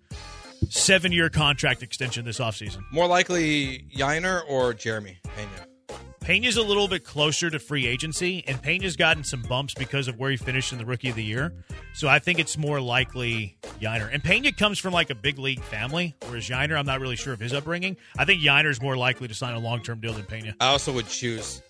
seven 0.72 1.12
year 1.12 1.28
contract 1.28 1.82
extension 1.82 2.24
this 2.24 2.38
offseason. 2.38 2.82
More 2.90 3.06
likely, 3.06 3.86
Yainer 3.94 4.42
or 4.48 4.74
Jeremy 4.74 5.18
Pena. 5.36 5.98
Pena's 6.20 6.56
a 6.56 6.62
little 6.62 6.86
bit 6.86 7.04
closer 7.04 7.50
to 7.50 7.58
free 7.58 7.84
agency, 7.84 8.44
and 8.46 8.62
Pena's 8.62 8.94
gotten 8.94 9.24
some 9.24 9.42
bumps 9.42 9.74
because 9.74 10.06
of 10.06 10.20
where 10.20 10.30
he 10.30 10.36
finished 10.36 10.70
in 10.70 10.78
the 10.78 10.86
rookie 10.86 11.08
of 11.08 11.16
the 11.16 11.24
year. 11.24 11.52
So 11.94 12.06
I 12.06 12.20
think 12.20 12.38
it's 12.38 12.56
more 12.56 12.80
likely 12.80 13.58
Yainer. 13.80 14.08
And 14.12 14.22
Pena 14.22 14.52
comes 14.52 14.78
from 14.78 14.92
like 14.92 15.10
a 15.10 15.16
big 15.16 15.40
league 15.40 15.60
family, 15.62 16.14
whereas 16.28 16.48
Yainer, 16.48 16.78
I'm 16.78 16.86
not 16.86 17.00
really 17.00 17.16
sure 17.16 17.32
of 17.32 17.40
his 17.40 17.52
upbringing. 17.52 17.96
I 18.16 18.24
think 18.24 18.40
Yainer's 18.40 18.80
more 18.80 18.96
likely 18.96 19.26
to 19.26 19.34
sign 19.34 19.54
a 19.54 19.58
long 19.58 19.82
term 19.82 19.98
deal 20.00 20.12
than 20.12 20.24
Pena. 20.24 20.54
I 20.60 20.68
also 20.68 20.92
would 20.92 21.08
choose. 21.08 21.60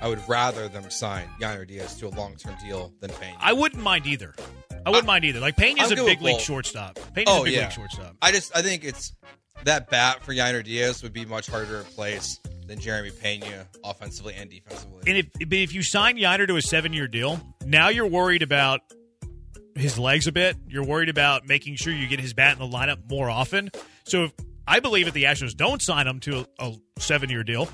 I 0.00 0.08
would 0.08 0.20
rather 0.28 0.68
them 0.68 0.88
sign 0.88 1.28
Yainer 1.40 1.66
Diaz 1.66 1.96
to 1.96 2.06
a 2.06 2.10
long 2.10 2.36
term 2.36 2.54
deal 2.64 2.92
than 3.00 3.10
Pena. 3.10 3.36
I 3.40 3.54
wouldn't 3.54 3.82
mind 3.82 4.06
either. 4.06 4.36
I 4.86 4.90
wouldn't 4.90 5.06
mind 5.06 5.24
either. 5.24 5.40
Like 5.40 5.56
Pena's 5.56 5.90
I'm 5.90 5.98
oh, 5.98 6.04
a 6.04 6.06
big 6.06 6.22
league 6.22 6.40
shortstop. 6.40 6.94
Pena's 7.12 7.24
oh 7.26 7.42
a 7.42 7.44
big 7.44 7.54
yeah, 7.54 7.62
league 7.62 7.72
shortstop. 7.72 8.16
I 8.22 8.30
just 8.30 8.56
I 8.56 8.62
think 8.62 8.84
it's 8.84 9.12
that 9.64 9.90
bat 9.90 10.22
for 10.22 10.32
Yainer 10.32 10.62
Diaz 10.62 11.02
would 11.02 11.12
be 11.12 11.24
much 11.24 11.48
harder 11.48 11.66
to 11.66 11.78
replace 11.80 12.38
than 12.66 12.78
Jeremy 12.78 13.10
Pena 13.10 13.66
offensively 13.84 14.34
and 14.34 14.48
defensively. 14.48 15.02
And 15.06 15.18
if 15.18 15.32
but 15.32 15.58
if 15.58 15.74
you 15.74 15.82
sign 15.82 16.16
Yainer 16.16 16.46
to 16.46 16.56
a 16.56 16.62
seven 16.62 16.92
year 16.92 17.08
deal, 17.08 17.40
now 17.64 17.88
you're 17.88 18.06
worried 18.06 18.42
about 18.42 18.80
his 19.74 19.98
legs 19.98 20.28
a 20.28 20.32
bit. 20.32 20.56
You're 20.68 20.84
worried 20.84 21.08
about 21.08 21.46
making 21.46 21.76
sure 21.76 21.92
you 21.92 22.06
get 22.06 22.20
his 22.20 22.32
bat 22.32 22.52
in 22.52 22.70
the 22.70 22.76
lineup 22.76 23.10
more 23.10 23.28
often. 23.28 23.70
So 24.04 24.24
if 24.24 24.32
I 24.68 24.78
believe 24.78 25.08
if 25.08 25.14
the 25.14 25.24
Astros 25.24 25.56
don't 25.56 25.82
sign 25.82 26.06
him 26.06 26.20
to 26.20 26.46
a, 26.60 26.72
a 26.96 27.00
seven 27.00 27.28
year 27.28 27.42
deal, 27.42 27.68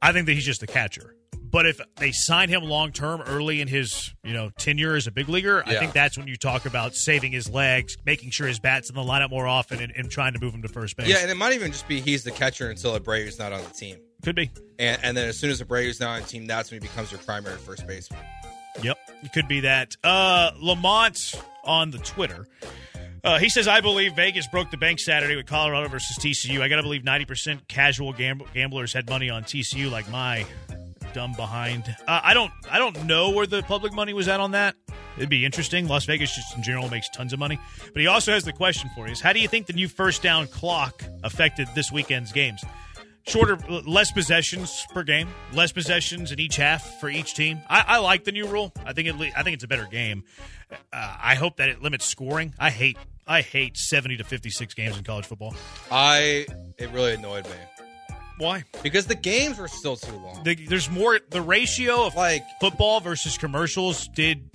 I 0.00 0.12
think 0.12 0.26
that 0.26 0.32
he's 0.32 0.46
just 0.46 0.62
a 0.62 0.66
catcher. 0.66 1.13
But 1.54 1.66
if 1.66 1.80
they 1.98 2.10
sign 2.10 2.48
him 2.48 2.64
long 2.64 2.90
term 2.90 3.22
early 3.22 3.60
in 3.60 3.68
his 3.68 4.12
you 4.24 4.32
know 4.32 4.50
tenure 4.58 4.96
as 4.96 5.06
a 5.06 5.12
big 5.12 5.28
leaguer, 5.28 5.62
I 5.64 5.76
think 5.76 5.92
that's 5.92 6.18
when 6.18 6.26
you 6.26 6.34
talk 6.34 6.66
about 6.66 6.96
saving 6.96 7.30
his 7.30 7.48
legs, 7.48 7.96
making 8.04 8.30
sure 8.30 8.48
his 8.48 8.58
bat's 8.58 8.88
in 8.88 8.96
the 8.96 9.02
lineup 9.02 9.30
more 9.30 9.46
often, 9.46 9.80
and, 9.80 9.92
and 9.94 10.10
trying 10.10 10.32
to 10.32 10.40
move 10.40 10.52
him 10.52 10.62
to 10.62 10.68
first 10.68 10.96
base. 10.96 11.06
yeah, 11.06 11.18
and 11.18 11.30
it 11.30 11.36
might 11.36 11.52
even 11.52 11.70
just 11.70 11.86
be 11.86 12.00
he's 12.00 12.24
the 12.24 12.32
catcher 12.32 12.70
until 12.70 12.98
Abreu's 12.98 13.38
not 13.38 13.52
on 13.52 13.62
the 13.62 13.70
team, 13.70 13.98
could 14.24 14.34
be. 14.34 14.50
and 14.80 14.98
and 15.04 15.16
then 15.16 15.28
as 15.28 15.38
soon 15.38 15.48
as 15.48 15.62
Abreu's 15.62 16.00
not 16.00 16.16
on 16.16 16.22
the 16.22 16.26
team, 16.26 16.48
that's 16.48 16.72
when 16.72 16.82
he 16.82 16.88
becomes 16.88 17.12
your 17.12 17.20
primary 17.20 17.58
first 17.58 17.86
baseman. 17.86 18.18
Yep, 18.82 18.98
it 19.22 19.32
could 19.32 19.46
be 19.46 19.60
that. 19.60 19.94
Uh, 20.02 20.50
Lamont 20.60 21.40
on 21.62 21.92
the 21.92 21.98
Twitter. 21.98 22.48
Uh, 23.22 23.38
he 23.38 23.48
says, 23.48 23.68
I 23.68 23.80
believe 23.80 24.16
Vegas 24.16 24.48
broke 24.48 24.72
the 24.72 24.76
bank 24.76 24.98
Saturday 24.98 25.36
with 25.36 25.46
Colorado 25.46 25.88
versus 25.88 26.18
TCU. 26.18 26.60
I 26.60 26.68
got 26.68 26.76
to 26.76 26.82
believe 26.82 27.02
90% 27.02 27.68
casual 27.68 28.12
gam- 28.12 28.42
gamblers 28.52 28.92
had 28.92 29.08
money 29.08 29.30
on 29.30 29.44
TCU 29.44 29.90
like 29.90 30.10
my 30.10 30.44
dumb 31.14 31.32
behind. 31.32 31.84
Uh, 32.06 32.20
I 32.22 32.34
don't 32.34 32.52
I 32.70 32.78
don't 32.78 33.04
know 33.06 33.30
where 33.30 33.46
the 33.46 33.62
public 33.62 33.94
money 33.94 34.12
was 34.12 34.28
at 34.28 34.40
on 34.40 34.50
that. 34.50 34.76
It'd 35.16 35.30
be 35.30 35.44
interesting. 35.44 35.86
Las 35.88 36.04
Vegas 36.04 36.34
just 36.34 36.56
in 36.56 36.62
general 36.62 36.90
makes 36.90 37.08
tons 37.08 37.32
of 37.32 37.38
money. 37.38 37.58
But 37.92 38.00
he 38.00 38.06
also 38.08 38.32
has 38.32 38.44
the 38.44 38.52
question 38.52 38.90
for 38.94 39.06
you 39.06 39.12
is 39.12 39.20
how 39.20 39.32
do 39.32 39.40
you 39.40 39.48
think 39.48 39.66
the 39.66 39.72
new 39.72 39.88
first 39.88 40.22
down 40.22 40.48
clock 40.48 41.04
affected 41.22 41.68
this 41.74 41.90
weekend's 41.90 42.32
games? 42.32 42.62
Shorter, 43.26 43.56
less 43.86 44.12
possessions 44.12 44.84
per 44.92 45.02
game, 45.02 45.28
less 45.54 45.72
possessions 45.72 46.30
in 46.30 46.38
each 46.38 46.56
half 46.56 47.00
for 47.00 47.08
each 47.08 47.32
team. 47.32 47.58
I, 47.70 47.82
I 47.86 47.98
like 47.98 48.24
the 48.24 48.32
new 48.32 48.46
rule. 48.46 48.70
I 48.84 48.92
think 48.92 49.08
it, 49.08 49.14
I 49.34 49.42
think 49.42 49.54
it's 49.54 49.64
a 49.64 49.68
better 49.68 49.86
game. 49.86 50.24
Uh, 50.70 50.76
I 51.22 51.34
hope 51.34 51.56
that 51.56 51.70
it 51.70 51.80
limits 51.80 52.04
scoring. 52.04 52.52
I 52.58 52.68
hate 52.68 52.98
I 53.26 53.40
hate 53.40 53.78
seventy 53.78 54.18
to 54.18 54.24
fifty 54.24 54.50
six 54.50 54.74
games 54.74 54.98
in 54.98 55.04
college 55.04 55.24
football. 55.24 55.54
I 55.90 56.46
it 56.76 56.90
really 56.90 57.14
annoyed 57.14 57.44
me. 57.46 57.56
Why? 58.38 58.64
because 58.82 59.06
the 59.06 59.14
games 59.14 59.58
were 59.58 59.68
still 59.68 59.96
too 59.96 60.16
long. 60.16 60.42
The, 60.44 60.54
there's 60.54 60.90
more. 60.90 61.20
The 61.30 61.40
ratio 61.42 62.06
of 62.06 62.14
Like- 62.16 62.44
football 62.60 63.00
versus 63.00 63.38
commercials 63.38 64.08
did 64.08 64.50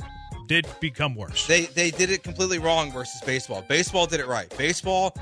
did 0.48 0.68
become 0.80 1.16
worse. 1.16 1.48
They 1.48 1.66
they 1.68 1.92
did 1.92 2.10
it 2.10 2.24
completely 2.24 2.60
wrong 2.60 2.92
versus 2.92 3.22
baseball. 3.26 3.64
Baseball 3.68 4.06
did 4.08 4.20
it 4.20 4.28
right. 4.28 4.50
Baseball, 4.58 5.16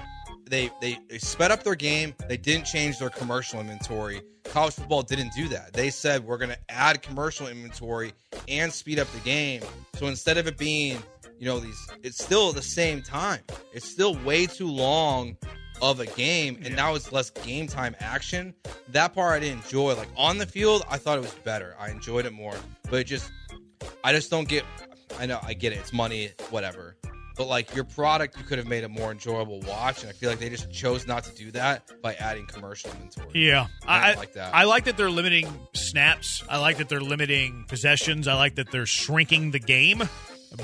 they 0.49 0.71
they, 0.81 0.97
they 1.09 1.17
sped 1.19 1.51
up 1.51 1.63
their 1.63 1.75
game. 1.75 2.15
They 2.27 2.37
didn't 2.37 2.65
change 2.65 2.97
their 2.99 3.09
commercial 3.09 3.59
inventory. 3.59 4.21
College 4.45 4.75
football 4.75 5.01
didn't 5.03 5.33
do 5.33 5.49
that. 5.49 5.73
They 5.73 5.89
said 5.89 6.23
we're 6.23 6.37
going 6.37 6.51
to 6.51 6.57
add 6.69 7.01
commercial 7.01 7.47
inventory 7.47 8.13
and 8.47 8.71
speed 8.71 8.97
up 8.97 9.11
the 9.11 9.19
game. 9.19 9.61
So 9.95 10.07
instead 10.07 10.37
of 10.37 10.47
it 10.47 10.57
being, 10.57 11.03
you 11.37 11.45
know, 11.47 11.59
these, 11.59 11.77
it's 12.01 12.23
still 12.23 12.53
the 12.53 12.61
same 12.61 13.01
time. 13.01 13.41
It's 13.73 13.85
still 13.89 14.15
way 14.23 14.45
too 14.45 14.69
long 14.69 15.35
of 15.81 15.99
a 15.99 16.05
game, 16.05 16.59
and 16.63 16.75
now 16.75 16.95
it's 16.95 17.11
less 17.11 17.29
game 17.29 17.67
time 17.67 17.95
action. 17.99 18.53
That 18.89 19.13
part 19.13 19.33
I 19.33 19.39
didn't 19.39 19.63
enjoy. 19.63 19.95
Like 19.95 20.09
on 20.15 20.37
the 20.37 20.45
field, 20.45 20.83
I 20.89 20.97
thought 20.97 21.17
it 21.17 21.21
was 21.21 21.33
better. 21.43 21.75
I 21.79 21.89
enjoyed 21.89 22.25
it 22.25 22.33
more, 22.33 22.55
but 22.89 22.99
it 22.99 23.03
just, 23.05 23.31
I 24.03 24.13
just 24.13 24.29
don't 24.29 24.47
get. 24.47 24.63
I 25.19 25.25
know 25.25 25.39
I 25.43 25.53
get 25.53 25.73
it. 25.73 25.77
It's 25.77 25.93
money, 25.93 26.31
whatever. 26.49 26.95
But 27.37 27.47
like 27.47 27.75
your 27.75 27.83
product, 27.83 28.35
you 28.37 28.43
could 28.43 28.57
have 28.57 28.67
made 28.67 28.83
a 28.83 28.89
more 28.89 29.11
enjoyable 29.11 29.61
watch, 29.61 30.01
and 30.01 30.09
I 30.09 30.13
feel 30.13 30.29
like 30.29 30.39
they 30.39 30.49
just 30.49 30.71
chose 30.71 31.05
not 31.05 31.23
to 31.25 31.35
do 31.35 31.51
that 31.51 31.89
by 32.01 32.15
adding 32.15 32.47
commercial 32.47 32.89
inventory. 32.91 33.29
Yeah, 33.35 33.67
I 33.85 34.13
I, 34.13 34.15
like 34.15 34.33
that. 34.33 34.55
I 34.55 34.63
like 34.63 34.85
that 34.85 34.97
they're 34.97 35.11
limiting 35.11 35.47
snaps. 35.73 36.43
I 36.49 36.57
like 36.57 36.77
that 36.77 36.89
they're 36.89 36.99
limiting 36.99 37.65
possessions. 37.67 38.27
I 38.27 38.33
like 38.33 38.55
that 38.55 38.71
they're 38.71 38.87
shrinking 38.87 39.51
the 39.51 39.59
game. 39.59 40.09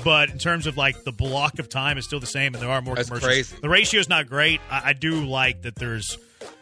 But 0.02 0.30
in 0.30 0.38
terms 0.38 0.66
of 0.66 0.76
like 0.76 1.04
the 1.04 1.12
block 1.12 1.58
of 1.58 1.68
time 1.68 1.98
is 1.98 2.04
still 2.04 2.20
the 2.20 2.26
same, 2.26 2.54
and 2.54 2.62
there 2.62 2.70
are 2.70 2.80
more 2.82 2.94
That's 2.94 3.08
commercials. 3.08 3.28
crazy. 3.28 3.56
The 3.60 3.68
ratio 3.68 4.00
is 4.00 4.08
not 4.08 4.28
great. 4.28 4.60
I, 4.70 4.90
I 4.90 4.92
do 4.94 5.24
like 5.26 5.62
that 5.62 5.74
there's 5.76 6.16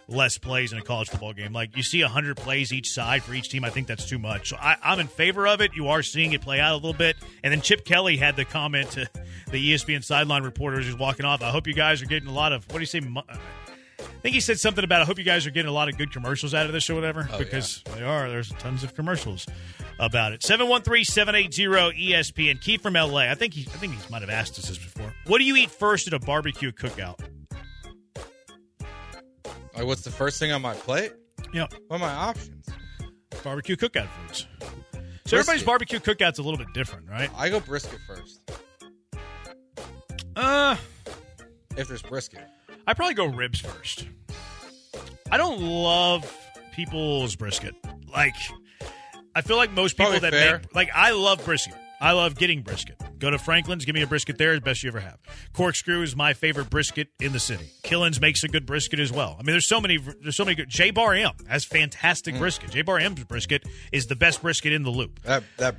less 0.09 0.37
plays 0.37 0.73
in 0.73 0.79
a 0.79 0.83
college 0.83 1.09
football 1.09 1.33
game. 1.33 1.53
Like 1.53 1.77
you 1.77 1.83
see 1.83 2.03
100 2.03 2.37
plays 2.37 2.73
each 2.73 2.91
side 2.91 3.23
for 3.23 3.33
each 3.33 3.49
team. 3.49 3.65
I 3.65 3.71
think 3.71 3.87
that's 3.87 4.07
too 4.07 4.19
much. 4.19 4.51
So 4.51 4.57
I, 4.57 4.77
I'm 4.83 4.99
in 5.01 5.07
favor 5.07 5.47
of 5.47 5.61
it. 5.61 5.71
You 5.75 5.89
are 5.89 6.03
seeing 6.03 6.33
it 6.33 6.43
play 6.43 6.61
out 6.61 6.73
a 6.73 6.75
little 6.75 6.93
bit. 6.93 7.17
And 7.43 7.53
then 7.53 7.61
Chip 7.63 7.85
Kelly 7.85 8.17
had 8.17 8.37
the 8.37 8.45
comment 8.45 8.91
to 8.93 9.09
the 9.51 9.73
ESPN 9.73 10.05
sideline 10.05 10.43
reporters 10.43 10.85
who's 10.87 10.99
walking 10.99 11.25
off. 11.25 11.43
I 11.43 11.51
hope 11.51 11.67
you 11.67 11.75
guys 11.75 12.03
are 12.03 12.07
getting 12.07 12.29
a 12.29 12.33
lot 12.33 12.53
of 12.53 12.65
what 12.71 12.75
do 12.75 12.81
you 12.81 12.87
say? 12.87 13.01
Uh, 13.01 13.23
I 14.01 14.05
think 14.23 14.35
he 14.35 14.41
said 14.41 14.59
something 14.59 14.85
about 14.85 15.01
I 15.01 15.05
hope 15.05 15.19
you 15.19 15.25
guys 15.25 15.47
are 15.47 15.51
getting 15.51 15.69
a 15.71 15.73
lot 15.75 15.89
of 15.89 15.97
good 15.97 16.13
commercials 16.13 16.53
out 16.55 16.67
of 16.67 16.73
this 16.73 16.91
or 16.91 16.95
whatever 16.95 17.29
Oh, 17.33 17.39
because 17.39 17.83
they 17.95 18.03
are. 18.03 18.29
There's 18.29 18.51
tons 18.59 18.83
of 18.85 18.95
commercials 18.95 19.47
about 20.03 20.33
it. 20.33 20.41
713-780-ESPN. 20.43 22.61
Keith 22.61 22.83
from 22.83 22.95
LA. 22.95 23.21
I 23.31 23.35
think 23.35 23.55
he 23.55 23.63
I 23.63 23.77
think 23.79 23.95
he 23.95 23.99
might 24.11 24.21
have 24.23 24.31
asked 24.31 24.59
us 24.59 24.69
this 24.69 24.77
before. 24.79 25.15
What 25.27 25.39
do 25.39 25.45
you 25.45 25.57
eat 25.57 25.71
first 25.71 26.07
at 26.09 26.13
a 26.13 26.19
barbecue 26.19 26.73
cookout? 26.73 27.19
Like, 29.75 29.87
what's 29.87 30.03
the 30.03 30.11
first 30.11 30.39
thing 30.39 30.53
on 30.53 30.61
my 30.61 30.75
plate? 30.75 31.13
Yeah, 31.55 31.67
What 31.89 31.97
are 31.97 32.01
my 32.01 32.13
options? 32.13 32.67
barbecue 33.43 33.77
cookout 33.77 34.09
foods. 34.09 34.47
So 35.25 35.39
everybody's 35.39 35.63
barbecue 35.65 35.99
cookout's 35.99 36.39
a 36.39 36.43
little 36.43 36.59
bit 36.59 36.69
different, 36.75 37.09
right? 37.09 37.31
I 37.37 37.49
go 37.49 37.59
brisket 37.61 37.99
first, 38.07 38.41
Uh 40.37 40.77
if 41.77 41.89
there's 41.89 42.03
brisket. 42.03 42.45
I 42.87 42.95
probably 42.95 43.15
go 43.15 43.27
ribs 43.27 43.61
first. 43.61 44.07
I 45.31 45.37
don't 45.39 45.61
love 45.61 46.31
people's 46.75 47.35
brisket. 47.37 47.75
Like, 48.13 48.35
I 49.35 49.41
feel 49.43 49.57
like 49.57 49.73
most 49.73 49.93
people 49.97 50.13
Probably 50.13 50.31
that 50.31 50.33
fair. 50.33 50.59
make 50.59 50.75
like 50.75 50.91
I 50.95 51.13
love 51.13 51.45
brisket. 51.45 51.75
I 52.01 52.13
love 52.13 52.35
getting 52.37 52.63
brisket. 52.63 53.01
Go 53.21 53.31
to 53.31 53.39
Franklin's, 53.39 53.85
give 53.85 53.95
me 53.95 54.03
a 54.03 54.09
brisket 54.09 54.37
there, 54.37 54.55
the 54.57 54.61
best 54.61 54.83
you 54.83 54.89
ever 54.89 54.99
have. 54.99 55.19
Corkscrew 55.53 56.03
is 56.03 56.17
my 56.17 56.33
favorite 56.33 56.69
brisket 56.69 57.07
in 57.21 57.33
the 57.33 57.39
city. 57.39 57.71
Killen's 57.85 58.21
makes 58.21 58.43
a 58.43 58.49
good 58.49 58.67
brisket 58.67 58.99
as 58.99 59.13
well. 59.13 59.37
I 59.39 59.45
mean, 59.45 59.53
there's 59.53 59.69
so 59.69 59.81
many. 59.81 59.99
There's 59.99 60.35
so 60.37 60.45
many 60.45 60.57
good. 60.57 60.69
J 60.69 60.91
Bar 60.91 61.15
M 61.15 61.31
has 61.49 61.65
Mm. 61.65 61.69
fantastic 61.69 62.37
brisket. 62.39 62.71
J 62.71 62.83
Bar 62.83 62.99
M's 62.99 63.23
brisket 63.25 63.65
is 63.93 64.07
the 64.07 64.17
best 64.17 64.43
brisket 64.43 64.73
in 64.73 64.83
the 64.83 64.91
loop. 64.91 65.21
That 65.23 65.45
that 65.59 65.77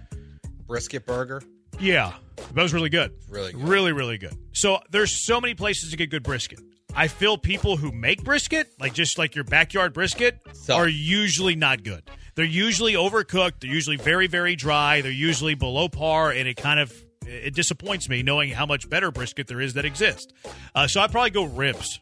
brisket 0.67 1.05
burger. 1.05 1.41
Yeah, 1.79 2.13
that 2.53 2.61
was 2.61 2.73
really 2.73 2.89
good. 2.89 3.11
Really 3.29 3.51
good. 3.51 3.67
really, 3.67 3.91
really 3.91 4.17
good. 4.17 4.35
So 4.53 4.79
there's 4.91 5.25
so 5.25 5.41
many 5.41 5.55
places 5.55 5.91
to 5.91 5.97
get 5.97 6.09
good 6.09 6.23
brisket. 6.23 6.59
I 6.95 7.07
feel 7.07 7.37
people 7.37 7.77
who 7.77 7.91
make 7.91 8.23
brisket, 8.23 8.67
like 8.79 8.93
just 8.93 9.17
like 9.17 9.33
your 9.35 9.43
backyard 9.43 9.93
brisket, 9.93 10.39
Suck. 10.53 10.77
are 10.77 10.87
usually 10.87 11.55
not 11.55 11.83
good. 11.83 12.03
They're 12.35 12.45
usually 12.45 12.93
overcooked. 12.93 13.61
They're 13.61 13.69
usually 13.69 13.97
very, 13.97 14.27
very 14.27 14.55
dry. 14.55 15.01
They're 15.01 15.11
usually 15.11 15.55
below 15.55 15.87
par, 15.89 16.31
and 16.31 16.47
it 16.47 16.55
kind 16.57 16.79
of 16.79 16.93
it 17.25 17.53
disappoints 17.53 18.09
me 18.09 18.21
knowing 18.23 18.49
how 18.49 18.65
much 18.65 18.89
better 18.89 19.11
brisket 19.11 19.47
there 19.47 19.61
is 19.61 19.73
that 19.75 19.85
exists. 19.85 20.33
Uh, 20.75 20.87
so 20.87 20.99
I'd 21.01 21.11
probably 21.11 21.29
go 21.29 21.43
ribs. 21.45 21.99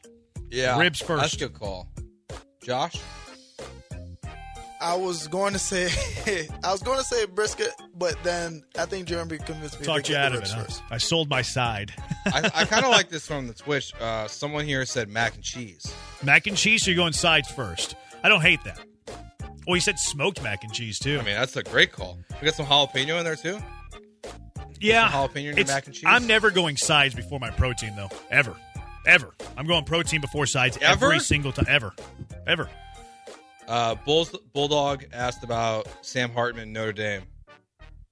Yeah, 0.49 0.77
Ribs 0.79 1.01
first. 1.01 1.21
That's 1.21 1.33
a 1.35 1.37
good 1.37 1.53
call. 1.53 1.87
Josh, 2.63 2.95
I 4.81 4.95
was 4.95 5.27
going 5.27 5.53
to 5.53 5.59
say 5.59 5.89
I 6.63 6.71
was 6.71 6.81
going 6.81 6.97
to 6.97 7.03
say 7.03 7.25
brisket, 7.25 7.69
but 7.95 8.15
then 8.23 8.63
I 8.77 8.85
think 8.85 9.07
Jeremy 9.07 9.37
convinced 9.37 9.79
me 9.79 9.85
Talked 9.85 10.05
to 10.07 10.13
you 10.13 10.17
out 10.17 10.31
of 10.31 10.35
it. 10.35 10.39
ribs 10.39 10.51
Huh? 10.53 10.63
first. 10.63 10.83
I 10.89 10.97
sold 10.97 11.29
my 11.29 11.41
side. 11.43 11.93
I, 12.25 12.49
I 12.55 12.65
kind 12.65 12.83
of 12.83 12.91
like 12.97 13.09
this 13.09 13.27
from 13.27 13.47
the 13.47 13.53
Twitch. 13.53 13.93
Uh, 13.99 14.27
someone 14.27 14.65
here 14.65 14.85
said 14.85 15.07
mac 15.07 15.35
and 15.35 15.43
cheese. 15.43 15.93
mac 16.23 16.47
and 16.47 16.57
cheese. 16.57 16.83
So 16.83 16.91
you're 16.91 16.97
going 16.97 17.13
sides 17.13 17.49
first. 17.51 17.95
I 18.23 18.29
don't 18.29 18.41
hate 18.41 18.63
that. 18.63 18.79
Well, 19.71 19.75
he 19.75 19.79
said 19.79 19.97
smoked 19.99 20.43
mac 20.43 20.65
and 20.65 20.73
cheese 20.73 20.99
too. 20.99 21.17
I 21.17 21.23
mean, 21.23 21.33
that's 21.33 21.55
a 21.55 21.63
great 21.63 21.93
call. 21.93 22.17
We 22.41 22.45
got 22.45 22.55
some 22.55 22.65
jalapeno 22.65 23.17
in 23.19 23.23
there 23.23 23.37
too. 23.37 23.57
Yeah, 24.81 25.09
Some 25.09 25.29
jalapeno 25.29 25.35
in 25.51 25.55
your 25.55 25.65
mac 25.65 25.85
and 25.85 25.95
cheese? 25.95 26.03
I'm 26.05 26.27
never 26.27 26.51
going 26.51 26.75
sides 26.75 27.15
before 27.15 27.39
my 27.39 27.51
protein 27.51 27.95
though. 27.95 28.09
Ever, 28.29 28.53
ever. 29.07 29.29
I'm 29.55 29.65
going 29.65 29.85
protein 29.85 30.19
before 30.19 30.45
sides 30.45 30.77
Ever? 30.81 31.05
every 31.05 31.19
single 31.21 31.53
time. 31.53 31.67
Ever, 31.69 31.93
ever. 32.45 32.69
Uh, 33.65 33.95
Bulls, 33.95 34.37
Bulldog 34.51 35.05
asked 35.13 35.45
about 35.45 35.87
Sam 36.01 36.31
Hartman, 36.31 36.73
Notre 36.73 36.91
Dame. 36.91 37.21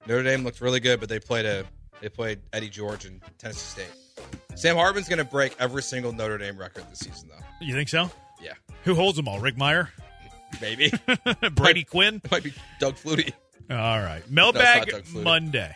Notre 0.06 0.22
Dame 0.22 0.42
looked 0.42 0.62
really 0.62 0.80
good, 0.80 0.98
but 0.98 1.10
they 1.10 1.20
played 1.20 1.44
a 1.44 1.66
they 2.00 2.08
played 2.08 2.40
Eddie 2.54 2.70
George 2.70 3.04
and 3.04 3.20
Tennessee 3.36 3.82
State. 3.82 4.26
Sam 4.54 4.76
Hartman's 4.76 5.10
going 5.10 5.18
to 5.18 5.26
break 5.26 5.54
every 5.58 5.82
single 5.82 6.10
Notre 6.14 6.38
Dame 6.38 6.56
record 6.56 6.84
this 6.88 7.00
season, 7.00 7.28
though. 7.28 7.44
You 7.60 7.74
think 7.74 7.90
so? 7.90 8.10
Yeah, 8.42 8.54
Who 8.84 8.94
holds 8.94 9.16
them 9.18 9.28
all? 9.28 9.38
Rick 9.40 9.56
Mirer, 9.56 9.88
maybe 10.60 10.92
Brady 11.54 11.84
Quinn. 11.84 12.20
might 12.30 12.42
be 12.44 12.52
Doug 12.78 12.96
Flutie. 12.96 13.32
All 13.70 14.00
right, 14.00 14.22
mailbag 14.30 14.88
Flutie. 14.88 15.22
Monday. 15.22 15.74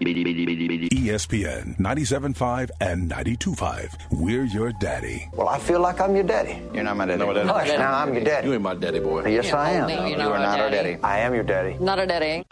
ESPN 0.02 1.78
97.5 1.80 2.70
and 2.82 3.10
92.5. 3.10 3.96
We're 4.12 4.44
your 4.44 4.74
daddy. 4.82 5.30
Well, 5.34 5.48
I 5.48 5.58
feel 5.58 5.80
like 5.80 6.02
I'm 6.02 6.16
your 6.16 6.26
daddy. 6.26 6.62
You're 6.74 6.84
not 6.84 6.98
my 6.98 7.06
daddy. 7.06 7.20
No, 7.20 7.32
daddy. 7.32 7.48
Hush, 7.48 7.68
now 7.70 8.00
I'm 8.00 8.14
your 8.14 8.24
daddy. 8.24 8.48
You 8.48 8.54
ain't 8.56 8.64
my 8.64 8.74
daddy, 8.74 9.00
boy. 9.00 9.26
Yes, 9.28 9.54
I 9.54 9.72
am. 9.72 9.88
No, 9.88 10.06
you're 10.06 10.18
you 10.18 10.28
are 10.28 10.40
not 10.40 10.60
our 10.60 10.70
daddy. 10.70 10.98
I 11.02 11.20
am 11.20 11.34
your 11.34 11.44
daddy. 11.44 11.78
Not 11.80 12.00
a 12.00 12.06
daddy. 12.08 12.44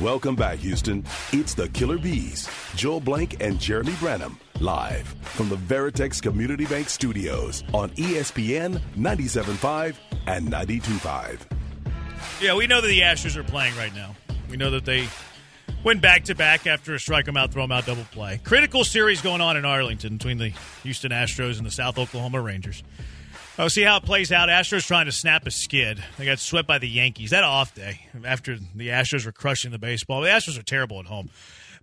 Welcome 0.00 0.34
back, 0.34 0.60
Houston. 0.60 1.04
It's 1.30 1.52
the 1.52 1.68
Killer 1.68 1.98
Bees, 1.98 2.48
Joel 2.74 3.00
Blank 3.00 3.42
and 3.42 3.60
Jeremy 3.60 3.92
Branham, 4.00 4.40
live 4.58 5.06
from 5.20 5.50
the 5.50 5.56
Veritex 5.56 6.22
Community 6.22 6.64
Bank 6.64 6.88
Studios 6.88 7.64
on 7.74 7.90
ESPN 7.90 8.80
97.5 8.96 9.96
and 10.26 10.50
92.5. 10.50 11.40
Yeah, 12.40 12.54
we 12.54 12.66
know 12.66 12.80
that 12.80 12.88
the 12.88 13.00
Astros 13.00 13.36
are 13.36 13.44
playing 13.44 13.76
right 13.76 13.94
now. 13.94 14.16
We 14.48 14.56
know 14.56 14.70
that 14.70 14.86
they 14.86 15.06
went 15.84 16.00
back 16.00 16.24
to 16.24 16.34
back 16.34 16.66
after 16.66 16.94
a 16.94 16.98
strike 16.98 17.26
them 17.26 17.36
out, 17.36 17.52
throw 17.52 17.64
them 17.64 17.72
out 17.72 17.84
double 17.84 18.04
play. 18.04 18.40
Critical 18.42 18.84
series 18.84 19.20
going 19.20 19.42
on 19.42 19.58
in 19.58 19.66
Arlington 19.66 20.16
between 20.16 20.38
the 20.38 20.54
Houston 20.82 21.10
Astros 21.10 21.58
and 21.58 21.66
the 21.66 21.70
South 21.70 21.98
Oklahoma 21.98 22.40
Rangers. 22.40 22.82
Oh, 23.58 23.68
see 23.68 23.82
how 23.82 23.98
it 23.98 24.04
plays 24.04 24.32
out. 24.32 24.48
Astros 24.48 24.86
trying 24.86 25.04
to 25.06 25.12
snap 25.12 25.46
a 25.46 25.50
skid. 25.50 26.02
They 26.16 26.24
got 26.24 26.38
swept 26.38 26.66
by 26.66 26.78
the 26.78 26.88
Yankees. 26.88 27.30
That 27.30 27.44
off 27.44 27.74
day 27.74 28.06
after 28.24 28.56
the 28.74 28.88
Astros 28.88 29.26
were 29.26 29.32
crushing 29.32 29.70
the 29.70 29.78
baseball. 29.78 30.22
The 30.22 30.28
Astros 30.28 30.58
are 30.58 30.62
terrible 30.62 30.98
at 31.00 31.06
home. 31.06 31.30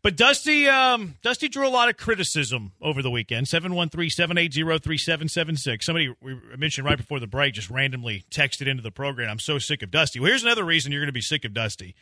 But 0.01 0.15
Dusty, 0.15 0.67
um, 0.67 1.15
Dusty 1.21 1.49
drew 1.49 1.67
a 1.67 1.69
lot 1.69 1.89
of 1.89 1.97
criticism 1.97 2.71
over 2.81 3.01
the 3.01 3.11
weekend. 3.11 3.47
713-780-3776. 3.47 5.83
Somebody 5.83 6.13
we 6.21 6.35
mentioned 6.57 6.85
right 6.85 6.97
before 6.97 7.19
the 7.19 7.27
break 7.27 7.55
just 7.55 7.69
randomly 7.69 8.23
texted 8.31 8.67
into 8.67 8.83
the 8.83 8.91
program. 8.91 9.29
I'm 9.29 9.39
so 9.39 9.59
sick 9.59 9.83
of 9.83 9.91
Dusty. 9.91 10.19
Well, 10.19 10.29
here's 10.29 10.43
another 10.43 10.63
reason 10.63 10.91
you're 10.91 11.01
going 11.01 11.07
to 11.07 11.13
be 11.13 11.21
sick 11.21 11.45
of 11.45 11.53
Dusty. 11.53 11.95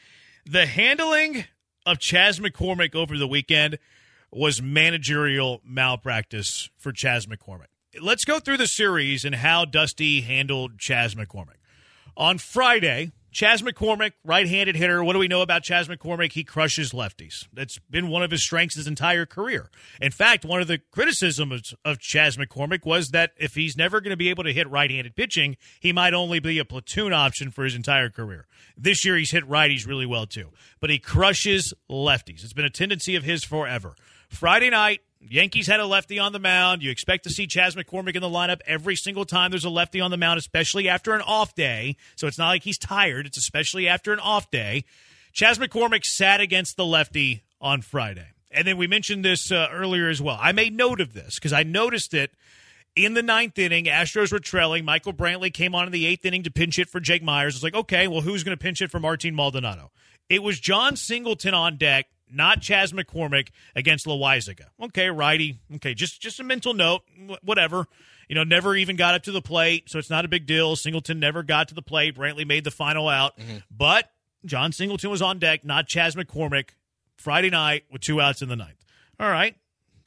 The 0.45 0.65
handling 0.65 1.45
of 1.85 1.99
Chas 1.99 2.39
McCormick 2.39 2.95
over 2.95 3.17
the 3.17 3.27
weekend 3.27 3.79
was 4.31 4.61
managerial 4.61 5.61
malpractice 5.63 6.69
for 6.77 6.91
Chas 6.91 7.25
McCormick. 7.25 7.67
Let's 8.01 8.25
go 8.25 8.39
through 8.39 8.57
the 8.57 8.67
series 8.67 9.23
and 9.25 9.35
how 9.35 9.65
Dusty 9.65 10.21
handled 10.21 10.79
Chas 10.79 11.15
McCormick. 11.15 11.57
On 12.17 12.37
Friday, 12.37 13.11
Chas 13.31 13.61
McCormick, 13.61 14.13
right-handed 14.23 14.75
hitter. 14.75 15.03
What 15.03 15.13
do 15.13 15.19
we 15.19 15.27
know 15.27 15.41
about 15.41 15.63
Chas 15.63 15.87
McCormick? 15.87 16.31
He 16.31 16.43
crushes 16.43 16.91
lefties. 16.91 17.47
That's 17.53 17.79
been 17.89 18.07
one 18.07 18.23
of 18.23 18.31
his 18.31 18.43
strengths 18.43 18.75
his 18.75 18.87
entire 18.87 19.25
career. 19.25 19.69
In 20.01 20.11
fact, 20.11 20.45
one 20.45 20.61
of 20.61 20.67
the 20.67 20.79
criticisms 20.91 21.73
of 21.83 21.99
Chas 21.99 22.37
McCormick 22.37 22.85
was 22.85 23.09
that 23.09 23.31
if 23.37 23.55
he's 23.55 23.75
never 23.77 24.01
going 24.01 24.11
to 24.11 24.17
be 24.17 24.29
able 24.29 24.45
to 24.45 24.53
hit 24.53 24.69
right-handed 24.69 25.15
pitching, 25.15 25.57
he 25.79 25.91
might 25.91 26.13
only 26.13 26.39
be 26.39 26.59
a 26.59 26.65
platoon 26.65 27.13
option 27.13 27.51
for 27.51 27.63
his 27.63 27.75
entire 27.75 28.09
career. 28.09 28.45
This 28.77 29.05
year, 29.05 29.17
he's 29.17 29.31
hit 29.31 29.47
righties 29.47 29.87
really 29.87 30.05
well 30.05 30.25
too, 30.25 30.51
but 30.79 30.89
he 30.89 30.97
crushes 30.99 31.73
lefties. 31.89 32.43
It's 32.43 32.53
been 32.53 32.65
a 32.65 32.69
tendency 32.69 33.15
of 33.15 33.23
his 33.23 33.43
forever. 33.43 33.95
Friday 34.29 34.69
night, 34.69 35.01
Yankees 35.29 35.67
had 35.67 35.79
a 35.79 35.85
lefty 35.85 36.19
on 36.19 36.33
the 36.33 36.39
mound. 36.39 36.83
You 36.83 36.91
expect 36.91 37.23
to 37.23 37.29
see 37.29 37.47
Chas 37.47 37.75
McCormick 37.75 38.15
in 38.15 38.21
the 38.21 38.29
lineup 38.29 38.61
every 38.65 38.95
single 38.95 39.25
time 39.25 39.51
there's 39.51 39.65
a 39.65 39.69
lefty 39.69 40.01
on 40.01 40.11
the 40.11 40.17
mound, 40.17 40.37
especially 40.37 40.87
after 40.87 41.13
an 41.13 41.21
off 41.21 41.55
day. 41.55 41.97
So 42.15 42.27
it's 42.27 42.37
not 42.37 42.49
like 42.49 42.63
he's 42.63 42.77
tired, 42.77 43.25
it's 43.25 43.37
especially 43.37 43.87
after 43.87 44.13
an 44.13 44.19
off 44.19 44.51
day. 44.51 44.85
Chas 45.33 45.57
McCormick 45.57 46.05
sat 46.05 46.41
against 46.41 46.77
the 46.77 46.85
lefty 46.85 47.43
on 47.59 47.81
Friday. 47.81 48.27
And 48.51 48.65
then 48.65 48.77
we 48.77 48.87
mentioned 48.87 49.25
this 49.25 49.51
uh, 49.51 49.67
earlier 49.71 50.07
as 50.07 50.21
well. 50.21 50.37
I 50.39 50.53
made 50.53 50.73
note 50.73 51.01
of 51.01 51.13
this 51.13 51.35
because 51.35 51.51
I 51.51 51.63
noticed 51.63 52.13
it 52.13 52.31
in 52.95 53.13
the 53.13 53.23
ninth 53.23 53.59
inning. 53.59 53.85
Astros 53.85 54.31
were 54.31 54.39
trailing. 54.39 54.85
Michael 54.85 55.13
Brantley 55.13 55.53
came 55.53 55.75
on 55.75 55.87
in 55.87 55.91
the 55.91 56.05
eighth 56.05 56.25
inning 56.25 56.43
to 56.43 56.51
pinch 56.51 56.77
hit 56.77 56.89
for 56.89 57.01
Jake 57.01 57.21
Meyers. 57.23 57.55
It's 57.55 57.63
like, 57.63 57.75
okay, 57.75 58.07
well, 58.07 58.21
who's 58.21 58.43
going 58.43 58.57
to 58.57 58.61
pinch 58.61 58.81
it 58.81 58.91
for 58.91 58.99
Martin 58.99 59.35
Maldonado? 59.35 59.91
It 60.29 60.41
was 60.41 60.59
Jon 60.59 60.95
Singleton 60.95 61.53
on 61.53 61.77
deck 61.77 62.07
not 62.31 62.61
Chas 62.61 62.91
McCormick 62.91 63.49
against 63.75 64.05
Loaisiga. 64.05 64.65
Okay, 64.81 65.09
righty. 65.09 65.59
Okay, 65.75 65.93
just 65.93 66.21
just 66.21 66.39
a 66.39 66.43
mental 66.43 66.73
note. 66.73 67.01
Whatever. 67.43 67.87
You 68.27 68.33
know, 68.35 68.43
never 68.43 68.75
even 68.75 68.95
got 68.95 69.13
up 69.13 69.23
to 69.23 69.31
the 69.31 69.41
plate, 69.41 69.89
so 69.89 69.99
it's 69.99 70.09
not 70.09 70.25
a 70.25 70.27
big 70.27 70.47
deal. 70.47 70.75
Singleton 70.75 71.19
never 71.19 71.43
got 71.43 71.67
to 71.67 71.75
the 71.75 71.83
plate. 71.83 72.15
Brantley 72.15 72.45
made 72.47 72.63
the 72.63 72.71
final 72.71 73.07
out, 73.07 73.37
Mm-hmm. 73.37 73.57
but 73.69 74.09
Jon 74.45 74.71
Singleton 74.71 75.09
was 75.11 75.21
on 75.21 75.37
deck, 75.39 75.63
not 75.63 75.87
Chas 75.87 76.15
McCormick. 76.15 76.69
Friday 77.17 77.49
night 77.49 77.85
with 77.91 78.01
two 78.01 78.19
outs 78.19 78.41
in 78.41 78.49
the 78.49 78.55
ninth. 78.55 78.83
All 79.19 79.29
right, 79.29 79.55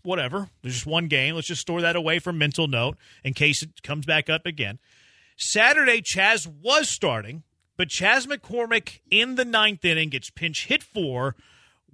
whatever. 0.03 0.51
There's 0.63 0.75
just 0.75 0.87
one 0.87 1.07
game. 1.09 1.35
Let's 1.37 1.47
just 1.47 1.63
store 1.63 1.81
that 1.81 1.97
away 1.97 2.19
for 2.19 2.33
mental 2.33 2.67
note 2.69 2.99
in 3.25 3.35
case 3.35 3.63
it 3.63 3.83
comes 3.83 4.05
back 4.05 4.29
up 4.29 4.45
again. 4.47 4.79
Saturday, 5.37 6.01
Chas 6.03 6.47
was 6.47 6.89
starting, 6.89 7.45
but 7.77 7.89
Chas 7.89 8.27
McCormick 8.27 9.01
in 9.11 9.37
the 9.37 9.45
ninth 9.45 9.85
inning 9.85 10.09
gets 10.11 10.31
pinch 10.31 10.67
hit 10.67 10.83
for 10.83 11.37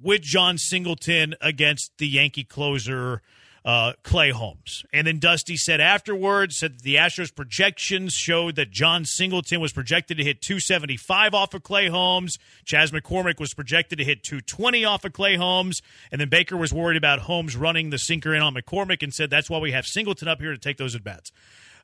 with 0.01 0.23
Jon 0.23 0.59
Singleton 0.59 1.35
against 1.41 1.93
the 1.99 2.07
Yankee 2.07 2.45
closer 2.45 3.23
uh, 3.65 3.95
Clay 4.03 4.31
Holmes. 4.31 4.85
And 4.93 5.07
then 5.07 5.19
Dusty 5.19 5.57
said 5.57 5.81
afterwards, 5.81 6.59
said 6.59 6.75
that 6.75 6.83
the 6.83 6.97
Astros 6.97 7.35
projections 7.35 8.13
showed 8.13 8.57
that 8.57 8.71
Jon 8.71 9.05
Singleton 9.07 9.61
was 9.61 9.73
projected 9.73 10.19
to 10.19 10.25
hit 10.25 10.43
275 10.43 11.33
off 11.33 11.55
of 11.55 11.63
Clay 11.63 11.89
Holmes. 11.89 12.39
Chas 12.65 12.91
McCormick 12.91 13.41
was 13.41 13.55
projected 13.55 13.99
to 13.99 14.05
hit 14.05 14.23
220 14.23 14.85
off 14.85 15.05
of 15.05 15.15
Clay 15.15 15.37
Holmes. 15.37 15.81
And 16.13 16.21
then 16.21 16.29
Baker 16.29 16.57
was 16.57 16.75
worried 16.75 16.99
about 16.99 17.21
Holmes 17.21 17.57
running 17.57 17.89
the 17.91 17.99
sinker 17.99 18.35
in 18.35 18.43
on 18.43 18.55
McCormick 18.55 19.03
and 19.03 19.15
said 19.15 19.31
that's 19.31 19.49
why 19.49 19.59
we 19.59 19.73
have 19.73 19.87
Singleton 19.87 20.29
up 20.29 20.41
here 20.41 20.53
to 20.53 20.59
take 20.59 20.77
those 20.77 20.95
at 20.95 21.03
bats. 21.03 21.33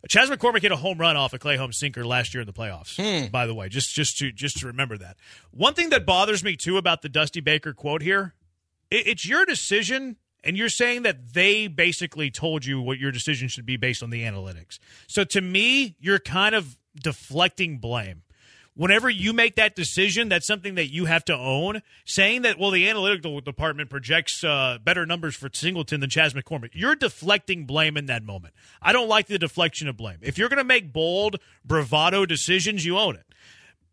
Chas 0.09 0.31
McCormick 0.31 0.63
hit 0.63 0.73
a 0.73 0.77
home 0.77 0.99
run 0.99 1.17
off 1.17 1.33
a 1.33 1.39
Clay 1.39 1.57
Holmes 1.57 1.79
sinker 1.79 2.05
last 2.05 2.33
year 2.33 2.41
in 2.41 2.47
the 2.47 2.53
playoffs. 2.53 2.97
Hmm. 2.97 3.31
By 3.31 3.47
the 3.47 3.55
way, 3.55 3.69
just 3.69 3.95
just 3.95 4.19
to 4.19 4.33
just 4.33 4.59
to 4.59 4.67
remember 4.67 4.97
that. 4.99 5.17
One 5.51 5.75
thing 5.75 5.91
that 5.91 6.07
bothers 6.07 6.43
me 6.43 6.57
too 6.57 6.77
about 6.79 7.03
the 7.03 7.09
Dusty 7.09 7.41
Baker 7.41 7.73
quote 7.73 8.03
here, 8.03 8.35
it, 8.91 9.07
it's 9.07 9.27
your 9.27 9.45
decision, 9.45 10.17
and 10.43 10.57
you're 10.57 10.69
saying 10.69 11.03
that 11.03 11.35
they 11.35 11.67
basically 11.67 12.31
told 12.31 12.65
you 12.65 12.81
what 12.81 12.99
your 12.99 13.13
decision 13.13 13.49
should 13.49 13.67
be 13.67 13.77
based 13.77 14.03
on 14.03 14.11
the 14.11 14.23
analytics. 14.23 14.79
So 15.07 15.25
to 15.25 15.41
me, 15.41 15.97
you're 16.01 16.19
kind 16.19 16.55
of 16.55 16.79
deflecting 17.01 17.79
blame. 17.79 18.23
Whenever 18.75 19.11
you 19.11 19.33
make 19.33 19.57
that 19.57 19.75
decision, 19.75 20.29
that's 20.29 20.47
something 20.47 20.77
that 20.77 20.93
you 20.93 21.05
have 21.05 21.25
to 21.25 21.37
own. 21.37 21.83
Saying 22.05 22.43
that, 22.43 22.59
well, 22.59 22.71
the 22.71 22.89
analytical 22.89 23.41
department 23.41 23.91
projects 23.91 24.43
uh, 24.45 24.79
better 24.83 25.05
numbers 25.05 25.35
for 25.35 25.51
Singleton 25.53 26.01
than 26.01 26.09
Chas 26.09 26.35
McCormick, 26.35 26.71
you're 26.73 26.95
deflecting 26.95 27.67
blame 27.67 27.97
in 27.97 28.07
that 28.07 28.23
moment. 28.23 28.55
I 28.81 28.93
don't 28.93 29.09
like 29.09 29.27
the 29.27 29.39
deflection 29.39 29.89
of 29.89 29.97
blame. 29.97 30.19
If 30.23 30.39
you're 30.39 30.49
going 30.49 30.59
to 30.59 30.65
make 30.65 30.93
bold, 30.93 31.37
bravado 31.65 32.27
decisions, 32.27 32.85
you 32.85 32.97
own 32.97 33.17
it. 33.17 33.27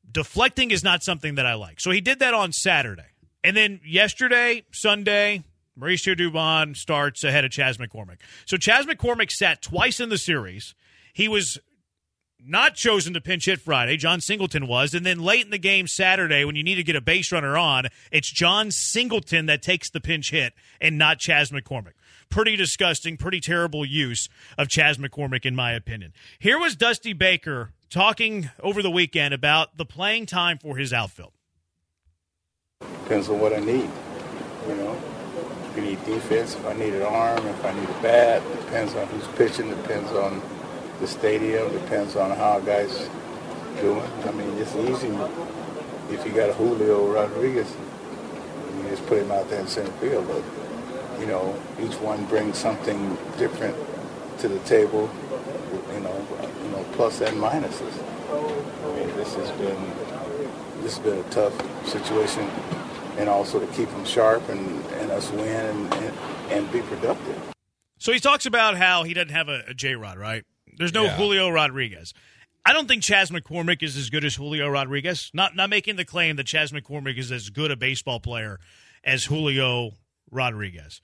Deflecting 0.09 0.71
is 0.71 0.83
not 0.83 1.03
something 1.03 1.35
that 1.35 1.45
I 1.45 1.55
like. 1.55 1.81
So 1.81 1.91
he 1.91 1.99
did 1.99 2.19
that 2.19 2.33
on 2.33 2.53
Saturday. 2.53 3.07
And 3.43 3.57
then 3.57 3.81
yesterday, 3.85 4.63
Sunday, 4.71 5.43
Mauricio 5.77 6.15
Dubon 6.15 6.75
starts 6.75 7.23
ahead 7.23 7.45
of 7.45 7.51
Chas 7.51 7.77
McCormick. 7.77 8.17
So 8.45 8.57
Chas 8.57 8.85
McCormick 8.85 9.31
sat 9.31 9.61
twice 9.61 9.99
in 9.99 10.09
the 10.09 10.17
series. 10.17 10.75
He 11.13 11.27
was 11.27 11.59
not 12.43 12.75
chosen 12.75 13.13
to 13.13 13.21
pinch 13.21 13.45
hit 13.45 13.59
Friday. 13.59 13.97
Jon 13.97 14.21
Singleton 14.21 14.67
was. 14.67 14.93
And 14.93 15.05
then 15.05 15.19
late 15.19 15.45
in 15.45 15.51
the 15.51 15.57
game 15.57 15.87
Saturday, 15.87 16.45
when 16.45 16.55
you 16.55 16.63
need 16.63 16.75
to 16.75 16.83
get 16.83 16.95
a 16.95 17.01
base 17.01 17.31
runner 17.31 17.57
on, 17.57 17.87
it's 18.11 18.29
Jon 18.31 18.71
Singleton 18.71 19.47
that 19.47 19.61
takes 19.61 19.89
the 19.89 19.99
pinch 19.99 20.31
hit 20.31 20.53
and 20.79 20.97
not 20.97 21.19
Chas 21.19 21.51
McCormick. 21.51 21.93
Pretty 22.29 22.55
disgusting, 22.55 23.17
pretty 23.17 23.39
terrible 23.39 23.85
use 23.85 24.29
of 24.57 24.67
Chas 24.67 24.97
McCormick, 24.97 25.45
in 25.45 25.55
my 25.55 25.71
opinion. 25.71 26.13
Here 26.39 26.59
was 26.59 26.75
Dusty 26.75 27.13
Baker 27.13 27.71
talking 27.89 28.49
over 28.61 28.81
the 28.81 28.91
weekend 28.91 29.33
about 29.33 29.77
the 29.77 29.85
playing 29.85 30.25
time 30.25 30.57
for 30.57 30.77
his 30.77 30.91
outfield. 30.91 31.31
Depends 33.03 33.29
on 33.29 33.39
what 33.39 33.53
I 33.53 33.59
need. 33.59 33.89
You 34.67 34.75
know, 34.75 34.93
if 34.93 35.77
I 35.77 35.79
need 35.79 36.05
defense, 36.05 36.55
if 36.55 36.65
I 36.65 36.73
need 36.73 36.93
an 36.93 37.03
arm, 37.03 37.45
if 37.47 37.65
I 37.65 37.73
need 37.73 37.89
a 37.89 38.01
bat, 38.01 38.43
depends 38.59 38.93
on 38.95 39.07
who's 39.07 39.27
pitching, 39.37 39.69
depends 39.69 40.11
on 40.11 40.41
the 40.99 41.07
stadium, 41.07 41.71
depends 41.71 42.15
on 42.15 42.31
how 42.31 42.59
guys 42.59 43.09
doing. 43.81 44.01
I 44.25 44.31
mean, 44.31 44.57
it's 44.57 44.75
easy 44.75 45.13
if 46.09 46.25
you 46.25 46.31
got 46.31 46.49
a 46.49 46.53
Julio 46.53 47.11
Rodriguez. 47.11 47.71
Mean, 48.75 48.85
it's 48.85 49.01
put 49.01 49.19
him 49.19 49.31
out 49.31 49.49
there 49.49 49.59
in 49.59 49.67
center 49.67 49.91
field. 49.93 50.27
But 50.27 50.43
you 51.19 51.27
know, 51.27 51.55
each 51.81 51.95
one 51.95 52.25
brings 52.25 52.57
something 52.57 53.17
different 53.37 53.75
to 54.39 54.47
the 54.47 54.59
table. 54.59 55.09
You 55.93 55.99
know, 56.01 56.27
you 56.63 56.69
know, 56.69 56.85
plus 56.93 57.21
and 57.21 57.37
minuses. 57.37 57.93
I 58.29 58.95
mean, 58.95 59.15
this 59.15 59.33
has 59.35 59.51
been 59.51 59.91
this 60.81 60.97
has 60.97 61.05
been 61.05 61.19
a 61.19 61.29
tough 61.29 61.87
situation, 61.87 62.49
and 63.17 63.29
also 63.29 63.59
to 63.59 63.67
keep 63.67 63.89
them 63.89 64.05
sharp 64.05 64.47
and, 64.49 64.83
and 64.85 65.11
us 65.11 65.31
win 65.31 65.47
and, 65.47 65.93
and, 65.93 66.17
and 66.49 66.71
be 66.71 66.81
productive. 66.81 67.53
So 67.97 68.11
he 68.13 68.19
talks 68.19 68.45
about 68.45 68.77
how 68.77 69.03
he 69.03 69.13
doesn't 69.13 69.33
have 69.33 69.49
a, 69.49 69.63
a 69.67 69.73
J 69.73 69.95
Rod, 69.95 70.17
right? 70.17 70.45
There's 70.77 70.93
no 70.93 71.05
Yeah. 71.05 71.15
Julio 71.17 71.49
Rodriguez. 71.49 72.13
I 72.65 72.73
don't 72.73 72.87
think 72.87 73.01
Chas 73.03 73.31
McCormick 73.31 73.81
is 73.81 73.95
as 73.95 74.09
good 74.09 74.25
as 74.25 74.35
Julio 74.35 74.67
Rodriguez. 74.67 75.31
Not 75.33 75.55
not 75.55 75.69
making 75.69 75.95
the 75.95 76.05
claim 76.05 76.35
that 76.35 76.47
Chas 76.47 76.71
McCormick 76.71 77.17
is 77.17 77.31
as 77.31 77.49
good 77.49 77.71
a 77.71 77.75
baseball 77.77 78.19
player 78.19 78.59
as 79.03 79.25
Julio 79.25 79.91
Rodriguez. 80.31 81.01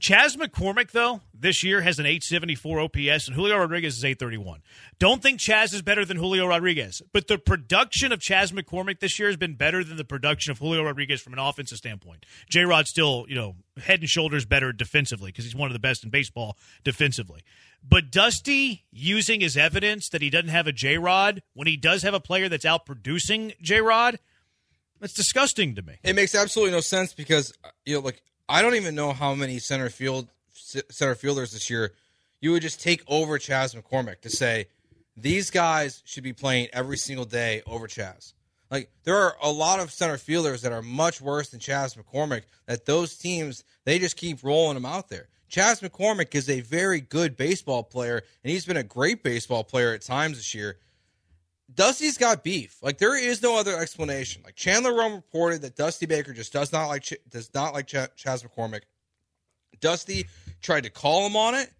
Chas 0.00 0.36
McCormick, 0.36 0.90
though, 0.90 1.20
this 1.32 1.62
year 1.62 1.80
has 1.80 2.00
an 2.00 2.04
874 2.04 2.80
OPS, 2.80 3.28
and 3.28 3.34
Julio 3.36 3.56
Rodriguez 3.56 3.96
is 3.96 4.04
831. 4.04 4.60
Don't 4.98 5.22
think 5.22 5.38
Chas 5.38 5.72
is 5.72 5.82
better 5.82 6.04
than 6.04 6.16
Julio 6.16 6.46
Rodriguez, 6.46 7.00
but 7.12 7.28
the 7.28 7.38
production 7.38 8.10
of 8.10 8.20
Chas 8.20 8.50
McCormick 8.50 8.98
this 8.98 9.18
year 9.20 9.28
has 9.28 9.36
been 9.36 9.54
better 9.54 9.84
than 9.84 9.96
the 9.96 10.04
production 10.04 10.50
of 10.50 10.58
Julio 10.58 10.82
Rodriguez 10.82 11.22
from 11.22 11.32
an 11.32 11.38
offensive 11.38 11.78
standpoint. 11.78 12.26
J 12.50 12.64
Rod's 12.64 12.90
still, 12.90 13.24
you 13.28 13.36
know, 13.36 13.54
head 13.78 14.00
and 14.00 14.08
shoulders 14.08 14.44
better 14.44 14.72
defensively 14.72 15.30
because 15.30 15.44
he's 15.44 15.54
one 15.54 15.68
of 15.70 15.72
the 15.74 15.78
best 15.78 16.02
in 16.02 16.10
baseball 16.10 16.58
defensively. 16.82 17.42
But 17.86 18.10
Dusty 18.10 18.84
using 18.90 19.40
his 19.40 19.56
evidence 19.56 20.08
that 20.08 20.22
he 20.22 20.30
doesn't 20.30 20.48
have 20.48 20.66
a 20.66 20.72
J 20.72 20.96
Rod 20.96 21.42
when 21.52 21.66
he 21.66 21.76
does 21.76 22.02
have 22.02 22.14
a 22.14 22.20
player 22.20 22.48
that's 22.48 22.64
out 22.64 22.86
producing 22.86 23.52
J 23.60 23.80
Rod, 23.80 24.18
that's 25.00 25.12
disgusting 25.12 25.74
to 25.74 25.82
me. 25.82 25.98
It 26.02 26.16
makes 26.16 26.34
absolutely 26.34 26.72
no 26.72 26.80
sense 26.80 27.12
because 27.12 27.52
you 27.84 27.96
know, 27.96 28.00
like 28.00 28.22
I 28.48 28.62
don't 28.62 28.74
even 28.74 28.94
know 28.94 29.12
how 29.12 29.34
many 29.34 29.58
center 29.58 29.90
field 29.90 30.28
center 30.52 31.14
fielders 31.14 31.52
this 31.52 31.68
year 31.68 31.92
you 32.40 32.52
would 32.52 32.62
just 32.62 32.82
take 32.82 33.02
over 33.06 33.38
Chas 33.38 33.74
McCormick 33.74 34.20
to 34.20 34.30
say 34.30 34.66
these 35.16 35.50
guys 35.50 36.02
should 36.04 36.24
be 36.24 36.32
playing 36.32 36.68
every 36.72 36.98
single 36.98 37.24
day 37.24 37.62
over 37.66 37.86
Chas. 37.86 38.34
Like 38.70 38.90
there 39.04 39.16
are 39.16 39.34
a 39.42 39.50
lot 39.50 39.80
of 39.80 39.90
center 39.92 40.18
fielders 40.18 40.62
that 40.62 40.72
are 40.72 40.82
much 40.82 41.20
worse 41.20 41.50
than 41.50 41.60
Chas 41.60 41.94
McCormick. 41.94 42.42
That 42.66 42.86
those 42.86 43.16
teams 43.16 43.64
they 43.84 43.98
just 43.98 44.16
keep 44.16 44.42
rolling 44.42 44.74
them 44.74 44.86
out 44.86 45.08
there. 45.08 45.28
Chas 45.54 45.82
McCormick 45.82 46.34
is 46.34 46.50
a 46.50 46.62
very 46.62 47.00
good 47.00 47.36
baseball 47.36 47.84
player, 47.84 48.16
and 48.42 48.50
he's 48.50 48.66
been 48.66 48.76
a 48.76 48.82
great 48.82 49.22
baseball 49.22 49.62
player 49.62 49.94
at 49.94 50.02
times 50.02 50.36
this 50.36 50.52
year. 50.52 50.78
Dusty's 51.72 52.18
got 52.18 52.42
beef. 52.42 52.78
Like 52.82 52.98
there 52.98 53.16
is 53.16 53.40
no 53.40 53.56
other 53.56 53.78
explanation. 53.78 54.42
Like 54.44 54.56
Chandler 54.56 54.92
Rome 54.92 55.14
reported 55.14 55.62
that 55.62 55.76
Dusty 55.76 56.06
Baker 56.06 56.32
just 56.32 56.52
does 56.52 56.72
not 56.72 56.88
like 56.88 57.02
Ch- 57.02 57.22
does 57.30 57.54
not 57.54 57.72
like 57.72 57.86
Ch- 57.86 58.12
Chas 58.16 58.42
McCormick. 58.42 58.80
Dusty 59.78 60.26
tried 60.60 60.82
to 60.82 60.90
call 60.90 61.24
him 61.24 61.36
on 61.36 61.54
it. 61.54 61.70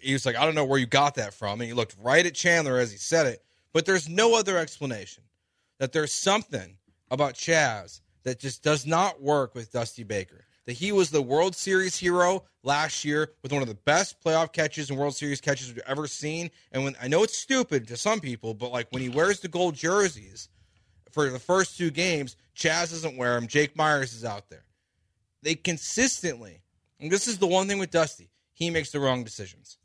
He 0.00 0.12
was 0.12 0.26
like, 0.26 0.34
"I 0.34 0.44
don't 0.44 0.56
know 0.56 0.64
where 0.64 0.80
you 0.80 0.86
got 0.86 1.14
that 1.14 1.34
from," 1.34 1.60
and 1.60 1.68
he 1.68 1.72
looked 1.72 1.94
right 2.02 2.26
at 2.26 2.34
Chandler 2.34 2.78
as 2.78 2.90
he 2.90 2.98
said 2.98 3.28
it. 3.28 3.44
But 3.72 3.86
there's 3.86 4.08
no 4.08 4.34
other 4.34 4.58
explanation 4.58 5.22
that 5.78 5.92
there's 5.92 6.12
something 6.12 6.78
about 7.12 7.36
Chas 7.36 8.00
that 8.24 8.40
just 8.40 8.64
does 8.64 8.84
not 8.86 9.22
work 9.22 9.54
with 9.54 9.70
Dusty 9.70 10.02
Baker. 10.02 10.46
That 10.66 10.74
he 10.74 10.92
was 10.92 11.10
the 11.10 11.20
World 11.20 11.54
Series 11.54 11.96
hero 11.96 12.44
last 12.62 13.04
year 13.04 13.32
with 13.42 13.52
one 13.52 13.60
of 13.60 13.68
the 13.68 13.74
best 13.74 14.22
playoff 14.24 14.52
catches 14.52 14.88
and 14.88 14.98
World 14.98 15.14
Series 15.14 15.40
catches 15.40 15.68
we've 15.68 15.82
ever 15.86 16.06
seen. 16.06 16.50
And 16.72 16.84
when 16.84 16.96
I 17.02 17.08
know 17.08 17.22
it's 17.22 17.36
stupid 17.36 17.88
to 17.88 17.96
some 17.96 18.20
people, 18.20 18.54
but 18.54 18.72
like 18.72 18.88
when 18.90 19.02
he 19.02 19.10
wears 19.10 19.40
the 19.40 19.48
gold 19.48 19.74
jerseys 19.74 20.48
for 21.12 21.28
the 21.28 21.38
first 21.38 21.76
two 21.76 21.90
games, 21.90 22.36
Chas 22.54 22.90
doesn't 22.90 23.16
wear 23.16 23.34
them. 23.34 23.46
Jake 23.46 23.76
Meyers 23.76 24.14
is 24.14 24.24
out 24.24 24.48
there. 24.48 24.64
They 25.42 25.54
consistently, 25.54 26.62
and 26.98 27.10
this 27.10 27.28
is 27.28 27.38
the 27.38 27.46
one 27.46 27.68
thing 27.68 27.78
with 27.78 27.90
Dusty, 27.90 28.30
he 28.54 28.70
makes 28.70 28.90
the 28.90 29.00
wrong 29.00 29.24
decisions. 29.24 29.76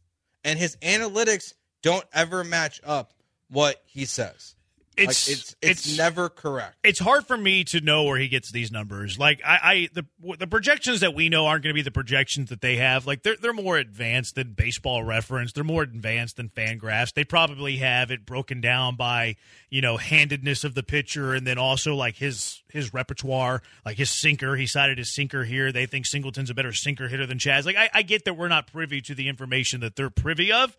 And 0.46 0.58
his 0.58 0.78
analytics 0.78 1.54
don't 1.84 2.06
ever 2.14 2.46
match 2.46 2.80
up 2.86 3.14
what 3.50 3.82
he 3.86 4.06
says. 4.06 4.56
Like, 5.00 5.10
It's- 5.10 5.28
it's, 5.30 5.56
it's 5.62 5.86
it's- 5.88 5.98
never 5.98 6.30
correct. 6.30 6.76
it's 6.84 7.00
hard 7.00 7.26
for 7.26 7.38
me 7.38 7.64
to 7.66 7.82
know 7.82 8.04
where 8.04 8.18
he 8.18 8.28
gets 8.28 8.52
these 8.52 8.72
numbers. 8.72 9.18
Like 9.18 9.42
I, 9.46 9.60
I 9.64 9.90
the 9.94 10.06
the 10.38 10.48
projections 10.48 11.00
that 11.00 11.14
we 11.16 11.30
know 11.30 11.48
aren't 11.48 11.64
going 11.64 11.72
to 11.74 11.78
be 11.78 11.82
the 11.82 11.92
projections 11.92 12.50
that 12.50 12.62
they 12.62 12.76
have. 12.78 13.08
Like 13.08 13.24
they're 13.24 13.38
they're 13.42 13.54
more 13.54 13.78
advanced 13.78 14.36
than 14.36 14.54
baseball 14.54 15.04
reference. 15.04 15.54
They're 15.54 15.64
more 15.64 15.84
advanced 15.84 16.38
than 16.38 16.50
Fangraphs. 16.50 17.14
They 17.14 17.24
probably 17.24 17.78
have 17.78 18.12
it 18.12 18.26
broken 18.26 18.62
down 18.62 18.96
by 18.96 19.36
you 19.70 19.82
know 19.82 19.98
handedness 19.98 20.64
of 20.64 20.76
the 20.76 20.84
pitcher 20.84 21.34
and 21.34 21.48
then 21.48 21.58
also 21.58 21.96
like 21.96 22.18
his 22.18 22.62
his 22.70 22.94
repertoire, 22.94 23.62
like 23.86 23.98
his 23.98 24.10
sinker. 24.10 24.56
He 24.56 24.66
cited 24.68 24.98
his 24.98 25.14
sinker 25.14 25.44
here. 25.46 25.72
They 25.72 25.86
think 25.86 26.06
Singleton's 26.06 26.50
a 26.50 26.54
better 26.54 26.74
sinker 26.74 27.08
hitter 27.08 27.26
than 27.26 27.40
Chas. 27.40 27.66
Like 27.66 27.78
I, 27.78 27.90
I 27.94 28.02
get 28.02 28.26
that 28.26 28.36
we're 28.36 28.48
not 28.48 28.68
privy 28.72 29.02
to 29.02 29.16
the 29.16 29.28
information 29.28 29.80
that 29.82 29.96
they're 29.96 30.10
privy 30.10 30.52
of. 30.52 30.76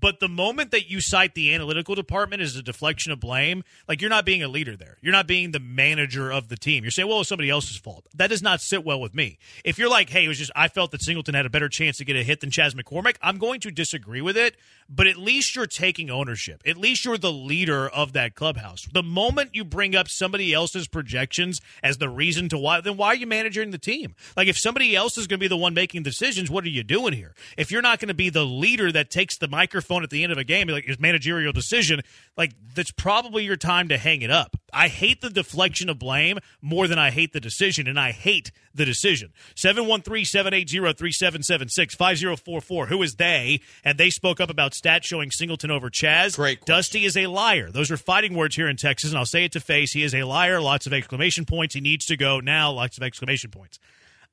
But 0.00 0.20
the 0.20 0.28
moment 0.28 0.70
that 0.70 0.88
you 0.88 1.00
cite 1.00 1.34
the 1.34 1.54
analytical 1.54 1.94
department 1.94 2.40
as 2.40 2.56
a 2.56 2.62
deflection 2.62 3.12
of 3.12 3.20
blame, 3.20 3.62
like 3.86 4.00
you're 4.00 4.08
not 4.08 4.24
being 4.24 4.42
a 4.42 4.48
leader 4.48 4.74
there. 4.74 4.96
You're 5.02 5.12
not 5.12 5.26
being 5.26 5.50
the 5.50 5.60
manager 5.60 6.32
of 6.32 6.48
the 6.48 6.56
team. 6.56 6.82
You're 6.82 6.90
saying, 6.90 7.08
well, 7.08 7.20
it's 7.20 7.28
somebody 7.28 7.50
else's 7.50 7.76
fault. 7.76 8.06
That 8.14 8.28
does 8.28 8.42
not 8.42 8.62
sit 8.62 8.84
well 8.84 9.00
with 9.00 9.14
me. 9.14 9.38
If 9.64 9.78
you're 9.78 9.90
like, 9.90 10.08
hey, 10.08 10.24
it 10.24 10.28
was 10.28 10.38
just, 10.38 10.50
I 10.56 10.68
felt 10.68 10.92
that 10.92 11.02
Singleton 11.02 11.34
had 11.34 11.44
a 11.44 11.50
better 11.50 11.68
chance 11.68 11.98
to 11.98 12.06
get 12.06 12.16
a 12.16 12.22
hit 12.22 12.40
than 12.40 12.50
Chas 12.50 12.74
McCormick, 12.74 13.16
I'm 13.20 13.36
going 13.36 13.60
to 13.60 13.70
disagree 13.70 14.22
with 14.22 14.36
it. 14.36 14.56
But 14.88 15.06
at 15.06 15.18
least 15.18 15.54
you're 15.54 15.66
taking 15.66 16.10
ownership. 16.10 16.62
At 16.64 16.78
least 16.78 17.04
you're 17.04 17.18
the 17.18 17.32
leader 17.32 17.86
of 17.88 18.14
that 18.14 18.34
clubhouse. 18.34 18.86
The 18.92 19.02
moment 19.02 19.54
you 19.54 19.64
bring 19.64 19.94
up 19.94 20.08
somebody 20.08 20.54
else's 20.54 20.88
projections 20.88 21.60
as 21.82 21.98
the 21.98 22.08
reason 22.08 22.48
to 22.50 22.58
why, 22.58 22.80
then 22.80 22.96
why 22.96 23.08
are 23.08 23.14
you 23.14 23.26
managing 23.26 23.72
the 23.72 23.78
team? 23.78 24.14
Like 24.36 24.48
if 24.48 24.58
somebody 24.58 24.96
else 24.96 25.18
is 25.18 25.26
going 25.26 25.38
to 25.38 25.44
be 25.44 25.48
the 25.48 25.56
one 25.56 25.74
making 25.74 26.02
decisions, 26.02 26.50
what 26.50 26.64
are 26.64 26.70
you 26.70 26.82
doing 26.82 27.12
here? 27.12 27.34
If 27.58 27.70
you're 27.70 27.82
not 27.82 28.00
going 28.00 28.08
to 28.08 28.14
be 28.14 28.30
the 28.30 28.44
leader 28.46 28.90
that 28.92 29.10
takes 29.10 29.36
the 29.36 29.48
microphone 29.48 29.71
at 29.74 30.10
the 30.10 30.22
end 30.22 30.32
of 30.32 30.38
a 30.38 30.44
game, 30.44 30.68
like 30.68 30.84
his 30.84 31.00
managerial 31.00 31.52
decision, 31.52 32.02
like 32.36 32.52
that's 32.74 32.90
probably 32.90 33.44
your 33.44 33.56
time 33.56 33.88
to 33.88 33.98
hang 33.98 34.22
it 34.22 34.30
up. 34.30 34.56
I 34.72 34.88
hate 34.88 35.20
the 35.20 35.30
deflection 35.30 35.88
of 35.88 35.98
blame 35.98 36.38
more 36.60 36.88
than 36.88 36.98
I 36.98 37.10
hate 37.10 37.32
the 37.32 37.40
decision, 37.40 37.86
and 37.86 38.00
I 38.00 38.12
hate 38.12 38.50
the 38.74 38.84
decision. 38.84 39.32
713-780-3776, 39.56 41.92
5044. 41.92 42.86
Who 42.86 43.02
is 43.02 43.16
they? 43.16 43.60
And 43.84 43.98
they 43.98 44.10
spoke 44.10 44.40
up 44.40 44.50
about 44.50 44.72
stats 44.72 45.04
showing 45.04 45.30
Singleton 45.30 45.70
over 45.70 45.90
Chas. 45.90 46.36
Great 46.36 46.64
Dusty 46.64 47.04
is 47.04 47.16
a 47.16 47.26
liar. 47.26 47.70
Those 47.70 47.90
are 47.90 47.96
fighting 47.96 48.34
words 48.34 48.56
here 48.56 48.68
in 48.68 48.76
Texas, 48.76 49.10
and 49.10 49.18
I'll 49.18 49.26
say 49.26 49.44
it 49.44 49.52
to 49.52 49.60
face. 49.60 49.92
He 49.92 50.02
is 50.02 50.14
a 50.14 50.24
liar. 50.24 50.60
Lots 50.60 50.86
of 50.86 50.92
exclamation 50.92 51.44
points. 51.44 51.74
He 51.74 51.80
needs 51.80 52.06
to 52.06 52.16
go 52.16 52.40
now. 52.40 52.72
Lots 52.72 52.96
of 52.96 53.02
exclamation 53.02 53.50
points. 53.50 53.78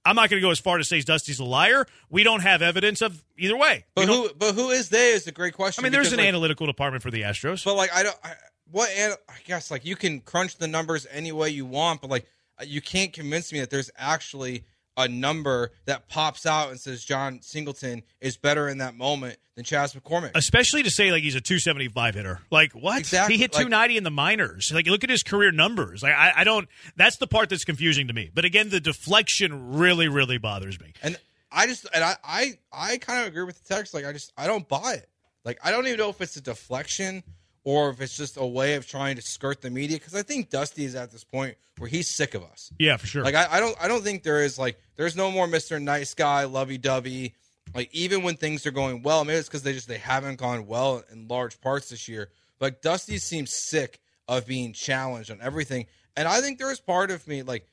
I'm 0.05 0.15
not 0.15 0.29
going 0.29 0.41
to 0.41 0.45
go 0.45 0.51
as 0.51 0.59
far 0.59 0.77
to 0.77 0.83
say 0.83 1.01
Dusty's 1.01 1.39
a 1.39 1.43
liar. 1.43 1.85
We 2.09 2.23
don't 2.23 2.41
have 2.41 2.61
evidence 2.61 3.01
of 3.01 3.23
either 3.37 3.57
way. 3.57 3.85
But 3.95 4.07
who? 4.07 4.29
But 4.37 4.55
who 4.55 4.69
is 4.69 4.89
they? 4.89 5.09
Is 5.09 5.27
a 5.27 5.31
great 5.31 5.53
question. 5.53 5.83
I 5.83 5.83
mean, 5.83 5.91
there's 5.91 6.13
an 6.13 6.19
like, 6.19 6.27
analytical 6.27 6.65
department 6.65 7.03
for 7.03 7.11
the 7.11 7.21
Astros. 7.21 7.63
But 7.63 7.75
like, 7.75 7.93
I 7.93 8.03
don't. 8.03 8.17
I, 8.23 8.33
what? 8.71 8.89
I 8.89 9.35
guess 9.45 9.71
like 9.71 9.85
you 9.85 9.95
can 9.95 10.21
crunch 10.21 10.57
the 10.57 10.67
numbers 10.67 11.05
any 11.11 11.31
way 11.31 11.49
you 11.49 11.65
want, 11.65 12.01
but 12.01 12.09
like 12.09 12.25
you 12.65 12.81
can't 12.81 13.13
convince 13.13 13.51
me 13.51 13.59
that 13.59 13.69
there's 13.69 13.91
actually 13.97 14.63
a 14.97 15.07
number 15.07 15.71
that 15.85 16.09
pops 16.09 16.45
out 16.45 16.69
and 16.71 16.79
says 16.79 17.03
Jon 17.03 17.41
Singleton 17.41 18.03
is 18.19 18.35
better 18.37 18.67
in 18.67 18.79
that 18.79 18.95
moment 18.95 19.37
than 19.55 19.63
Chas 19.63 19.93
McCormick. 19.93 20.31
Especially 20.35 20.83
to 20.83 20.89
say 20.89 21.11
like 21.11 21.23
he's 21.23 21.35
a 21.35 21.41
275 21.41 22.15
hitter. 22.15 22.39
Like 22.51 22.73
what? 22.73 22.99
Exactly. 22.99 23.35
He 23.35 23.41
hit 23.41 23.53
Like- 23.53 23.61
290 23.65 23.97
in 23.97 24.03
the 24.03 24.11
minors. 24.11 24.71
Like 24.73 24.87
look 24.87 25.03
at 25.03 25.09
his 25.09 25.23
career 25.23 25.51
numbers. 25.51 26.03
Like 26.03 26.13
I, 26.13 26.33
I 26.37 26.43
don't. 26.43 26.67
That's 26.97 27.17
the 27.17 27.27
part 27.27 27.49
that's 27.49 27.63
confusing 27.63 28.07
to 28.07 28.13
me. 28.13 28.29
But 28.33 28.45
again, 28.45 28.69
the 28.69 28.79
deflection 28.81 29.73
really, 29.73 30.07
really 30.07 30.37
bothers 30.37 30.79
me. 30.79 30.93
And 31.01 31.17
I 31.51 31.65
just 31.67 31.87
and 31.93 32.03
I 32.03 32.15
I, 32.23 32.57
I 32.71 32.97
kind 32.97 33.21
of 33.21 33.27
agree 33.27 33.43
with 33.43 33.61
the 33.65 33.73
text. 33.73 33.93
Like 33.93 34.05
I 34.05 34.11
just 34.11 34.33
I 34.37 34.47
don't 34.47 34.67
buy 34.67 34.95
it. 34.95 35.09
Like 35.45 35.59
I 35.63 35.71
don't 35.71 35.87
even 35.87 35.97
know 35.99 36.09
if 36.09 36.19
it's 36.21 36.35
a 36.35 36.41
deflection 36.41 37.23
or 37.63 37.89
if 37.89 38.01
it's 38.01 38.15
just 38.15 38.37
a 38.37 38.45
way 38.45 38.75
of 38.75 38.87
trying 38.87 39.15
to 39.15 39.21
skirt 39.21 39.61
the 39.61 39.69
media 39.69 39.97
because 39.97 40.15
I 40.15 40.21
think 40.21 40.49
Dusty 40.49 40.85
is 40.85 40.95
at 40.95 41.11
this 41.11 41.23
point 41.23 41.55
where 41.77 41.89
he's 41.89 42.07
sick 42.07 42.33
of 42.33 42.43
us. 42.43 42.71
Yeah, 42.79 42.97
for 42.97 43.07
sure. 43.07 43.23
Like 43.23 43.35
I, 43.35 43.47
I 43.51 43.59
don't 43.59 43.75
I 43.81 43.87
don't 43.87 44.03
think 44.03 44.23
there 44.23 44.43
is 44.43 44.57
like 44.57 44.79
there's 44.95 45.15
no 45.15 45.31
more 45.31 45.47
Mr. 45.47 45.81
Nice 45.81 46.13
Guy, 46.13 46.45
lovey 46.45 46.77
dovey. 46.77 47.35
Like 47.75 47.89
even 47.93 48.23
when 48.23 48.35
things 48.35 48.65
are 48.65 48.71
going 48.71 49.03
well, 49.03 49.23
maybe 49.25 49.37
it's 49.37 49.47
because 49.47 49.63
they 49.63 49.73
just 49.73 49.87
they 49.87 49.97
haven't 49.97 50.37
gone 50.39 50.65
well 50.65 51.03
in 51.11 51.27
large 51.27 51.59
parts 51.61 51.89
this 51.89 52.07
year. 52.07 52.29
But 52.57 52.81
Dusty 52.81 53.17
seems 53.17 53.51
sick 53.51 53.99
of 54.27 54.45
being 54.45 54.73
challenged 54.73 55.31
on 55.31 55.39
everything. 55.41 55.85
And 56.15 56.27
I 56.27 56.41
think 56.41 56.59
there 56.59 56.71
is 56.71 56.79
part 56.79 57.11
of 57.11 57.27
me 57.27 57.43
like 57.43 57.65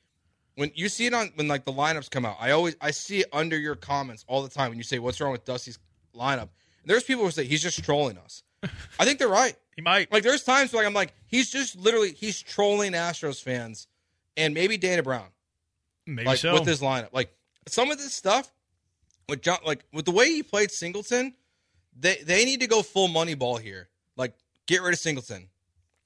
when 0.55 0.71
you 0.73 0.89
see 0.89 1.05
it 1.05 1.13
on 1.13 1.31
when 1.35 1.47
like 1.47 1.65
the 1.65 1.73
lineups 1.73 2.09
come 2.09 2.25
out, 2.25 2.37
I 2.39 2.51
always 2.51 2.75
I 2.81 2.91
see 2.91 3.19
it 3.19 3.27
under 3.31 3.57
your 3.57 3.75
comments 3.75 4.25
all 4.27 4.43
the 4.43 4.49
time 4.49 4.69
when 4.69 4.77
you 4.77 4.83
say 4.83 4.99
what's 4.99 5.19
wrong 5.21 5.31
with 5.31 5.45
Dusty's 5.45 5.79
lineup. 6.15 6.49
And 6.81 6.85
There's 6.85 7.03
people 7.03 7.25
who 7.25 7.31
say 7.31 7.45
he's 7.45 7.61
just 7.61 7.83
trolling 7.83 8.17
us. 8.17 8.43
I 8.99 9.05
think 9.05 9.19
they're 9.19 9.27
right. 9.27 9.55
He 9.77 9.81
might. 9.83 10.11
Like 10.11 10.23
there's 10.23 10.43
times 10.43 10.73
where 10.73 10.81
like, 10.81 10.87
I'm 10.87 10.93
like 10.93 11.13
he's 11.27 11.49
just 11.49 11.77
literally 11.77 12.11
he's 12.11 12.41
trolling 12.41 12.91
Astros 12.91 13.41
fans 13.41 13.87
and 14.35 14.53
maybe 14.53 14.77
Dana 14.77 15.03
Brown 15.03 15.27
Maybe 16.05 16.25
like 16.25 16.39
so. 16.39 16.53
with 16.53 16.65
his 16.65 16.81
lineup. 16.81 17.09
Like 17.13 17.31
some 17.67 17.91
of 17.91 17.97
this 17.97 18.13
stuff 18.13 18.51
with 19.29 19.41
Jon, 19.41 19.59
like 19.65 19.85
with 19.93 20.05
the 20.05 20.11
way 20.11 20.31
he 20.31 20.41
played 20.43 20.71
Singleton, 20.71 21.33
they 21.97 22.17
they 22.25 22.43
need 22.43 22.59
to 22.61 22.67
go 22.67 22.81
full 22.81 23.07
money 23.07 23.35
ball 23.35 23.57
here. 23.57 23.87
Like 24.17 24.33
get 24.65 24.81
rid 24.81 24.93
of 24.93 24.99
Singleton. 24.99 25.47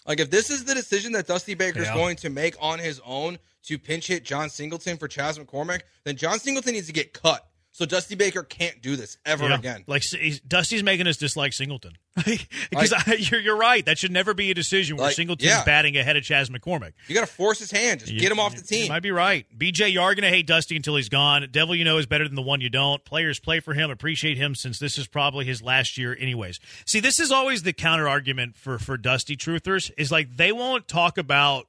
Like 0.06 0.20
if 0.20 0.30
this 0.30 0.50
is 0.50 0.66
the 0.66 0.74
decision 0.76 1.14
that 1.14 1.28
Dusty 1.28 1.54
Baker's 1.54 1.86
Yeah. 1.88 1.94
going 1.94 2.18
to 2.18 2.30
make 2.30 2.56
on 2.60 2.78
his 2.80 3.00
own 3.06 3.40
to 3.64 3.78
pinch 3.80 4.08
hit 4.08 4.26
Jon 4.26 4.50
Singleton 4.50 4.98
for 4.98 5.08
Chas 5.08 5.38
McCormick, 5.38 5.82
then 6.04 6.18
Jon 6.18 6.40
Singleton 6.40 6.74
needs 6.74 6.88
to 6.88 6.94
get 6.94 7.14
cut. 7.14 7.48
So 7.74 7.86
Dusty 7.86 8.16
Baker 8.16 8.44
can't 8.44 8.82
do 8.82 8.96
this 8.98 9.18
ever 9.26 9.48
Yeah. 9.48 9.56
again. 9.56 9.84
Like 9.88 10.04
Dusty's 10.48 10.84
making 10.84 11.08
us 11.08 11.16
dislike 11.18 11.54
Singleton 11.54 11.94
because 12.16 12.94
you're, 13.32 13.40
you're 13.40 13.58
right. 13.58 13.86
That 13.86 13.98
should 13.98 14.12
never 14.12 14.34
be 14.34 14.52
a 14.52 14.54
decision 14.54 14.98
where 14.98 15.08
Like, 15.08 15.16
Singleton's 15.16 15.50
yeah. 15.50 15.64
batting 15.64 15.96
ahead 15.96 16.18
of 16.18 16.24
Chas 16.24 16.50
McCormick. 16.50 16.92
You 17.08 17.16
got 17.16 17.22
to 17.22 17.34
force 17.34 17.60
his 17.60 17.72
hand. 17.72 18.02
Just 18.02 18.12
You- 18.12 18.20
get 18.20 18.32
him 18.32 18.40
off 18.40 18.54
the 18.56 18.76
You 18.76 18.82
team. 18.84 18.90
might 18.90 19.02
be 19.04 19.12
right. 19.12 19.46
BJ, 19.58 19.90
you 19.92 20.02
are 20.02 20.14
going 20.14 20.24
to 20.24 20.30
hate 20.30 20.48
Dusty 20.48 20.76
until 20.76 20.98
he's 20.98 21.08
gone. 21.10 21.48
Devil 21.52 21.74
you 21.76 21.86
know 21.86 21.98
is 21.98 22.06
better 22.06 22.26
than 22.28 22.36
the 22.36 22.42
one 22.42 22.60
you 22.60 22.70
don't. 22.70 23.04
Players 23.06 23.40
play 23.40 23.62
for 23.62 23.74
him, 23.74 23.90
appreciate 23.90 24.38
him 24.38 24.54
since 24.54 24.78
this 24.78 24.98
is 24.98 25.08
probably 25.08 25.46
his 25.46 25.62
last 25.62 25.98
year 25.98 26.16
anyways. 26.20 26.60
See, 26.86 27.00
this 27.00 27.20
is 27.22 27.32
always 27.32 27.64
the 27.64 27.74
counter 27.74 28.08
argument 28.10 28.58
for 28.58 28.80
for 28.80 28.98
Dusty 28.98 29.38
truthers 29.38 29.92
is 29.98 30.12
like 30.12 30.36
they 30.36 30.52
won't 30.52 30.88
talk 30.90 31.18
about 31.18 31.68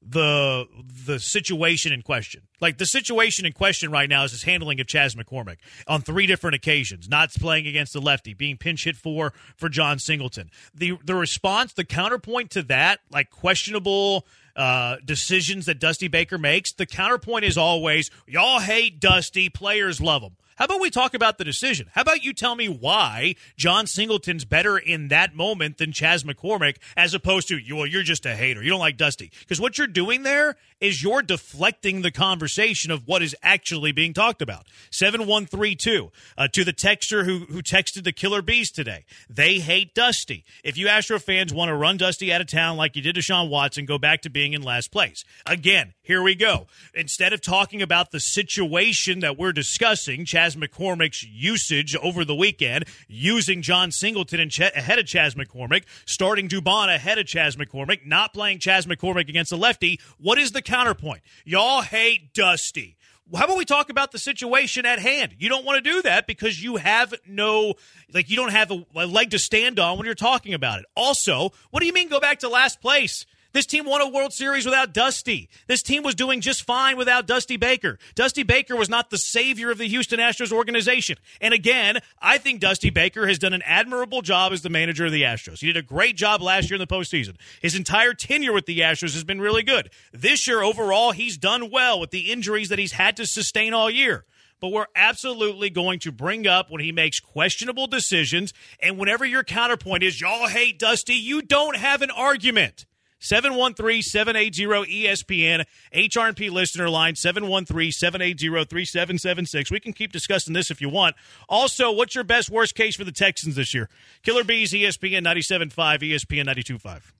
the 0.00 0.66
the 1.06 1.18
situation 1.18 1.92
in 1.92 2.02
question. 2.02 2.42
Like 2.60 2.78
the 2.78 2.86
situation 2.86 3.46
in 3.46 3.52
question 3.52 3.90
right 3.90 4.08
now 4.08 4.24
is 4.24 4.32
his 4.32 4.44
handling 4.44 4.80
of 4.80 4.86
Chas 4.86 5.14
McCormick 5.14 5.56
on 5.86 6.02
three 6.02 6.26
different 6.26 6.54
occasions, 6.54 7.08
not 7.08 7.32
playing 7.32 7.66
against 7.66 7.92
the 7.92 8.00
lefty, 8.00 8.34
being 8.34 8.56
pinch 8.56 8.84
hit 8.84 8.96
for 8.96 9.32
for 9.56 9.68
Jon 9.68 9.98
Singleton. 9.98 10.50
The 10.74 10.98
the 11.04 11.14
response, 11.14 11.72
the 11.72 11.84
counterpoint 11.84 12.50
to 12.52 12.62
that, 12.64 13.00
like 13.10 13.30
questionable 13.30 14.26
uh, 14.54 14.96
decisions 15.04 15.66
that 15.66 15.78
Dusty 15.78 16.08
Baker 16.08 16.38
makes, 16.38 16.72
the 16.72 16.86
counterpoint 16.86 17.44
is 17.44 17.58
always 17.58 18.10
y'all 18.26 18.60
hate 18.60 19.00
Dusty, 19.00 19.48
players 19.48 20.00
love 20.00 20.22
him. 20.22 20.36
How 20.58 20.64
about 20.64 20.80
we 20.80 20.90
talk 20.90 21.14
about 21.14 21.38
the 21.38 21.44
decision? 21.44 21.86
How 21.92 22.00
about 22.00 22.24
you 22.24 22.32
tell 22.32 22.56
me 22.56 22.68
why 22.68 23.36
Jon 23.56 23.86
Singleton's 23.86 24.44
better 24.44 24.76
in 24.76 25.06
that 25.06 25.32
moment 25.32 25.78
than 25.78 25.92
Chas 25.92 26.24
McCormick 26.24 26.78
as 26.96 27.14
opposed 27.14 27.46
to, 27.46 27.60
well, 27.70 27.86
you're 27.86 28.02
just 28.02 28.26
a 28.26 28.34
hater. 28.34 28.60
You 28.60 28.70
don't 28.70 28.80
like 28.80 28.96
Dusty. 28.96 29.30
Because 29.38 29.60
what 29.60 29.78
you're 29.78 29.86
doing 29.86 30.24
there 30.24 30.56
is 30.80 31.02
you're 31.02 31.22
deflecting 31.22 32.02
the 32.02 32.10
conversation 32.10 32.90
of 32.90 33.06
what 33.06 33.22
is 33.22 33.34
actually 33.42 33.92
being 33.92 34.12
talked 34.12 34.42
about. 34.42 34.66
7132, 34.90 36.10
uh, 36.36 36.48
to 36.48 36.64
the 36.64 36.72
texter 36.72 37.24
who, 37.24 37.40
who 37.52 37.62
texted 37.62 38.04
the 38.04 38.12
Killer 38.12 38.42
Bees 38.42 38.70
today. 38.70 39.04
They 39.28 39.58
hate 39.58 39.94
Dusty. 39.94 40.44
If 40.62 40.76
you 40.76 40.88
Astro 40.88 41.18
fans 41.18 41.52
want 41.52 41.68
to 41.68 41.74
run 41.74 41.96
Dusty 41.96 42.32
out 42.32 42.40
of 42.40 42.46
town 42.46 42.76
like 42.76 42.96
you 42.96 43.02
did 43.02 43.14
to 43.16 43.22
Sean 43.22 43.50
Watson, 43.50 43.86
go 43.86 43.98
back 43.98 44.22
to 44.22 44.30
being 44.30 44.52
in 44.52 44.62
last 44.62 44.92
place. 44.92 45.24
Again, 45.46 45.94
here 46.02 46.22
we 46.22 46.34
go. 46.34 46.66
Instead 46.94 47.32
of 47.32 47.40
talking 47.40 47.82
about 47.82 48.10
the 48.10 48.20
situation 48.20 49.20
that 49.20 49.36
we're 49.36 49.52
discussing, 49.52 50.24
Chas 50.24 50.56
McCormick's 50.56 51.24
usage 51.24 51.96
over 51.96 52.24
the 52.24 52.34
weekend, 52.34 52.84
using 53.08 53.62
Jon 53.62 53.90
Singleton 53.90 54.40
and 54.40 54.50
Ch- 54.50 54.60
ahead 54.60 54.98
of 54.98 55.06
Chas 55.06 55.34
McCormick, 55.34 55.84
starting 56.06 56.48
Dubon 56.48 56.94
ahead 56.94 57.18
of 57.18 57.26
Chas 57.26 57.56
McCormick, 57.56 58.06
not 58.06 58.32
playing 58.32 58.58
Chas 58.58 58.86
McCormick 58.86 59.28
against 59.28 59.52
a 59.52 59.56
lefty, 59.56 60.00
what 60.18 60.38
is 60.38 60.52
the 60.52 60.62
counterpoint? 60.68 61.22
Y'all 61.44 61.80
hate 61.82 62.34
Dusty. 62.34 62.96
How 63.34 63.44
about 63.44 63.58
we 63.58 63.64
talk 63.64 63.90
about 63.90 64.12
the 64.12 64.18
situation 64.18 64.86
at 64.86 64.98
hand? 64.98 65.34
You 65.38 65.48
don't 65.48 65.64
want 65.64 65.82
to 65.82 65.90
do 65.90 66.02
that 66.02 66.26
because 66.26 66.62
you 66.62 66.76
have 66.76 67.14
no, 67.26 67.74
like, 68.12 68.30
you 68.30 68.36
don't 68.36 68.52
have 68.52 68.70
a, 68.70 69.06
leg 69.06 69.30
to 69.30 69.38
stand 69.38 69.78
on 69.78 69.98
when 69.98 70.06
you're 70.06 70.14
talking 70.14 70.54
about 70.54 70.80
it. 70.80 70.86
Also, 70.94 71.52
what 71.70 71.80
do 71.80 71.86
you 71.86 71.92
mean 71.92 72.08
go 72.08 72.20
back 72.20 72.38
to 72.40 72.48
last 72.48 72.80
place? 72.80 73.26
This 73.52 73.64
team 73.64 73.86
won 73.86 74.02
a 74.02 74.08
World 74.08 74.34
Series 74.34 74.66
without 74.66 74.92
Dusty. 74.92 75.48
This 75.66 75.82
team 75.82 76.02
was 76.02 76.14
doing 76.14 76.42
just 76.42 76.64
fine 76.64 76.98
without 76.98 77.26
Dusty 77.26 77.56
Baker. 77.56 77.98
Dusty 78.14 78.42
Baker 78.42 78.76
was 78.76 78.90
not 78.90 79.08
the 79.08 79.16
savior 79.16 79.70
of 79.70 79.78
the 79.78 79.88
Houston 79.88 80.20
Astros 80.20 80.52
organization. 80.52 81.16
And 81.40 81.54
again, 81.54 81.98
I 82.20 82.36
think 82.36 82.60
Dusty 82.60 82.90
Baker 82.90 83.26
has 83.26 83.38
done 83.38 83.54
an 83.54 83.62
admirable 83.62 84.20
job 84.20 84.52
as 84.52 84.60
the 84.60 84.68
manager 84.68 85.06
of 85.06 85.12
the 85.12 85.22
Astros. 85.22 85.60
He 85.60 85.66
did 85.66 85.78
a 85.78 85.82
great 85.82 86.14
job 86.14 86.42
last 86.42 86.68
year 86.68 86.76
in 86.76 86.86
the 86.86 86.94
postseason. 86.94 87.36
His 87.62 87.74
entire 87.74 88.12
tenure 88.12 88.52
with 88.52 88.66
the 88.66 88.80
Astros 88.80 89.14
has 89.14 89.24
been 89.24 89.40
really 89.40 89.62
good. 89.62 89.90
This 90.12 90.46
year, 90.46 90.62
overall, 90.62 91.12
he's 91.12 91.38
done 91.38 91.70
well 91.70 91.98
with 91.98 92.10
the 92.10 92.30
injuries 92.30 92.68
that 92.68 92.78
he's 92.78 92.92
had 92.92 93.16
to 93.16 93.26
sustain 93.26 93.72
all 93.72 93.90
year 93.90 94.24
but 94.60 94.72
we're 94.72 94.86
absolutely 94.96 95.70
going 95.70 96.00
to 96.00 96.10
bring 96.10 96.44
up 96.44 96.68
when 96.68 96.82
he 96.82 96.90
makes 96.90 97.20
questionable 97.20 97.86
decisions. 97.86 98.52
And 98.80 98.98
whenever 98.98 99.24
your 99.24 99.44
counterpoint 99.44 100.02
is, 100.02 100.20
y'all 100.20 100.48
hate 100.48 100.80
Dusty, 100.80 101.14
you 101.14 101.42
don't 101.42 101.76
have 101.76 102.02
an 102.02 102.10
argument. 102.10 102.84
713-780-ESPN, 103.20 105.64
HRP 105.94 106.50
listener 106.50 106.88
line, 106.88 107.12
713-780-3776. 107.14 109.70
We 109.70 109.80
can 109.80 109.92
keep 109.92 110.12
discussing 110.12 110.54
this 110.54 110.70
if 110.70 110.80
you 110.80 110.88
want. 110.88 111.16
Also, 111.48 111.92
what's 111.92 112.14
your 112.14 112.24
best 112.24 112.48
worst 112.50 112.74
case 112.74 112.96
for 112.96 113.04
the 113.04 113.12
Texans 113.12 113.56
this 113.56 113.74
year? 113.74 113.90
Killer 114.22 114.44
Bees, 114.44 114.72
ESPN 114.72 115.22
97.5, 115.24 115.74
ESPN 116.00 116.46
92.5. 116.46 117.12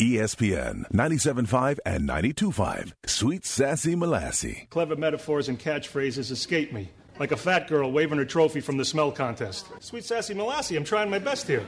ESPN 0.00 0.90
97.5 0.90 1.78
and 1.86 2.08
92.5. 2.08 2.94
Sweet 3.06 3.44
Sassy 3.44 3.94
Molassie. 3.94 4.68
Clever 4.70 4.96
metaphors 4.96 5.48
and 5.48 5.56
catchphrases 5.58 6.32
escape 6.32 6.72
me, 6.72 6.90
like 7.20 7.30
a 7.30 7.36
fat 7.36 7.68
girl 7.68 7.92
waving 7.92 8.18
her 8.18 8.24
trophy 8.24 8.60
from 8.60 8.76
the 8.76 8.84
smell 8.84 9.12
contest. 9.12 9.68
Sweet 9.80 10.04
sassy 10.04 10.34
Molassie, 10.34 10.76
I'm 10.76 10.82
trying 10.82 11.10
my 11.10 11.20
best 11.20 11.46
here. 11.46 11.64